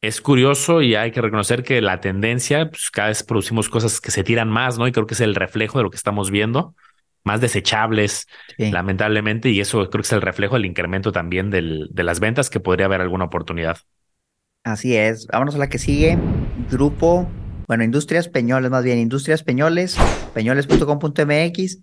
es 0.00 0.20
curioso 0.20 0.82
y 0.82 0.94
hay 0.94 1.10
que 1.12 1.20
reconocer 1.20 1.62
que 1.62 1.80
la 1.80 2.00
tendencia, 2.00 2.68
pues 2.70 2.90
cada 2.90 3.08
vez 3.08 3.22
producimos 3.22 3.68
cosas 3.68 4.00
que 4.00 4.10
se 4.10 4.24
tiran 4.24 4.48
más, 4.48 4.78
¿no? 4.78 4.86
Y 4.86 4.92
creo 4.92 5.06
que 5.06 5.14
es 5.14 5.20
el 5.20 5.34
reflejo 5.34 5.78
de 5.78 5.84
lo 5.84 5.90
que 5.90 5.96
estamos 5.96 6.30
viendo, 6.30 6.74
más 7.24 7.40
desechables, 7.40 8.26
lamentablemente, 8.58 9.48
y 9.50 9.60
eso 9.60 9.78
creo 9.88 10.02
que 10.02 10.06
es 10.06 10.12
el 10.12 10.20
reflejo 10.22 10.56
del 10.56 10.66
incremento 10.66 11.10
también 11.10 11.50
del, 11.50 11.88
de 11.90 12.04
las 12.04 12.20
ventas, 12.20 12.50
que 12.50 12.60
podría 12.60 12.86
haber 12.86 13.00
alguna 13.00 13.24
oportunidad. 13.24 13.78
Así 14.62 14.96
es. 14.96 15.26
Vámonos 15.26 15.54
a 15.54 15.58
la 15.58 15.68
que 15.68 15.78
sigue. 15.78 16.18
Grupo, 16.70 17.26
bueno, 17.66 17.84
Industrias 17.84 18.28
Peñoles, 18.28 18.70
más 18.70 18.84
bien, 18.84 18.98
Industrias 18.98 19.42
Peñoles, 19.42 19.96
peñoles.com.mx. 20.34 21.78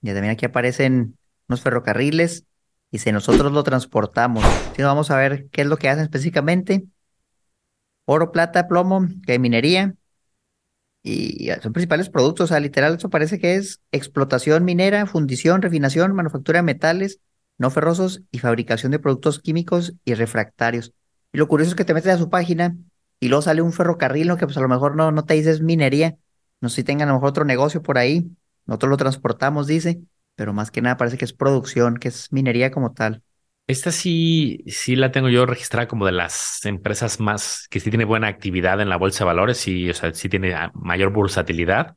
Y 0.00 0.06
también 0.06 0.30
aquí 0.30 0.46
aparecen 0.46 1.16
unos 1.48 1.60
ferrocarriles. 1.60 2.44
Y 2.90 2.98
si 2.98 3.12
nosotros 3.12 3.52
lo 3.52 3.62
transportamos, 3.64 4.44
si 4.74 4.82
vamos 4.82 5.10
a 5.10 5.16
ver 5.16 5.48
qué 5.50 5.62
es 5.62 5.66
lo 5.66 5.76
que 5.76 5.88
hacen 5.88 6.04
específicamente 6.04 6.86
oro, 8.06 8.32
plata, 8.32 8.66
plomo, 8.68 9.06
que 9.26 9.32
hay 9.32 9.38
minería. 9.38 9.94
Y 11.02 11.50
son 11.62 11.72
principales 11.72 12.08
productos, 12.08 12.44
o 12.44 12.48
sea, 12.48 12.60
literal, 12.60 12.96
eso 12.96 13.10
parece 13.10 13.38
que 13.38 13.56
es 13.56 13.80
explotación 13.92 14.64
minera, 14.64 15.06
fundición, 15.06 15.60
refinación, 15.60 16.14
manufactura 16.14 16.60
de 16.60 16.62
metales 16.62 17.20
no 17.58 17.70
ferrosos 17.70 18.22
y 18.30 18.38
fabricación 18.38 18.92
de 18.92 19.00
productos 19.00 19.40
químicos 19.40 19.94
y 20.04 20.14
refractarios. 20.14 20.92
Y 21.32 21.38
lo 21.38 21.48
curioso 21.48 21.70
es 21.70 21.74
que 21.74 21.84
te 21.84 21.92
metes 21.92 22.14
a 22.14 22.18
su 22.18 22.30
página 22.30 22.76
y 23.20 23.28
luego 23.28 23.42
sale 23.42 23.62
un 23.62 23.72
ferrocarril, 23.72 24.28
¿no? 24.28 24.36
que 24.36 24.46
pues 24.46 24.56
a 24.56 24.60
lo 24.60 24.68
mejor 24.68 24.96
no, 24.96 25.10
no 25.12 25.24
te 25.24 25.34
dices 25.34 25.60
minería, 25.60 26.16
no 26.60 26.68
sé 26.68 26.76
si 26.76 26.84
tengan 26.84 27.08
a 27.08 27.12
lo 27.12 27.18
mejor 27.18 27.30
otro 27.30 27.44
negocio 27.44 27.82
por 27.82 27.98
ahí, 27.98 28.30
nosotros 28.66 28.90
lo 28.90 28.96
transportamos, 28.96 29.66
dice, 29.66 30.00
pero 30.34 30.52
más 30.52 30.70
que 30.70 30.82
nada 30.82 30.96
parece 30.96 31.18
que 31.18 31.24
es 31.24 31.32
producción, 31.32 31.96
que 31.96 32.08
es 32.08 32.32
minería 32.32 32.70
como 32.70 32.92
tal. 32.92 33.22
Esta 33.66 33.92
sí, 33.92 34.64
sí 34.66 34.96
la 34.96 35.12
tengo 35.12 35.28
yo 35.28 35.44
registrada 35.44 35.88
como 35.88 36.06
de 36.06 36.12
las 36.12 36.64
empresas 36.64 37.20
más 37.20 37.66
que 37.68 37.80
sí 37.80 37.90
tiene 37.90 38.06
buena 38.06 38.28
actividad 38.28 38.80
en 38.80 38.88
la 38.88 38.96
bolsa 38.96 39.24
de 39.24 39.26
valores 39.26 39.68
y, 39.68 39.90
o 39.90 39.94
sea, 39.94 40.14
sí 40.14 40.30
tiene 40.30 40.54
ah, 40.54 40.70
mayor 40.74 41.12
bursatilidad. 41.12 41.94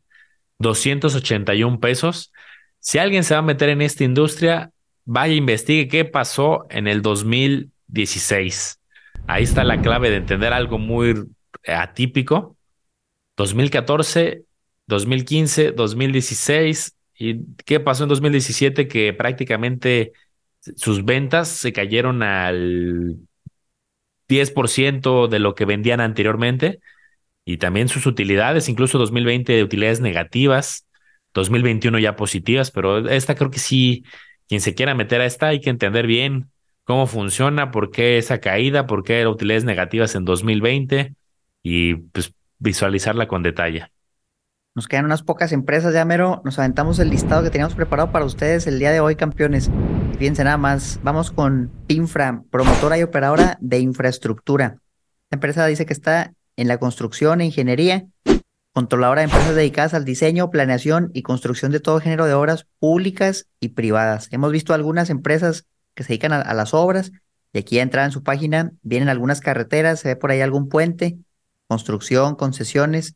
281 0.60 1.80
pesos. 1.80 2.34
Si 2.80 2.98
alguien 2.98 3.24
se 3.24 3.36
va 3.36 3.40
a 3.40 3.44
meter 3.44 3.70
en 3.70 3.82
esta 3.82 4.04
industria, 4.04 4.72
vaya, 5.06 5.34
investigue 5.34 5.88
qué 5.88 6.04
pasó 6.04 6.66
en 6.70 6.88
el 6.88 7.02
2016. 7.02 8.81
Ahí 9.32 9.44
está 9.44 9.64
la 9.64 9.82
clave 9.82 10.10
de 10.10 10.18
entender 10.18 10.52
algo 10.52 10.78
muy 10.78 11.26
atípico. 11.66 12.58
2014, 13.38 14.44
2015, 14.88 15.72
2016. 15.72 16.98
¿Y 17.18 17.46
qué 17.66 17.80
pasó 17.80 18.04
en 18.04 18.10
2017? 18.10 18.90
Que 18.90 19.14
prácticamente 19.14 20.12
sus 20.76 21.06
ventas 21.06 21.48
se 21.48 21.72
cayeron 21.72 22.24
al 22.24 23.20
10% 24.28 25.30
de 25.30 25.40
lo 25.40 25.56
que 25.56 25.64
vendían 25.64 26.02
anteriormente 26.02 26.82
y 27.46 27.56
también 27.56 27.88
sus 27.88 28.06
utilidades, 28.08 28.68
incluso 28.68 28.98
2020 28.98 29.54
de 29.54 29.64
utilidades 29.64 30.02
negativas, 30.02 30.88
2021 31.34 32.00
ya 32.00 32.18
positivas, 32.18 32.70
pero 32.70 33.08
esta 33.08 33.36
creo 33.36 33.50
que 33.50 33.60
sí, 33.60 34.04
quien 34.50 34.60
se 34.60 34.76
quiera 34.76 34.94
meter 34.94 35.22
a 35.22 35.26
esta 35.26 35.48
hay 35.48 35.62
que 35.62 35.70
entender 35.70 36.06
bien 36.06 36.51
cómo 36.84 37.08
funciona, 37.08 37.72
por 37.72 37.92
qué 37.92 38.18
esa 38.18 38.40
caída, 38.40 38.88
por 38.88 39.04
qué 39.04 39.26
utilidades 39.28 39.64
negativas 39.64 40.16
en 40.16 40.26
2020 40.26 41.16
y 41.64 41.96
pues 41.96 42.34
visualizarla 42.60 43.28
con 43.28 43.44
detalle. 43.44 43.88
Nos 44.74 44.88
quedan 44.88 45.04
unas 45.06 45.22
pocas 45.22 45.52
empresas 45.52 45.94
ya, 45.94 46.06
mero. 46.06 46.42
Nos 46.46 46.58
aventamos 46.58 46.98
el 47.00 47.10
listado 47.10 47.44
que 47.44 47.50
teníamos 47.50 47.76
preparado 47.76 48.12
para 48.12 48.24
ustedes 48.24 48.68
el 48.68 48.80
día 48.80 48.92
de 48.92 49.02
hoy, 49.02 49.18
campeones. 49.18 49.70
Fíjense 50.18 50.46
nada 50.46 50.58
más, 50.58 51.00
vamos 51.04 51.32
con 51.32 51.70
Pinfra, 51.88 52.44
promotora 52.50 52.98
y 52.98 53.04
operadora 53.04 53.58
de 53.60 53.80
infraestructura. 53.80 54.78
La 55.30 55.36
empresa 55.36 55.66
dice 55.66 55.86
que 55.86 55.94
está 55.94 56.34
en 56.56 56.70
la 56.70 56.78
construcción 56.78 57.42
e 57.42 57.46
ingeniería, 57.46 58.06
controladora 58.74 59.22
de 59.22 59.26
empresas 59.26 59.56
dedicadas 59.56 59.94
al 59.94 60.06
diseño, 60.06 60.50
planeación 60.52 61.12
y 61.14 61.24
construcción 61.24 61.74
de 61.74 61.82
todo 61.82 62.00
género 62.00 62.26
de 62.26 62.34
obras 62.34 62.66
públicas 62.80 63.48
y 63.60 63.70
privadas. 63.70 64.30
Hemos 64.32 64.54
visto 64.54 64.74
algunas 64.74 65.10
empresas 65.10 65.66
que 65.94 66.04
se 66.04 66.10
dedican 66.10 66.34
a, 66.34 66.54
las 66.54 66.74
obras 66.74 67.12
y 67.54 67.60
aquí 67.60 67.76
ya 67.76 67.82
entrada 67.82 68.06
en 68.06 68.12
su 68.12 68.24
página, 68.24 68.72
vienen 68.82 69.10
algunas 69.10 69.42
carreteras, 69.42 70.00
se 70.00 70.10
ve 70.10 70.16
por 70.16 70.32
ahí 70.32 70.42
algún 70.42 70.70
puente, 70.70 71.18
construcción, 71.68 72.36
concesiones 72.36 73.16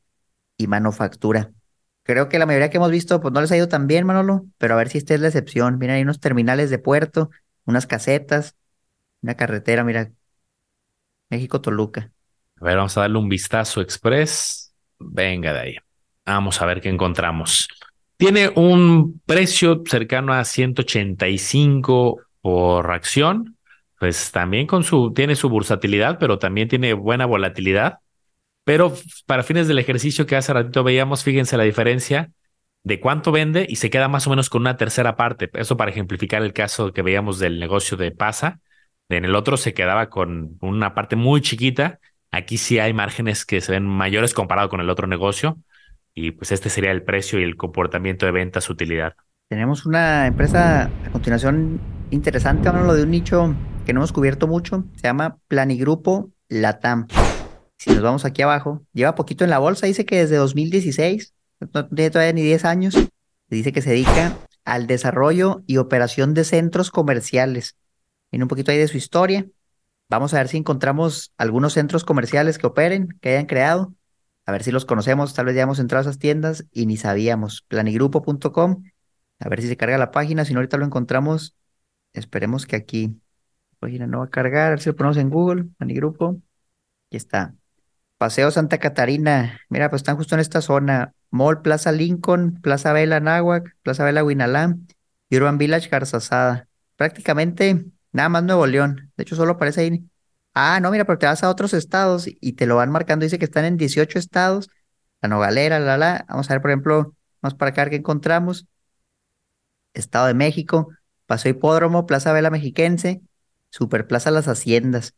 y 0.58 0.68
manufactura. 0.68 1.52
Creo 2.04 2.30
que 2.30 2.38
la 2.38 2.46
mayoría 2.46 2.70
que 2.70 2.78
hemos 2.78 2.92
visto, 2.92 3.20
pues 3.22 3.34
no 3.34 3.42
les 3.42 3.52
ha 3.52 3.58
ido 3.58 3.68
tan 3.68 3.88
bien, 3.88 4.06
Manolo, 4.06 4.46
pero 4.58 4.76
a 4.76 4.78
ver 4.78 4.90
si 4.90 4.98
esta 4.98 5.14
es 5.14 5.22
la 5.22 5.28
excepción. 5.28 5.80
Mira, 5.80 5.94
hay 5.94 6.04
unos 6.04 6.20
terminales 6.20 6.70
de 6.70 6.78
puerto, 6.78 7.30
unas 7.66 7.88
casetas, 7.88 8.56
una 9.22 9.36
carretera, 9.36 9.84
mira, 9.84 10.12
México-Toluca. 11.30 12.12
A 12.62 12.66
ver, 12.66 12.78
vamos 12.78 12.98
a 12.98 13.02
darle 13.02 13.18
un 13.18 13.30
vistazo 13.30 13.82
express. 13.82 14.74
Venga 15.00 15.54
de 15.54 15.60
ahí. 15.60 15.76
Vamos 16.26 16.62
a 16.62 16.66
ver 16.66 16.82
qué 16.82 16.90
encontramos. 16.90 17.68
Tiene 18.18 18.50
un 18.50 19.22
precio 19.26 19.84
cercano 19.86 20.34
a 20.34 20.44
185 20.46 22.22
por 22.46 22.92
acción. 22.92 23.58
Pues 24.00 24.32
también 24.32 24.68
con 24.68 24.84
su, 24.84 25.14
tiene 25.14 25.36
su 25.36 25.50
bursatilidad, 25.50 26.20
pero 26.20 26.38
también 26.38 26.68
tiene 26.68 26.94
buena 26.94 27.26
volatilidad. 27.26 28.02
Pero 28.64 28.94
para 29.26 29.42
fines 29.42 29.68
del 29.68 29.80
ejercicio 29.80 30.28
que 30.28 30.36
hace 30.36 30.54
ratito 30.54 30.84
veíamos, 30.84 31.24
fíjense 31.24 31.58
la 31.58 31.64
diferencia 31.64 32.30
de 32.84 33.00
cuánto 33.00 33.32
vende 33.32 33.66
y 33.68 33.78
se 33.78 33.90
queda 33.90 34.10
más 34.10 34.28
o 34.28 34.30
menos 34.30 34.52
con 34.52 34.62
una 34.62 34.78
tercera 34.78 35.16
parte. 35.16 35.50
Eso 35.56 35.76
para 35.76 35.90
ejemplificar 35.90 36.44
el 36.44 36.54
caso 36.54 36.94
que 36.94 37.02
veíamos 37.02 37.40
del 37.40 37.60
negocio 37.60 37.98
de 37.98 38.12
Pasa. 38.12 38.60
En 39.10 39.26
el 39.26 39.34
otro 39.34 39.58
se 39.58 39.74
quedaba 39.74 40.12
con 40.12 40.60
una 40.62 40.94
parte 40.94 41.16
muy 41.16 41.42
chiquita. 41.42 41.98
Aquí 42.30 42.60
sí 42.60 42.78
hay 42.78 42.94
márgenes 42.94 43.44
que 43.44 43.60
se 43.60 43.72
ven 43.72 43.88
mayores 43.88 44.36
comparado 44.36 44.70
con 44.70 44.82
el 44.82 44.92
otro 44.92 45.08
negocio. 45.08 45.58
Y 46.14 46.30
pues 46.30 46.52
este 46.52 46.70
sería 46.70 46.92
el 46.92 47.02
precio 47.02 47.40
y 47.40 47.44
el 47.44 47.56
comportamiento 47.56 48.28
de 48.28 48.34
ventas 48.34 48.70
utilidad. 48.70 49.16
Tenemos 49.50 49.88
una 49.88 50.28
empresa 50.28 50.92
a 51.08 51.10
continuación 51.12 51.95
interesante, 52.16 52.72
lo 52.72 52.94
de 52.94 53.04
un 53.04 53.12
nicho 53.12 53.56
que 53.86 53.94
no 53.94 54.00
hemos 54.00 54.12
cubierto 54.12 54.48
mucho. 54.48 54.86
Se 54.96 55.04
llama 55.04 55.38
Planigrupo 55.48 56.32
Latam. 56.50 57.08
Si 57.78 57.92
nos 57.92 58.02
vamos 58.02 58.26
aquí 58.26 58.42
abajo, 58.42 58.82
lleva 58.94 59.16
poquito 59.16 59.44
en 59.44 59.50
la 59.50 59.60
bolsa, 59.60 59.86
dice 59.86 60.06
que 60.06 60.18
desde 60.18 60.38
2016, 60.38 61.34
no 61.74 61.88
tiene 61.88 62.10
todavía 62.10 62.34
ni 62.34 62.42
10 62.42 62.66
años, 62.66 62.96
dice 63.50 63.72
que 63.72 63.82
se 63.82 63.92
dedica 63.92 64.36
al 64.64 64.88
desarrollo 64.88 65.64
y 65.68 65.78
operación 65.78 66.34
de 66.34 66.46
centros 66.46 66.90
comerciales. 66.90 67.76
Viene 68.32 68.46
un 68.46 68.50
poquito 68.50 68.72
ahí 68.72 68.78
de 68.78 68.88
su 68.88 68.98
historia. 68.98 69.46
Vamos 70.10 70.34
a 70.34 70.38
ver 70.38 70.48
si 70.48 70.58
encontramos 70.58 71.34
algunos 71.38 71.74
centros 71.74 72.04
comerciales 72.04 72.58
que 72.58 72.68
operen, 72.68 73.10
que 73.22 73.30
hayan 73.30 73.46
creado. 73.46 73.94
A 74.46 74.52
ver 74.52 74.64
si 74.64 74.72
los 74.72 74.86
conocemos, 74.86 75.34
tal 75.34 75.48
vez 75.48 75.56
ya 75.56 75.64
hemos 75.64 75.80
entrado 75.80 76.00
a 76.00 76.10
esas 76.10 76.20
tiendas 76.20 76.66
y 76.72 76.86
ni 76.86 76.98
sabíamos. 76.98 77.64
Planigrupo.com. 77.68 78.84
A 79.40 79.50
ver 79.50 79.62
si 79.62 79.68
se 79.68 79.78
carga 79.78 79.98
la 79.98 80.12
página, 80.12 80.46
si 80.46 80.54
no 80.54 80.60
ahorita 80.60 80.78
lo 80.78 80.86
encontramos. 80.86 81.56
Esperemos 82.16 82.66
que 82.66 82.76
aquí. 82.76 83.20
Página 83.80 84.08
no 84.08 84.20
va 84.20 84.26
a 84.26 84.30
cargar, 84.30 84.68
a 84.68 84.70
ver 84.72 84.80
si 84.82 84.90
lo 84.90 84.96
ponemos 84.96 85.18
en 85.18 85.30
Google, 85.30 85.66
Planigrupo. 85.78 86.42
Aquí 87.08 87.18
está. 87.18 87.56
Paseo 88.18 88.50
Santa 88.52 88.78
Catarina, 88.80 89.60
mira, 89.70 89.90
pues 89.90 90.02
están 90.02 90.16
justo 90.18 90.36
en 90.36 90.42
esta 90.42 90.62
zona. 90.62 91.14
Mall 91.32 91.62
Plaza 91.62 91.92
Lincoln, 91.92 92.62
Plaza 92.62 92.94
Vela 92.94 93.20
Náhuac, 93.20 93.76
Plaza 93.84 94.06
Vela 94.06 94.24
Huinalán 94.24 94.88
y 95.30 95.38
Urban 95.38 95.58
Village 95.58 95.90
Garzazada. 95.90 96.68
Prácticamente 96.96 97.86
nada 98.14 98.30
más 98.30 98.44
Nuevo 98.44 98.66
León. 98.68 99.12
De 99.18 99.24
hecho, 99.24 99.36
solo 99.36 99.54
aparece 99.54 99.82
ahí. 99.82 100.06
Ah, 100.54 100.80
no, 100.82 100.92
mira, 100.92 101.04
pero 101.06 101.20
te 101.20 101.26
vas 101.26 101.44
a 101.44 101.50
otros 101.50 101.74
estados 101.74 102.28
y 102.28 102.54
te 102.54 102.66
lo 102.66 102.78
van 102.78 102.90
marcando. 102.90 103.26
Dice 103.26 103.38
que 103.38 103.46
están 103.46 103.66
en 103.66 103.78
18 103.78 104.18
estados. 104.18 104.70
La 105.22 105.28
Nogalera, 105.30 105.80
la, 105.80 105.98
la. 105.98 106.26
Vamos 106.30 106.50
a 106.50 106.54
ver, 106.54 106.62
por 106.62 106.72
ejemplo, 106.72 107.14
vamos 107.42 107.56
para 107.58 107.72
acá 107.72 107.90
que 107.90 107.98
encontramos. 107.98 108.66
Estado 109.94 110.28
de 110.28 110.34
México, 110.34 110.90
Paseo 111.26 111.52
Hipódromo, 111.52 112.06
Plaza 112.06 112.34
Vela 112.34 112.50
Mexiquense, 112.50 113.22
Super 113.70 114.08
Plaza 114.08 114.32
Las 114.32 114.48
Haciendas. 114.48 115.16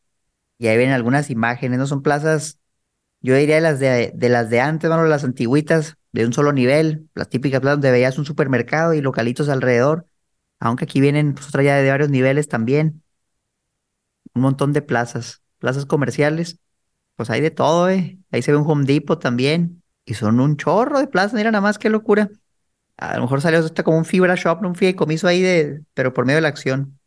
Y 0.57 0.67
ahí 0.67 0.77
ven 0.77 0.91
algunas 0.91 1.29
imágenes, 1.29 1.79
¿no? 1.79 1.87
Son 1.87 2.01
plazas 2.01 2.59
yo 3.21 3.35
diría 3.35 3.55
de 3.55 3.61
las 3.61 3.79
de, 3.79 4.11
de 4.13 4.29
las 4.29 4.49
de 4.49 4.61
antes, 4.61 4.89
bueno, 4.89 5.05
las 5.05 5.23
antiguitas, 5.23 5.97
de 6.11 6.25
un 6.25 6.33
solo 6.33 6.53
nivel, 6.53 7.09
las 7.15 7.29
típicas 7.29 7.61
plazas 7.61 7.75
donde 7.77 7.91
veías 7.91 8.17
un 8.17 8.25
supermercado 8.25 8.93
y 8.93 9.01
localitos 9.01 9.49
alrededor, 9.49 10.07
aunque 10.59 10.85
aquí 10.85 11.01
vienen 11.01 11.33
pues, 11.33 11.47
otra 11.47 11.63
ya 11.63 11.75
de 11.75 11.89
varios 11.89 12.09
niveles 12.09 12.47
también. 12.47 13.03
Un 14.33 14.41
montón 14.41 14.73
de 14.73 14.81
plazas, 14.81 15.41
plazas 15.59 15.85
comerciales, 15.85 16.59
pues 17.15 17.29
hay 17.29 17.41
de 17.41 17.51
todo, 17.51 17.89
¿eh? 17.89 18.19
Ahí 18.31 18.41
se 18.41 18.51
ve 18.51 18.57
un 18.57 18.69
Home 18.69 18.85
Depot 18.85 19.19
también, 19.19 19.83
y 20.05 20.13
son 20.13 20.39
un 20.39 20.57
chorro 20.57 20.99
de 20.99 21.07
plazas, 21.07 21.33
mira 21.33 21.51
nada 21.51 21.61
más 21.61 21.79
qué 21.79 21.89
locura. 21.89 22.29
A 22.97 23.15
lo 23.15 23.23
mejor 23.23 23.41
salió 23.41 23.59
hasta 23.59 23.83
como 23.83 23.97
un 23.97 24.05
fibra 24.05 24.35
shop, 24.35 24.63
un 24.63 24.75
fideicomiso 24.75 25.27
ahí 25.27 25.41
de, 25.41 25.81
pero 25.93 26.13
por 26.13 26.25
medio 26.25 26.37
de 26.37 26.41
la 26.41 26.47
acción, 26.49 26.99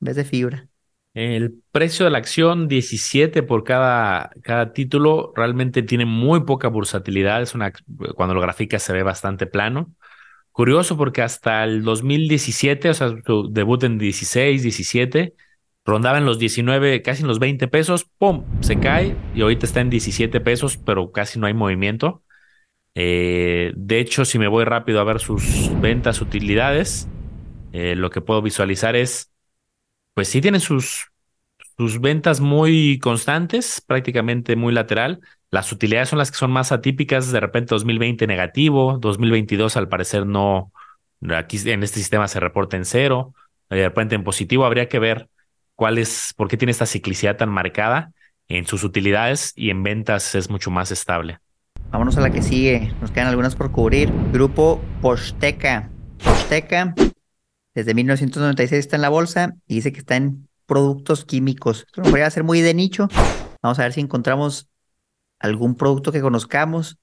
en 0.00 0.06
vez 0.06 0.16
de 0.16 0.24
fibra. 0.24 0.68
El 1.14 1.62
precio 1.72 2.06
de 2.06 2.10
la 2.10 2.18
acción, 2.18 2.68
17 2.68 3.42
por 3.42 3.64
cada, 3.64 4.30
cada 4.42 4.72
título, 4.72 5.32
realmente 5.36 5.82
tiene 5.82 6.06
muy 6.06 6.44
poca 6.44 6.68
bursatilidad. 6.68 7.42
Es 7.42 7.54
una, 7.54 7.72
cuando 8.14 8.34
lo 8.34 8.40
grafica 8.40 8.78
se 8.78 8.94
ve 8.94 9.02
bastante 9.02 9.46
plano. 9.46 9.94
Curioso 10.52 10.96
porque 10.96 11.22
hasta 11.22 11.64
el 11.64 11.82
2017, 11.82 12.90
o 12.90 12.94
sea, 12.94 13.08
su 13.26 13.52
debut 13.52 13.84
en 13.84 13.98
16, 13.98 14.62
17, 14.62 15.34
rondaba 15.84 16.18
en 16.18 16.26
los 16.26 16.38
19, 16.38 17.02
casi 17.02 17.22
en 17.22 17.28
los 17.28 17.38
20 17.38 17.68
pesos, 17.68 18.06
¡pum! 18.18 18.44
Se 18.60 18.78
cae 18.80 19.16
y 19.34 19.42
ahorita 19.42 19.66
está 19.66 19.80
en 19.80 19.90
17 19.90 20.40
pesos, 20.40 20.78
pero 20.78 21.12
casi 21.12 21.38
no 21.38 21.46
hay 21.46 21.54
movimiento. 21.54 22.22
Eh, 22.94 23.72
de 23.74 24.00
hecho, 24.00 24.24
si 24.24 24.38
me 24.38 24.48
voy 24.48 24.64
rápido 24.64 25.00
a 25.00 25.04
ver 25.04 25.20
sus 25.20 25.70
ventas, 25.80 26.20
utilidades, 26.20 27.08
eh, 27.72 27.94
lo 27.96 28.10
que 28.10 28.20
puedo 28.20 28.42
visualizar 28.42 28.96
es 28.96 29.32
pues 30.14 30.28
sí 30.28 30.40
tiene 30.40 30.60
sus, 30.60 31.10
sus 31.76 32.00
ventas 32.00 32.40
muy 32.40 32.98
constantes, 32.98 33.80
prácticamente 33.80 34.56
muy 34.56 34.72
lateral. 34.72 35.20
Las 35.50 35.72
utilidades 35.72 36.08
son 36.10 36.18
las 36.18 36.30
que 36.30 36.38
son 36.38 36.50
más 36.50 36.72
atípicas, 36.72 37.32
de 37.32 37.40
repente 37.40 37.74
2020 37.74 38.26
negativo, 38.26 38.98
2022 38.98 39.76
al 39.76 39.88
parecer 39.88 40.26
no, 40.26 40.72
aquí 41.34 41.58
en 41.70 41.82
este 41.82 41.98
sistema 41.98 42.28
se 42.28 42.40
reporta 42.40 42.76
en 42.76 42.84
cero, 42.84 43.34
de 43.70 43.84
repente 43.84 44.14
en 44.14 44.24
positivo, 44.24 44.64
habría 44.64 44.88
que 44.88 44.98
ver 44.98 45.28
cuál 45.74 45.98
es, 45.98 46.34
por 46.36 46.48
qué 46.48 46.56
tiene 46.56 46.72
esta 46.72 46.86
ciclicidad 46.86 47.36
tan 47.36 47.48
marcada 47.50 48.12
en 48.48 48.66
sus 48.66 48.84
utilidades 48.84 49.52
y 49.56 49.70
en 49.70 49.82
ventas 49.82 50.34
es 50.34 50.50
mucho 50.50 50.70
más 50.70 50.90
estable. 50.90 51.38
Vámonos 51.92 52.16
a 52.16 52.22
la 52.22 52.30
que 52.30 52.40
sigue, 52.40 52.94
nos 53.02 53.10
quedan 53.10 53.28
algunas 53.28 53.54
por 53.54 53.70
cubrir. 53.70 54.10
Grupo 54.32 54.80
Posteca. 55.02 55.90
Posteca 56.24 56.94
desde 57.74 57.92
1996 57.94 58.78
está 58.78 58.96
en 58.96 59.02
la 59.02 59.10
bolsa 59.10 59.56
y 59.66 59.74
dice 59.74 59.92
que 59.92 60.00
está 60.00 60.16
en 60.16 60.48
productos 60.66 61.26
químicos. 61.26 61.84
Esto 61.86 62.02
podría 62.02 62.30
ser 62.30 62.44
muy 62.44 62.62
de 62.62 62.72
nicho. 62.72 63.08
Vamos 63.62 63.78
a 63.78 63.82
ver 63.82 63.92
si 63.92 64.00
encontramos 64.00 64.68
algún 65.38 65.74
producto 65.74 66.12
que 66.12 66.22
conozcamos. 66.22 66.96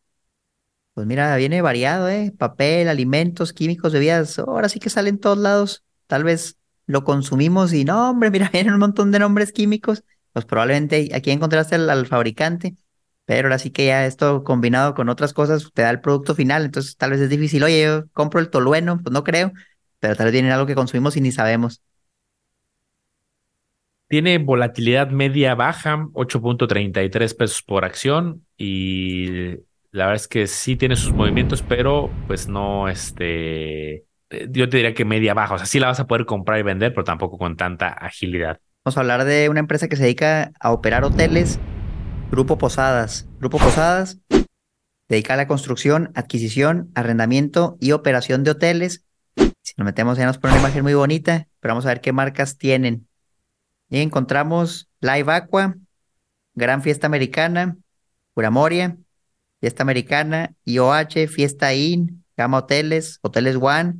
Pues 0.95 1.05
mira, 1.05 1.35
viene 1.37 1.61
variado, 1.61 2.09
¿eh? 2.09 2.33
Papel, 2.37 2.89
alimentos, 2.89 3.53
químicos, 3.53 3.93
bebidas. 3.93 4.39
Ahora 4.39 4.69
sí 4.69 4.79
que 4.79 4.89
salen 4.89 5.15
en 5.15 5.19
todos 5.21 5.37
lados. 5.37 5.83
Tal 6.07 6.23
vez 6.23 6.57
lo 6.87 7.03
consumimos 7.03 7.73
y 7.73 7.85
no, 7.85 8.09
hombre, 8.09 8.31
mira, 8.31 8.49
vienen 8.53 8.73
un 8.73 8.79
montón 8.79 9.11
de 9.11 9.19
nombres 9.19 9.51
químicos. 9.51 10.03
Pues 10.33 10.45
probablemente 10.45 11.09
aquí 11.13 11.31
encontraste 11.31 11.75
al, 11.75 12.07
fabricante, 12.07 12.75
pero 13.35 13.47
ahora 13.47 13.59
sí 13.59 13.71
que 13.71 13.85
ya 13.85 14.05
esto 14.05 14.43
combinado 14.43 14.93
con 14.95 15.09
otras 15.09 15.33
cosas 15.33 15.69
te 15.73 15.83
da 15.83 15.89
el 15.89 16.01
producto 16.01 16.35
final. 16.35 16.65
Entonces 16.65 16.97
tal 16.97 17.11
vez 17.11 17.21
es 17.21 17.29
difícil. 17.29 17.63
Oye, 17.63 17.83
yo 17.83 18.07
compro 18.11 18.39
el 18.39 18.49
tolueno, 18.49 18.99
pues 19.01 19.13
no 19.13 19.23
creo 19.23 19.51
pero 19.99 20.15
tal 20.15 20.25
vez 20.25 20.33
tienen 20.33 20.51
algo 20.51 20.65
que 20.65 20.75
consumimos 20.75 21.17
y 21.17 21.21
ni 21.21 21.31
sabemos. 21.31 21.81
Tiene 24.07 24.39
volatilidad 24.39 25.09
media 25.09 25.53
baja, 25.53 26.07
8.33 26.13 27.35
pesos 27.35 27.61
por 27.61 27.85
acción 27.85 28.43
y 28.57 29.49
la 29.91 30.05
verdad 30.05 30.15
es 30.15 30.27
que 30.27 30.47
sí 30.47 30.75
tiene 30.75 30.95
sus 30.95 31.13
movimientos, 31.13 31.61
pero 31.61 32.09
pues 32.25 32.47
no, 32.47 32.89
este, 32.89 33.97
eh, 33.97 34.47
yo 34.49 34.67
te 34.67 34.77
diría 34.77 34.95
que 34.95 35.05
media 35.05 35.35
baja, 35.35 35.55
o 35.55 35.57
sea, 35.59 35.67
sí 35.67 35.79
la 35.79 35.87
vas 35.87 35.99
a 35.99 36.07
poder 36.07 36.25
comprar 36.25 36.59
y 36.59 36.63
vender, 36.63 36.91
pero 36.91 37.03
tampoco 37.03 37.37
con 37.37 37.55
tanta 37.55 37.89
agilidad. 37.89 38.59
Vamos 38.83 38.97
a 38.97 39.01
hablar 39.01 39.25
de 39.25 39.49
una 39.49 39.59
empresa 39.59 39.87
que 39.87 39.95
se 39.95 40.03
dedica 40.03 40.53
a 40.59 40.71
operar 40.71 41.03
hoteles, 41.03 41.59
Grupo 42.31 42.57
Posadas. 42.57 43.27
Grupo 43.39 43.57
Posadas 43.57 44.19
dedica 45.07 45.33
a 45.33 45.37
la 45.37 45.47
construcción, 45.47 46.11
adquisición, 46.15 46.91
arrendamiento 46.95 47.77
y 47.79 47.91
operación 47.91 48.43
de 48.43 48.51
hoteles 48.51 49.05
si 49.69 49.75
nos 49.77 49.85
metemos 49.85 50.17
ya 50.17 50.25
nos 50.25 50.39
pone 50.39 50.53
una 50.53 50.61
imagen 50.61 50.81
muy 50.81 50.95
bonita, 50.95 51.47
pero 51.59 51.73
vamos 51.73 51.85
a 51.85 51.89
ver 51.89 52.01
qué 52.01 52.11
marcas 52.11 52.57
tienen. 52.57 53.07
Y 53.89 53.99
encontramos 53.99 54.89
Live 54.99 55.31
Aqua, 55.31 55.75
Gran 56.55 56.81
Fiesta 56.81 57.05
Americana, 57.05 57.77
Pura 58.33 58.49
Moria, 58.49 58.97
Fiesta 59.59 59.83
Americana, 59.83 60.55
IOH, 60.65 61.27
Fiesta 61.27 61.73
Inn, 61.75 62.25
Gama 62.35 62.59
Hoteles, 62.59 63.19
Hoteles 63.21 63.57
One 63.61 63.95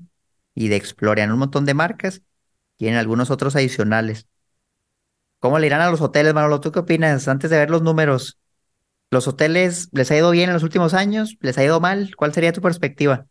y 0.55 0.69
de 0.69 0.75
Explorian. 0.75 1.31
Un 1.31 1.39
montón 1.39 1.65
de 1.65 1.75
marcas. 1.75 2.23
Tienen 2.77 2.97
algunos 2.97 3.29
otros 3.29 3.55
adicionales. 3.55 4.27
¿Cómo 5.39 5.57
le 5.59 5.67
irán 5.67 5.81
a 5.81 5.89
los 5.89 6.01
hoteles, 6.01 6.33
Manolo? 6.33 6.59
¿Tú 6.59 6.71
qué 6.71 6.79
opinas? 6.79 7.27
Antes 7.27 7.49
de 7.49 7.57
ver 7.57 7.69
los 7.69 7.81
números, 7.81 8.37
¿los 9.09 9.27
hoteles 9.27 9.89
les 9.91 10.11
ha 10.11 10.17
ido 10.17 10.31
bien 10.31 10.49
en 10.49 10.53
los 10.53 10.63
últimos 10.63 10.93
años? 10.93 11.37
¿Les 11.39 11.57
ha 11.57 11.63
ido 11.63 11.79
mal? 11.79 12.15
¿Cuál 12.15 12.33
sería 12.33 12.53
tu 12.53 12.61
perspectiva? 12.61 13.25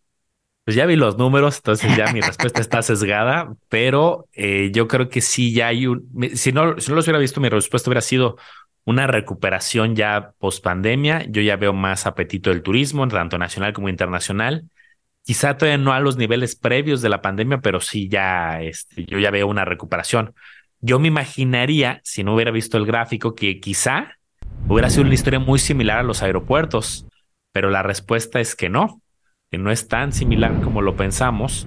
Pues 0.64 0.76
ya 0.76 0.84
vi 0.84 0.96
los 0.96 1.16
números, 1.16 1.56
entonces 1.56 1.96
ya 1.96 2.12
mi 2.12 2.20
respuesta 2.20 2.60
está 2.60 2.82
sesgada, 2.82 3.54
pero 3.70 4.26
eh, 4.34 4.70
yo 4.70 4.86
creo 4.86 5.08
que 5.08 5.22
sí 5.22 5.54
ya 5.54 5.68
hay 5.68 5.86
un, 5.86 6.06
si 6.34 6.52
no, 6.52 6.78
si 6.78 6.90
no 6.90 6.96
los 6.96 7.06
hubiera 7.06 7.18
visto, 7.18 7.40
mi 7.40 7.48
respuesta 7.48 7.88
hubiera 7.88 8.02
sido 8.02 8.36
una 8.84 9.06
recuperación 9.06 9.94
ya 9.96 10.32
post 10.38 10.64
pandemia. 10.64 11.26
Yo 11.28 11.42
ya 11.42 11.56
veo 11.56 11.74
más 11.74 12.06
apetito 12.06 12.50
del 12.50 12.62
turismo, 12.62 13.06
tanto 13.08 13.36
nacional 13.36 13.74
como 13.74 13.90
internacional. 13.90 14.64
Quizá 15.22 15.58
todavía 15.58 15.76
no 15.76 15.92
a 15.92 16.00
los 16.00 16.16
niveles 16.16 16.56
previos 16.56 17.02
de 17.02 17.10
la 17.10 17.20
pandemia, 17.20 17.60
pero 17.60 17.80
sí 17.80 18.08
ya, 18.08 18.62
este, 18.62 19.04
yo 19.04 19.18
ya 19.18 19.30
veo 19.30 19.46
una 19.46 19.66
recuperación. 19.66 20.34
Yo 20.80 20.98
me 20.98 21.08
imaginaría, 21.08 22.00
si 22.04 22.22
no 22.22 22.34
hubiera 22.34 22.50
visto 22.50 22.76
el 22.76 22.86
gráfico, 22.86 23.34
que 23.34 23.58
quizá 23.60 24.16
hubiera 24.68 24.90
sido 24.90 25.04
una 25.04 25.14
historia 25.14 25.40
muy 25.40 25.58
similar 25.58 25.98
a 25.98 26.02
los 26.02 26.22
aeropuertos, 26.22 27.06
pero 27.52 27.70
la 27.70 27.82
respuesta 27.82 28.40
es 28.40 28.54
que 28.54 28.68
no, 28.68 29.02
que 29.50 29.58
no 29.58 29.70
es 29.70 29.88
tan 29.88 30.12
similar 30.12 30.60
como 30.60 30.82
lo 30.82 30.96
pensamos. 30.96 31.66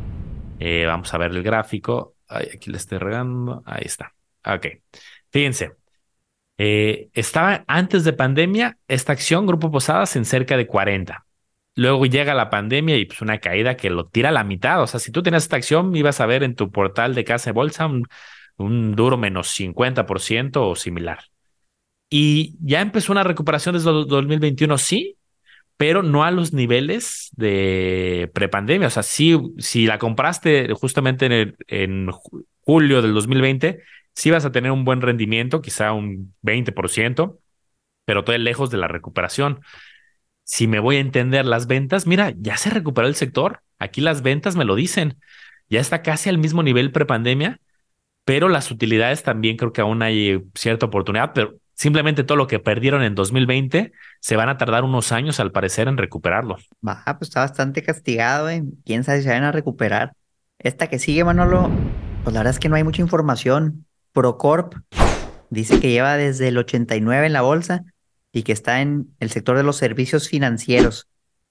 Eh, 0.59 0.85
vamos 0.85 1.13
a 1.13 1.17
ver 1.17 1.31
el 1.31 1.43
gráfico. 1.43 2.15
Ay, 2.27 2.47
aquí 2.55 2.71
le 2.71 2.77
estoy 2.77 2.99
regando. 2.99 3.63
Ahí 3.65 3.83
está. 3.85 4.13
Ok. 4.45 4.67
Fíjense, 5.31 5.73
eh, 6.57 7.09
estaba 7.13 7.65
antes 7.67 8.03
de 8.03 8.13
pandemia 8.13 8.77
esta 8.87 9.11
acción, 9.13 9.45
Grupo 9.45 9.71
Posadas, 9.71 10.15
en 10.15 10.25
cerca 10.25 10.55
de 10.55 10.67
40. 10.67 11.25
Luego 11.75 12.05
llega 12.05 12.33
la 12.33 12.49
pandemia 12.49 12.97
y 12.97 13.05
pues 13.05 13.21
una 13.21 13.39
caída 13.39 13.75
que 13.75 13.89
lo 13.89 14.07
tira 14.07 14.29
a 14.29 14.31
la 14.31 14.43
mitad. 14.43 14.81
O 14.81 14.87
sea, 14.87 14.99
si 14.99 15.11
tú 15.11 15.23
tenías 15.23 15.43
esta 15.43 15.55
acción, 15.55 15.95
ibas 15.95 16.21
a 16.21 16.25
ver 16.25 16.43
en 16.43 16.55
tu 16.55 16.71
portal 16.71 17.15
de 17.15 17.23
casa 17.23 17.49
de 17.49 17.53
bolsa 17.53 17.87
un, 17.87 18.07
duro 18.69 19.17
menos 19.17 19.47
50% 19.47 20.57
o 20.57 20.75
similar. 20.75 21.19
Y 22.09 22.57
ya 22.61 22.81
empezó 22.81 23.13
una 23.13 23.23
recuperación 23.23 23.75
desde 23.75 23.89
2021, 23.91 24.77
sí, 24.77 25.17
pero 25.77 26.03
no 26.03 26.23
a 26.23 26.31
los 26.31 26.53
niveles 26.53 27.29
de 27.35 28.29
prepandemia. 28.33 28.87
O 28.87 28.91
sea, 28.91 29.03
sí, 29.03 29.39
si 29.57 29.85
la 29.87 29.97
compraste 29.97 30.73
justamente 30.73 31.25
en, 31.25 31.55
en 31.67 32.09
julio 32.61 33.01
del 33.01 33.13
2020, 33.13 33.81
sí 34.13 34.31
vas 34.31 34.45
a 34.45 34.51
tener 34.51 34.71
un 34.71 34.85
buen 34.85 35.01
rendimiento, 35.01 35.61
quizá 35.61 35.93
un 35.93 36.35
20%, 36.43 37.39
pero 38.05 38.23
todavía 38.23 38.43
lejos 38.43 38.69
de 38.69 38.77
la 38.77 38.87
recuperación. 38.87 39.61
Si 40.43 40.67
me 40.67 40.79
voy 40.79 40.97
a 40.97 40.99
entender 40.99 41.45
las 41.45 41.67
ventas, 41.67 42.07
mira, 42.07 42.33
ya 42.37 42.57
se 42.57 42.69
recuperó 42.69 43.07
el 43.07 43.15
sector. 43.15 43.61
Aquí 43.79 44.01
las 44.01 44.21
ventas 44.21 44.55
me 44.55 44.65
lo 44.65 44.75
dicen. 44.75 45.17
Ya 45.69 45.79
está 45.79 46.01
casi 46.01 46.29
al 46.29 46.37
mismo 46.37 46.61
nivel 46.63 46.91
prepandemia, 46.91 47.61
pero 48.25 48.49
las 48.49 48.71
utilidades 48.71 49.23
también 49.23 49.57
creo 49.57 49.73
que 49.73 49.81
aún 49.81 50.01
hay 50.01 50.43
cierta 50.55 50.85
oportunidad, 50.85 51.31
pero 51.33 51.55
simplemente 51.73 52.23
todo 52.23 52.37
lo 52.37 52.47
que 52.47 52.59
perdieron 52.59 53.03
en 53.03 53.15
2020 53.15 53.91
se 54.19 54.35
van 54.35 54.49
a 54.49 54.57
tardar 54.57 54.83
unos 54.83 55.11
años 55.11 55.39
al 55.39 55.51
parecer 55.51 55.87
en 55.87 55.97
recuperarlo. 55.97 56.57
Baja, 56.81 57.17
pues 57.17 57.29
está 57.29 57.41
bastante 57.41 57.83
castigado, 57.83 58.49
¿eh? 58.49 58.63
quién 58.85 59.03
sabe 59.03 59.19
si 59.19 59.23
se 59.23 59.31
van 59.31 59.43
a 59.43 59.51
recuperar. 59.51 60.13
Esta 60.59 60.87
que 60.87 60.99
sigue, 60.99 61.23
Manolo, 61.23 61.71
pues 62.23 62.33
la 62.33 62.41
verdad 62.41 62.53
es 62.53 62.59
que 62.59 62.69
no 62.69 62.75
hay 62.75 62.83
mucha 62.83 63.01
información. 63.01 63.85
Procorp 64.13 64.75
dice 65.49 65.79
que 65.79 65.89
lleva 65.89 66.17
desde 66.17 66.49
el 66.49 66.57
89 66.57 67.25
en 67.25 67.33
la 67.33 67.41
bolsa 67.41 67.83
y 68.31 68.43
que 68.43 68.51
está 68.51 68.81
en 68.81 69.07
el 69.19 69.31
sector 69.31 69.57
de 69.57 69.63
los 69.63 69.77
servicios 69.77 70.29
financieros. 70.29 71.07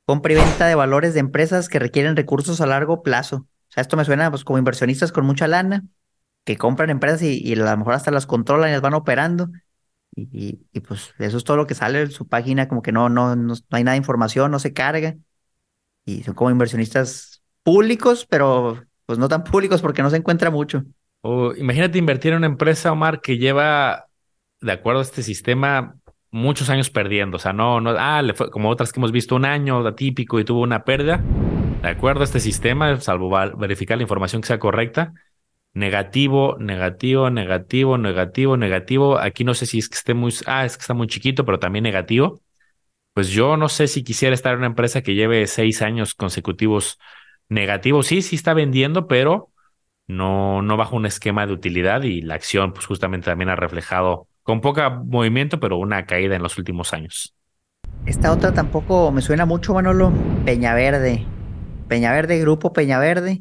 Compra 0.06 0.32
y 0.32 0.36
venta 0.36 0.66
de 0.66 0.74
valores 0.74 1.14
de 1.14 1.20
empresas 1.20 1.68
que 1.68 1.78
requieren 1.78 2.16
recursos 2.16 2.60
a 2.60 2.66
largo 2.66 3.02
plazo. 3.02 3.36
O 3.36 3.72
sea, 3.72 3.82
esto 3.82 3.96
me 3.96 4.04
suena 4.04 4.30
pues, 4.30 4.44
como 4.44 4.58
inversionistas 4.58 5.12
con 5.12 5.26
mucha 5.26 5.48
lana 5.48 5.84
que 6.50 6.56
compran 6.56 6.90
empresas 6.90 7.22
y, 7.22 7.52
a 7.52 7.56
lo 7.56 7.76
mejor 7.76 7.94
hasta 7.94 8.10
las 8.10 8.26
controlan 8.26 8.70
y 8.70 8.72
las 8.72 8.80
van 8.80 8.94
operando. 8.94 9.50
Y, 10.16 10.56
pues 10.80 11.14
eso 11.20 11.36
es 11.36 11.44
todo 11.44 11.56
lo 11.56 11.68
que 11.68 11.76
sale 11.76 12.02
en 12.02 12.10
su 12.10 12.26
página, 12.26 12.66
como 12.66 12.82
que 12.82 12.90
no, 12.90 13.08
no, 13.08 13.36
no, 13.36 13.54
hay 13.70 13.84
nada 13.84 13.92
de 13.92 13.98
información, 13.98 14.50
no 14.50 14.58
se 14.58 14.72
carga. 14.72 15.14
Y 16.04 16.24
son 16.24 16.34
como 16.34 16.50
inversionistas 16.50 17.44
públicos, 17.62 18.26
pero 18.28 18.82
pues 19.06 19.16
no 19.18 19.28
tan 19.28 19.44
públicos 19.44 19.80
porque 19.80 20.02
no 20.02 20.10
se 20.10 20.16
encuentra 20.16 20.50
mucho. 20.50 20.82
O 21.20 21.54
imagínate 21.54 21.98
invertir 21.98 22.32
en 22.32 22.38
una 22.38 22.46
empresa, 22.46 22.90
Omar, 22.90 23.20
que 23.20 23.38
lleva, 23.38 24.06
de 24.60 24.72
acuerdo 24.72 24.98
a 24.98 25.04
este 25.04 25.22
sistema, 25.22 25.94
muchos 26.32 26.68
años 26.68 26.90
perdiendo. 26.90 27.36
O 27.36 27.40
sea, 27.40 27.52
no, 27.52 27.80
no, 27.80 27.94
ah, 27.96 28.22
le 28.22 28.34
fue 28.34 28.50
como 28.50 28.70
otras 28.70 28.92
que 28.92 28.98
hemos 28.98 29.12
visto 29.12 29.36
un 29.36 29.44
año 29.44 29.86
atípico 29.86 30.40
y 30.40 30.44
tuvo 30.44 30.62
una 30.62 30.82
pérdida. 30.82 31.22
De 31.82 31.88
acuerdo 31.88 32.22
a 32.22 32.24
este 32.24 32.40
sistema, 32.40 33.00
salvo 33.00 33.30
verificar 33.56 33.96
la 33.96 34.02
información 34.02 34.42
que 34.42 34.48
sea 34.48 34.58
correcta, 34.58 35.14
negativo, 35.72 36.56
negativo, 36.58 37.30
negativo, 37.30 37.98
negativo, 37.98 38.56
negativo. 38.56 39.18
Aquí 39.18 39.44
no 39.44 39.54
sé 39.54 39.66
si 39.66 39.78
es 39.78 39.88
que 39.88 39.96
esté 39.96 40.14
muy, 40.14 40.34
ah, 40.46 40.64
es 40.64 40.76
que 40.76 40.82
está 40.82 40.94
muy 40.94 41.06
chiquito, 41.06 41.44
pero 41.44 41.58
también 41.58 41.84
negativo. 41.84 42.40
Pues 43.14 43.28
yo 43.28 43.56
no 43.56 43.68
sé 43.68 43.88
si 43.88 44.04
quisiera 44.04 44.34
estar 44.34 44.52
en 44.52 44.58
una 44.58 44.66
empresa 44.68 45.02
que 45.02 45.14
lleve 45.14 45.46
seis 45.46 45.82
años 45.82 46.14
consecutivos 46.14 46.98
negativos. 47.48 48.06
Sí, 48.06 48.22
sí 48.22 48.36
está 48.36 48.54
vendiendo, 48.54 49.06
pero 49.08 49.50
no, 50.06 50.62
no 50.62 50.76
bajo 50.76 50.96
un 50.96 51.06
esquema 51.06 51.46
de 51.46 51.52
utilidad 51.52 52.02
y 52.02 52.22
la 52.22 52.34
acción, 52.34 52.72
pues 52.72 52.86
justamente 52.86 53.26
también 53.26 53.50
ha 53.50 53.56
reflejado 53.56 54.26
con 54.42 54.60
poca 54.60 54.90
movimiento, 54.90 55.60
pero 55.60 55.76
una 55.76 56.06
caída 56.06 56.36
en 56.36 56.42
los 56.42 56.58
últimos 56.58 56.92
años. 56.92 57.34
Esta 58.06 58.32
otra 58.32 58.52
tampoco 58.52 59.12
me 59.12 59.22
suena 59.22 59.44
mucho, 59.44 59.74
Manolo. 59.74 60.12
Peñaverde. 60.44 61.26
Peñaverde, 61.88 62.38
Grupo 62.40 62.72
Peñaverde. 62.72 63.38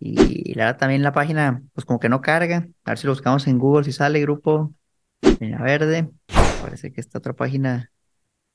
Y 0.00 0.54
la 0.54 0.66
verdad 0.66 0.78
también 0.78 1.02
la 1.02 1.12
página, 1.12 1.62
pues 1.72 1.84
como 1.84 1.98
que 1.98 2.08
no 2.08 2.20
carga. 2.20 2.68
A 2.84 2.90
ver 2.90 2.98
si 2.98 3.06
lo 3.06 3.12
buscamos 3.12 3.46
en 3.46 3.58
Google, 3.58 3.84
si 3.84 3.92
sale 3.92 4.20
Grupo 4.20 4.72
Peñaverde. 5.38 6.10
Parece 6.62 6.92
que 6.92 7.00
esta 7.00 7.18
otra 7.18 7.34
página 7.34 7.92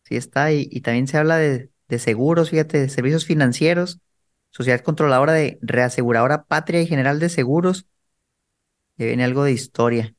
sí 0.04 0.16
está. 0.16 0.52
Y, 0.54 0.70
y 0.72 0.82
también 0.82 1.08
se 1.08 1.18
habla 1.18 1.38
de, 1.38 1.70
de 1.89 2.00
seguros, 2.00 2.50
fíjate, 2.52 2.80
de 2.80 2.89
servicios 2.89 3.26
financieros. 3.26 4.00
Sociedad 4.52 4.82
Controladora 4.82 5.34
de 5.34 5.60
Reaseguradora 5.62 6.44
Patria 6.46 6.82
y 6.82 6.88
General 6.88 7.20
de 7.20 7.30
Seguros. 7.30 7.88
Y 8.98 9.06
viene 9.06 9.24
algo 9.24 9.44
de 9.44 9.52
historia. 9.52 10.16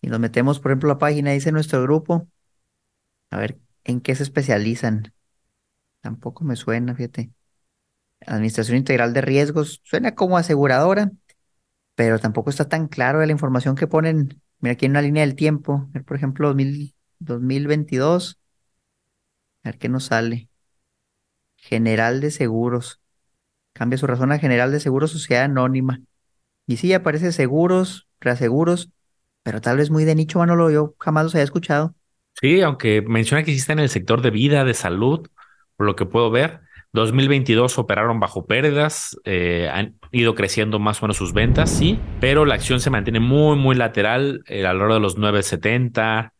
Y 0.00 0.08
nos 0.08 0.20
metemos, 0.20 0.60
por 0.60 0.70
ejemplo, 0.70 0.88
la 0.88 0.98
página, 0.98 1.32
dice 1.32 1.50
nuestro 1.52 1.82
grupo. 1.82 2.28
A 3.30 3.38
ver, 3.38 3.58
¿en 3.84 4.00
qué 4.00 4.14
se 4.14 4.22
especializan? 4.22 5.12
Tampoco 6.02 6.44
me 6.44 6.56
suena, 6.56 6.94
fíjate. 6.94 7.32
Administración 8.24 8.78
Integral 8.78 9.12
de 9.12 9.20
Riesgos, 9.20 9.80
suena 9.84 10.14
como 10.14 10.38
aseguradora, 10.38 11.12
pero 11.94 12.18
tampoco 12.18 12.50
está 12.50 12.68
tan 12.68 12.88
claro 12.88 13.20
de 13.20 13.26
la 13.26 13.32
información 13.32 13.76
que 13.76 13.86
ponen. 13.86 14.40
Mira, 14.60 14.74
aquí 14.74 14.86
en 14.86 14.92
una 14.92 15.02
línea 15.02 15.24
del 15.24 15.34
tiempo, 15.36 15.88
por 16.06 16.16
ejemplo, 16.16 16.54
2022. 17.18 18.38
A 19.62 19.68
ver 19.70 19.78
qué 19.78 19.88
nos 19.88 20.04
sale. 20.04 20.48
General 21.56 22.20
de 22.20 22.30
Seguros. 22.30 23.00
Cambia 23.72 23.98
su 23.98 24.06
razón 24.06 24.32
a 24.32 24.38
General 24.38 24.72
de 24.72 24.80
Seguros 24.80 25.10
Sociedad 25.10 25.44
Anónima. 25.44 26.00
Y 26.66 26.78
sí, 26.78 26.92
aparece 26.92 27.32
seguros, 27.32 28.08
reaseguros, 28.20 28.90
pero 29.42 29.60
tal 29.60 29.76
vez 29.76 29.90
muy 29.90 30.04
de 30.04 30.14
nicho, 30.14 30.38
Manolo, 30.38 30.70
yo 30.70 30.94
jamás 30.98 31.24
los 31.24 31.34
había 31.34 31.44
escuchado. 31.44 31.94
Sí, 32.40 32.60
aunque 32.62 33.02
menciona 33.02 33.44
que 33.44 33.52
existe 33.52 33.72
en 33.72 33.78
el 33.78 33.88
sector 33.88 34.20
de 34.22 34.30
vida, 34.30 34.64
de 34.64 34.74
salud, 34.74 35.28
por 35.76 35.86
lo 35.86 35.94
que 35.96 36.06
puedo 36.06 36.30
ver. 36.30 36.60
2022 36.92 37.78
operaron 37.78 38.20
bajo 38.20 38.46
pérdidas, 38.46 39.18
eh, 39.24 39.68
han 39.72 39.98
ido 40.12 40.34
creciendo 40.34 40.78
más 40.78 41.02
o 41.02 41.06
menos 41.06 41.16
sus 41.16 41.32
ventas, 41.32 41.70
sí, 41.70 41.98
pero 42.20 42.44
la 42.44 42.54
acción 42.54 42.80
se 42.80 42.90
mantiene 42.90 43.20
muy, 43.20 43.56
muy 43.56 43.76
lateral, 43.76 44.42
eh, 44.46 44.66
a 44.66 44.72
lo 44.72 44.80
largo 44.80 44.94
de 44.94 45.00
los 45.00 45.18
9.70. 45.18 46.32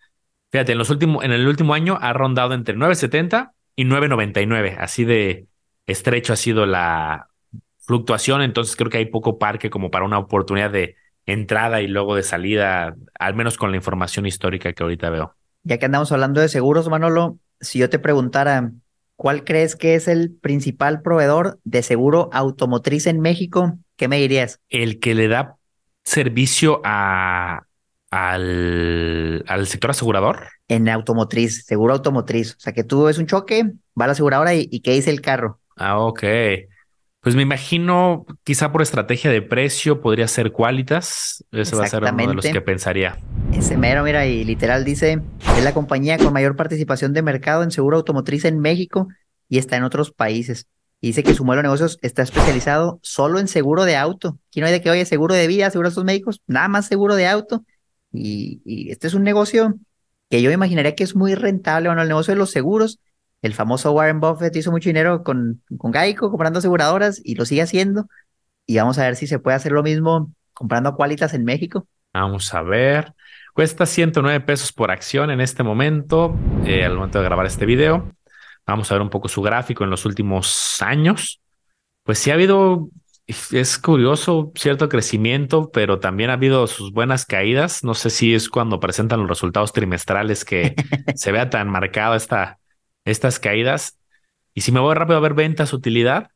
Fíjate, 0.51 0.73
en, 0.73 0.79
los 0.79 0.91
últimos, 0.91 1.25
en 1.25 1.33
el 1.33 1.47
último 1.47 1.75
año 1.75 1.99
ha 2.01 2.13
rondado 2.13 2.55
entre 2.55 2.75
9.70 2.75 3.53
y 3.77 3.85
9.99, 3.85 4.77
así 4.79 5.05
de 5.05 5.47
estrecho 5.87 6.33
ha 6.33 6.37
sido 6.37 6.65
la 6.67 7.29
fluctuación, 7.81 8.43
entonces 8.43 8.77
creo 8.77 8.91
que 8.91 8.99
hay 8.99 9.07
poco 9.07 9.39
parque 9.39 9.71
como 9.71 9.91
para 9.91 10.05
una 10.05 10.19
oportunidad 10.19 10.71
de 10.71 10.97
entrada 11.27 11.83
y 11.83 11.89
luego 11.89 12.15
de 12.15 12.23
salida, 12.23 12.97
al 13.19 13.35
menos 13.35 13.57
con 13.57 13.71
la 13.71 13.77
información 13.77 14.27
histórica 14.27 14.73
que 14.73 14.83
ahorita 14.83 15.11
veo. 15.11 15.37
Ya 15.65 15.79
que 15.79 15.87
andamos 15.87 16.13
hablando 16.13 16.41
de 16.41 16.49
seguros, 16.49 16.89
Manolo, 16.89 17.39
si 17.61 17.79
yo 17.79 17.91
te 17.91 17.99
preguntara, 17.99 18.71
¿cuál 19.17 19.45
crees 19.45 19.77
que 19.77 19.95
es 19.95 20.09
el 20.09 20.33
principal 20.33 21.03
proveedor 21.03 21.59
de 21.65 21.83
seguro 21.83 22.31
automotriz 22.33 23.07
en 23.07 23.21
México? 23.21 23.79
¿Qué 23.97 24.09
me 24.09 24.19
dirías? 24.19 24.61
El 24.69 25.01
que 25.01 25.15
le 25.15 25.29
da 25.29 25.57
servicio 26.05 26.81
a, 26.85 27.67
al, 28.11 29.45
al 29.49 29.67
sector 29.67 29.91
asegurador. 29.91 30.47
En 30.69 30.89
automotriz, 30.89 31.65
seguro 31.65 31.95
automotriz. 31.95 32.55
O 32.57 32.61
sea, 32.61 32.73
que 32.73 32.85
tú 32.85 33.05
ves 33.05 33.19
un 33.19 33.27
choque, 33.27 33.65
va 33.99 34.05
a 34.05 34.07
la 34.09 34.13
aseguradora 34.13 34.55
y, 34.55 34.69
y 34.71 34.81
¿qué 34.81 34.93
dice 34.93 35.11
el 35.11 35.21
carro? 35.21 35.61
Ah, 35.77 35.99
ok. 36.01 36.23
Pues 37.27 37.35
me 37.35 37.43
imagino, 37.43 38.25
quizá 38.45 38.71
por 38.71 38.83
estrategia 38.83 39.33
de 39.33 39.43
precio, 39.43 40.01
podría 40.01 40.29
ser 40.29 40.53
Qualitas. 40.53 41.45
Ese 41.51 41.75
va 41.75 41.83
a 41.83 41.89
ser 41.89 42.05
uno 42.05 42.29
de 42.29 42.35
los 42.35 42.45
que 42.45 42.61
pensaría. 42.61 43.19
Ese 43.53 43.77
mero, 43.77 44.05
mira, 44.05 44.27
y 44.27 44.45
literal 44.45 44.85
dice, 44.85 45.21
es 45.59 45.65
la 45.65 45.75
compañía 45.75 46.19
con 46.19 46.33
mayor 46.33 46.55
participación 46.55 47.13
de 47.15 47.23
mercado 47.23 47.65
en 47.65 47.73
seguro 47.73 47.97
automotriz 47.97 48.45
en 48.45 48.61
México 48.61 49.09
y 49.49 49.59
está 49.59 49.77
en 49.77 49.83
otros 49.83 50.13
países. 50.13 50.69
Y 51.01 51.09
dice 51.09 51.25
que 51.25 51.35
su 51.35 51.45
modelo 51.45 51.63
de 51.63 51.65
negocios 51.65 51.99
está 52.01 52.23
especializado 52.23 53.01
solo 53.03 53.41
en 53.41 53.49
seguro 53.49 53.87
de 53.87 53.97
auto. 53.97 54.39
Aquí 54.47 54.61
no 54.61 54.67
hay 54.67 54.73
de 54.73 54.81
que, 54.81 54.91
oye, 54.91 55.05
seguro 55.05 55.35
de 55.35 55.49
vida, 55.49 55.69
seguro 55.71 55.89
de 55.89 55.95
estos 55.95 56.05
médicos, 56.05 56.43
nada 56.47 56.69
más 56.69 56.87
seguro 56.87 57.17
de 57.17 57.27
auto. 57.27 57.65
Y, 58.13 58.63
y 58.65 58.93
este 58.93 59.09
es 59.09 59.15
un 59.15 59.25
negocio 59.25 59.75
que 60.31 60.43
yo 60.43 60.53
imaginaría 60.53 60.95
que 60.95 61.03
es 61.03 61.17
muy 61.17 61.35
rentable, 61.35 61.89
bueno, 61.89 62.03
el 62.03 62.09
negocio 62.09 62.35
de 62.35 62.39
los 62.39 62.53
seguros 62.53 63.01
el 63.43 63.55
famoso 63.55 63.93
Warren 63.93 64.21
Buffett 64.21 64.55
hizo 64.57 64.71
mucho 64.71 64.89
dinero 64.89 65.23
con, 65.23 65.63
con 65.79 65.93
Geico 65.93 66.31
comprando 66.31 66.59
aseguradoras 66.59 67.21
y 67.23 67.35
lo 67.35 67.45
sigue 67.45 67.63
haciendo. 67.63 68.09
Y 68.67 68.77
vamos 68.77 68.99
a 68.99 69.05
ver 69.05 69.17
si 69.17 69.27
se 69.27 69.39
puede 69.39 69.57
hacer 69.57 69.73
lo 69.73 69.83
mismo 69.83 70.33
comprando 70.53 70.95
Qualitas 70.95 71.35
en 71.35 71.45
México. 71.45 71.87
Vamos 72.13 72.53
a 72.55 72.63
ver. 72.63 73.13
Cuesta 73.55 73.87
109 73.87 74.41
pesos 74.41 74.73
por 74.73 74.91
acción 74.91 75.31
en 75.31 75.41
este 75.41 75.63
momento, 75.63 76.37
eh, 76.65 76.85
al 76.85 76.95
momento 76.95 77.19
de 77.19 77.25
grabar 77.25 77.47
este 77.47 77.67
video. 77.67 78.13
Vamos 78.67 78.91
a 78.91 78.95
ver 78.95 79.03
un 79.03 79.11
poco 79.11 79.29
su 79.29 79.43
gráfico 79.43 79.85
en 79.85 79.91
los 79.91 80.05
últimos 80.05 80.77
años. 80.83 81.41
Pues 82.03 82.19
sí 82.19 82.31
ha 82.31 82.35
habido, 82.35 82.89
es 83.27 83.79
curioso, 83.79 84.53
cierto 84.57 84.89
crecimiento, 84.89 85.71
pero 85.71 86.01
también 86.01 86.31
ha 86.31 86.35
habido 86.35 86.67
sus 86.67 86.93
buenas 86.93 87.25
caídas. 87.25 87.85
No 87.85 87.95
sé 87.95 88.11
si 88.11 88.35
es 88.35 88.49
cuando 88.49 88.81
presentan 88.81 89.21
los 89.21 89.29
resultados 89.29 89.73
trimestrales 89.73 90.45
que 90.45 90.75
se 91.15 91.33
vea 91.33 91.49
tan 91.49 91.69
marcada 91.69 92.17
esta, 92.17 92.59
estas 93.07 93.41
caídas. 93.41 93.99
Y 94.53 94.61
si 94.61 94.73
me 94.73 94.81
voy 94.81 94.95
rápido 94.95 95.17
a 95.17 95.21
ver 95.21 95.35
ventas, 95.35 95.73
utilidad, 95.73 96.31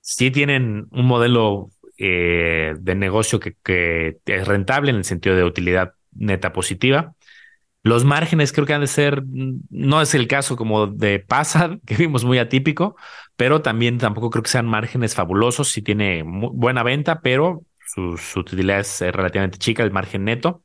sí 0.00 0.30
tienen 0.30 0.86
un 0.90 1.06
modelo 1.06 1.70
eh, 1.96 2.74
de 2.78 2.94
negocio 2.94 3.40
que, 3.40 4.18
es 4.26 4.46
rentable 4.46 4.90
en 4.90 4.96
el 4.96 5.04
sentido 5.04 5.36
de 5.36 5.44
utilidad 5.44 5.94
neta 6.12 6.52
positiva. 6.52 7.14
Los 7.84 8.04
márgenes 8.04 8.52
creo 8.52 8.66
que 8.66 8.74
han 8.74 8.80
de 8.82 8.86
ser, 8.86 9.22
no 9.26 10.02
es 10.02 10.14
el 10.14 10.28
caso 10.28 10.56
como 10.56 10.86
de 10.86 11.20
Pasa, 11.20 11.78
que 11.86 11.96
vimos 11.96 12.24
muy 12.24 12.38
atípico, 12.38 12.96
pero 13.36 13.62
también 13.62 13.98
tampoco 13.98 14.30
creo 14.30 14.42
que 14.42 14.50
sean 14.50 14.66
márgenes 14.66 15.14
fabulosos. 15.14 15.70
Sí 15.70 15.82
tiene 15.82 16.22
buena 16.24 16.82
venta, 16.82 17.20
pero 17.20 17.64
su, 17.86 18.16
utilidad 18.36 18.80
es 18.80 19.00
relativamente 19.00 19.58
chica, 19.58 19.82
el 19.82 19.92
margen 19.92 20.24
neto. 20.24 20.62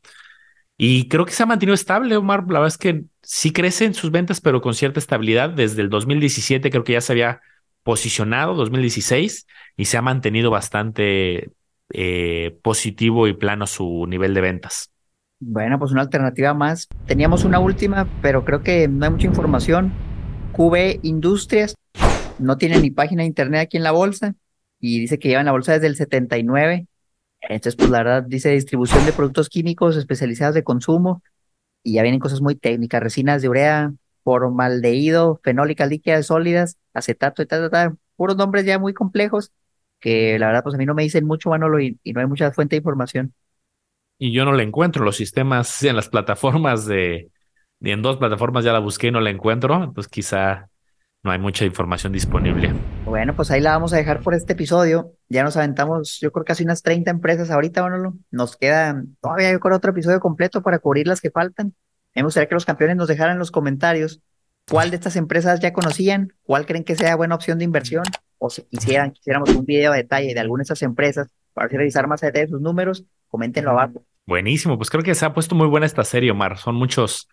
Y 0.78 1.08
creo 1.08 1.26
que 1.26 1.32
se 1.32 1.42
ha 1.44 1.48
mantenido 1.48 1.74
estable, 1.74 2.16
Omar. 2.16 2.42
La 2.42 2.60
verdad 2.60 2.68
es 2.68 2.78
que 2.78 3.06
sí 3.24 3.52
crece 3.52 3.86
en 3.86 3.96
sus 3.96 4.12
ventas, 4.12 4.40
pero 4.42 4.62
con 4.62 4.76
cierta 4.76 5.00
estabilidad. 5.00 5.50
Desde 5.50 5.82
el 5.82 5.90
2017 5.90 6.70
creo 6.70 6.84
que 6.84 6.94
ya 6.94 7.02
se 7.02 7.14
había 7.14 7.42
posicionado, 7.84 8.54
2016, 8.54 9.48
y 9.76 9.86
se 9.86 9.98
ha 9.98 10.02
mantenido 10.02 10.52
bastante 10.52 11.52
eh, 11.94 12.58
positivo 12.62 13.28
y 13.28 13.34
plano 13.34 13.66
su 13.66 14.06
nivel 14.08 14.34
de 14.34 14.42
ventas. 14.42 14.92
Bueno, 15.40 15.80
pues 15.80 15.92
una 15.92 16.02
alternativa 16.02 16.54
más. 16.54 16.88
Teníamos 17.06 17.44
una 17.44 17.60
última, 17.60 18.08
pero 18.22 18.44
creo 18.44 18.62
que 18.62 18.88
no 18.88 19.06
hay 19.06 19.12
mucha 19.12 19.28
información. 19.28 19.94
QB 20.52 21.00
Industrias 21.04 21.76
no 22.40 22.58
tiene 22.58 22.80
ni 22.80 22.92
página 22.92 23.22
de 23.22 23.28
internet 23.28 23.62
aquí 23.62 23.78
en 23.78 23.84
la 23.84 23.92
bolsa 23.92 24.36
y 24.80 25.00
dice 25.00 25.18
que 25.18 25.30
lleva 25.30 25.42
en 25.42 25.46
la 25.46 25.52
bolsa 25.52 25.74
desde 25.74 25.88
el 25.88 25.96
79. 25.96 26.88
Entonces, 27.42 27.76
pues 27.76 27.90
la 27.90 28.00
verdad 28.00 28.24
dice 28.24 28.50
distribución 28.52 29.06
de 29.06 29.14
productos 29.14 29.50
químicos 29.50 29.96
especializados 29.98 30.56
de 30.56 30.64
consumo 30.64 31.22
y 31.84 31.94
ya 31.96 32.04
vienen 32.04 32.20
cosas 32.22 32.42
muy 32.42 32.56
técnicas, 32.56 33.02
resinas 33.04 33.42
de 33.42 33.50
urea, 33.50 33.94
formaldehído, 34.24 35.40
fenólicas 35.44 35.90
líquidas 35.90 36.28
sólidas, 36.28 36.78
acetato, 36.94 37.46
tal, 37.48 37.70
tal, 37.72 37.98
puros 38.16 38.38
nombres 38.38 38.66
ya 38.66 38.80
muy 38.80 38.94
complejos 38.94 39.52
que 40.00 40.40
la 40.40 40.48
verdad 40.48 40.64
pues 40.64 40.76
a 40.76 40.78
mí 40.80 40.86
no 40.86 40.96
me 40.96 41.04
dicen 41.04 41.26
mucho, 41.26 41.50
Manolo, 41.50 41.80
y, 41.80 42.00
y 42.04 42.14
no 42.14 42.22
hay 42.22 42.28
mucha 42.28 42.52
fuente 42.54 42.76
de 42.76 42.80
información 42.80 43.34
y 44.18 44.32
yo 44.34 44.46
no 44.46 44.54
la 44.54 44.64
encuentro. 44.64 45.04
Los 45.06 45.18
sistemas 45.18 45.84
en 45.84 45.96
las 45.96 46.10
plataformas 46.10 46.86
de, 46.86 47.32
y 47.80 47.92
en 47.92 48.02
dos 48.02 48.18
plataformas 48.18 48.66
ya 48.66 48.74
la 48.74 48.80
busqué 48.80 49.08
y 49.08 49.12
no 49.12 49.22
la 49.22 49.30
encuentro, 49.30 49.76
entonces 49.84 50.12
quizá 50.12 50.70
no 51.24 51.32
hay 51.32 51.40
mucha 51.40 51.66
información 51.66 52.14
disponible. 52.14 52.74
Bueno, 53.06 53.36
pues 53.36 53.52
ahí 53.52 53.62
la 53.62 53.72
vamos 53.72 53.94
a 53.94 53.98
dejar 53.98 54.22
por 54.22 54.34
este 54.34 54.54
episodio. 54.54 55.14
Ya 55.30 55.44
nos 55.44 55.58
aventamos, 55.58 56.20
yo 56.22 56.32
creo 56.32 56.46
casi 56.46 56.64
unas 56.64 56.84
30 56.84 57.12
empresas 57.12 57.52
ahorita, 57.52 57.82
Manolo. 57.82 58.14
Nos 58.32 58.56
queda 58.56 59.04
todavía, 59.22 59.52
yo 59.52 59.60
creo, 59.60 59.76
otro 59.76 59.92
episodio 59.92 60.20
completo 60.20 60.62
para 60.62 60.80
cubrir 60.80 61.08
las 61.08 61.22
que 61.22 61.32
faltan. 61.32 61.74
Me 62.16 62.24
gustaría 62.24 62.48
que 62.48 62.56
los 62.56 62.66
campeones 62.66 62.96
nos 62.96 63.08
dejaran 63.08 63.34
en 63.34 63.40
los 63.40 63.52
comentarios 63.52 64.22
cuál 64.70 64.90
de 64.90 64.96
estas 64.98 65.16
empresas 65.16 65.60
ya 65.60 65.74
conocían, 65.74 66.34
cuál 66.44 66.66
creen 66.66 66.84
que 66.84 66.96
sea 66.96 67.16
buena 67.16 67.36
opción 67.36 67.58
de 67.58 67.64
inversión, 67.64 68.04
o 68.38 68.50
si 68.50 68.64
quisieran, 68.64 69.12
quisiéramos 69.12 69.50
un 69.50 69.66
video 69.66 69.92
de 69.92 70.00
detalle 70.00 70.34
de 70.34 70.40
alguna 70.40 70.62
de 70.62 70.64
estas 70.64 70.82
empresas 70.82 71.28
para 71.54 71.68
revisar 71.68 72.08
más 72.08 72.24
a 72.24 72.28
detalle 72.28 72.48
sus 72.48 72.62
números, 72.62 73.06
coméntenlo 73.28 73.72
abajo. 73.72 74.04
Buenísimo, 74.26 74.78
pues 74.78 74.90
creo 74.90 75.04
que 75.04 75.16
se 75.16 75.26
ha 75.26 75.34
puesto 75.34 75.56
muy 75.56 75.68
buena 75.68 75.86
esta 75.86 76.04
serie, 76.04 76.32
Omar. 76.32 76.58
Son 76.58 76.76
muchos, 76.76 77.30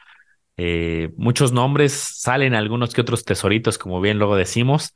eh, 0.57 1.11
muchos 1.17 1.53
nombres, 1.53 1.93
salen 1.93 2.55
algunos 2.55 2.95
que 2.95 3.01
otros 3.01 3.25
tesoritos, 3.25 3.79
como 3.79 4.01
bien 4.01 4.19
luego 4.19 4.37
decimos. 4.37 4.95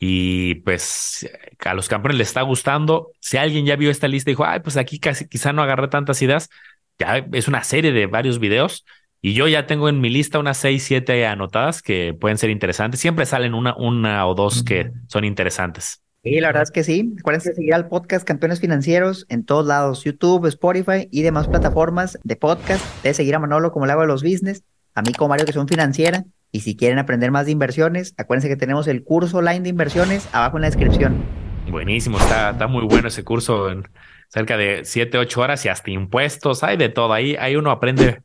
Y 0.00 0.56
pues 0.56 1.28
a 1.58 1.74
los 1.74 1.88
campeones 1.88 2.18
les 2.18 2.28
está 2.28 2.42
gustando. 2.42 3.10
Si 3.20 3.36
alguien 3.36 3.66
ya 3.66 3.76
vio 3.76 3.90
esta 3.90 4.06
lista 4.06 4.30
y 4.30 4.32
dijo, 4.32 4.44
ay, 4.44 4.60
pues 4.60 4.76
aquí 4.76 5.00
casi, 5.00 5.26
quizá 5.26 5.52
no 5.52 5.62
agarré 5.62 5.88
tantas 5.88 6.22
ideas, 6.22 6.50
ya 6.98 7.26
es 7.32 7.48
una 7.48 7.64
serie 7.64 7.92
de 7.92 8.06
varios 8.06 8.38
videos. 8.38 8.84
Y 9.20 9.34
yo 9.34 9.48
ya 9.48 9.66
tengo 9.66 9.88
en 9.88 10.00
mi 10.00 10.10
lista 10.10 10.38
unas 10.38 10.58
seis, 10.58 10.84
siete 10.84 11.26
anotadas 11.26 11.82
que 11.82 12.14
pueden 12.18 12.38
ser 12.38 12.50
interesantes. 12.50 13.00
Siempre 13.00 13.26
salen 13.26 13.54
una, 13.54 13.74
una 13.76 14.24
o 14.26 14.34
dos 14.34 14.62
que 14.62 14.92
son 15.08 15.24
interesantes. 15.24 16.02
Sí, 16.22 16.38
la 16.40 16.48
verdad 16.48 16.62
es 16.62 16.70
que 16.70 16.84
sí. 16.84 17.14
Acuérdense 17.18 17.50
de 17.50 17.56
seguir 17.56 17.74
al 17.74 17.88
podcast 17.88 18.26
Campeones 18.26 18.60
Financieros 18.60 19.26
en 19.28 19.44
todos 19.44 19.66
lados, 19.66 20.04
YouTube, 20.04 20.46
Spotify 20.46 21.08
y 21.10 21.22
demás 21.22 21.48
plataformas 21.48 22.18
de 22.22 22.36
podcast. 22.36 22.84
De 23.02 23.12
seguir 23.14 23.34
a 23.34 23.40
Manolo 23.40 23.72
como 23.72 23.86
le 23.86 23.92
hago 23.92 24.02
a 24.02 24.06
los 24.06 24.22
business, 24.22 24.62
a 24.98 25.02
mí 25.02 25.12
como 25.12 25.28
Mario 25.28 25.46
que 25.46 25.52
son 25.52 25.68
financiera. 25.68 26.24
Y 26.50 26.60
si 26.60 26.76
quieren 26.76 26.98
aprender 26.98 27.30
más 27.30 27.46
de 27.46 27.52
inversiones, 27.52 28.14
acuérdense 28.16 28.48
que 28.48 28.56
tenemos 28.56 28.88
el 28.88 29.04
curso 29.04 29.38
online 29.38 29.60
de 29.60 29.68
inversiones 29.68 30.28
abajo 30.32 30.56
en 30.56 30.62
la 30.62 30.68
descripción. 30.68 31.22
Buenísimo, 31.70 32.18
está, 32.18 32.50
está 32.50 32.66
muy 32.66 32.84
bueno 32.84 33.08
ese 33.08 33.22
curso 33.22 33.70
en 33.70 33.84
cerca 34.28 34.56
de 34.56 34.84
7, 34.84 35.18
8 35.18 35.40
horas 35.40 35.64
y 35.66 35.68
hasta 35.68 35.90
impuestos, 35.90 36.64
hay 36.64 36.76
de 36.76 36.88
todo. 36.88 37.12
Ahí, 37.12 37.36
ahí 37.36 37.56
uno 37.56 37.70
aprende 37.70 38.22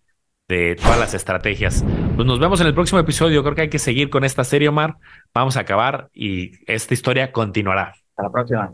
de 0.47 0.75
todas 0.75 0.99
las 0.99 1.13
estrategias. 1.13 1.83
Pues 2.15 2.25
nos 2.25 2.39
vemos 2.39 2.59
en 2.61 2.67
el 2.67 2.73
próximo 2.73 2.99
episodio. 2.99 3.43
Creo 3.43 3.55
que 3.55 3.61
hay 3.61 3.69
que 3.69 3.79
seguir 3.79 4.09
con 4.09 4.23
esta 4.23 4.43
serie, 4.43 4.69
Omar. 4.69 4.95
Vamos 5.33 5.57
a 5.57 5.61
acabar 5.61 6.09
y 6.13 6.51
esta 6.71 6.93
historia 6.93 7.31
continuará. 7.31 7.93
Hasta 8.15 8.23
la 8.23 8.31
próxima. 8.31 8.71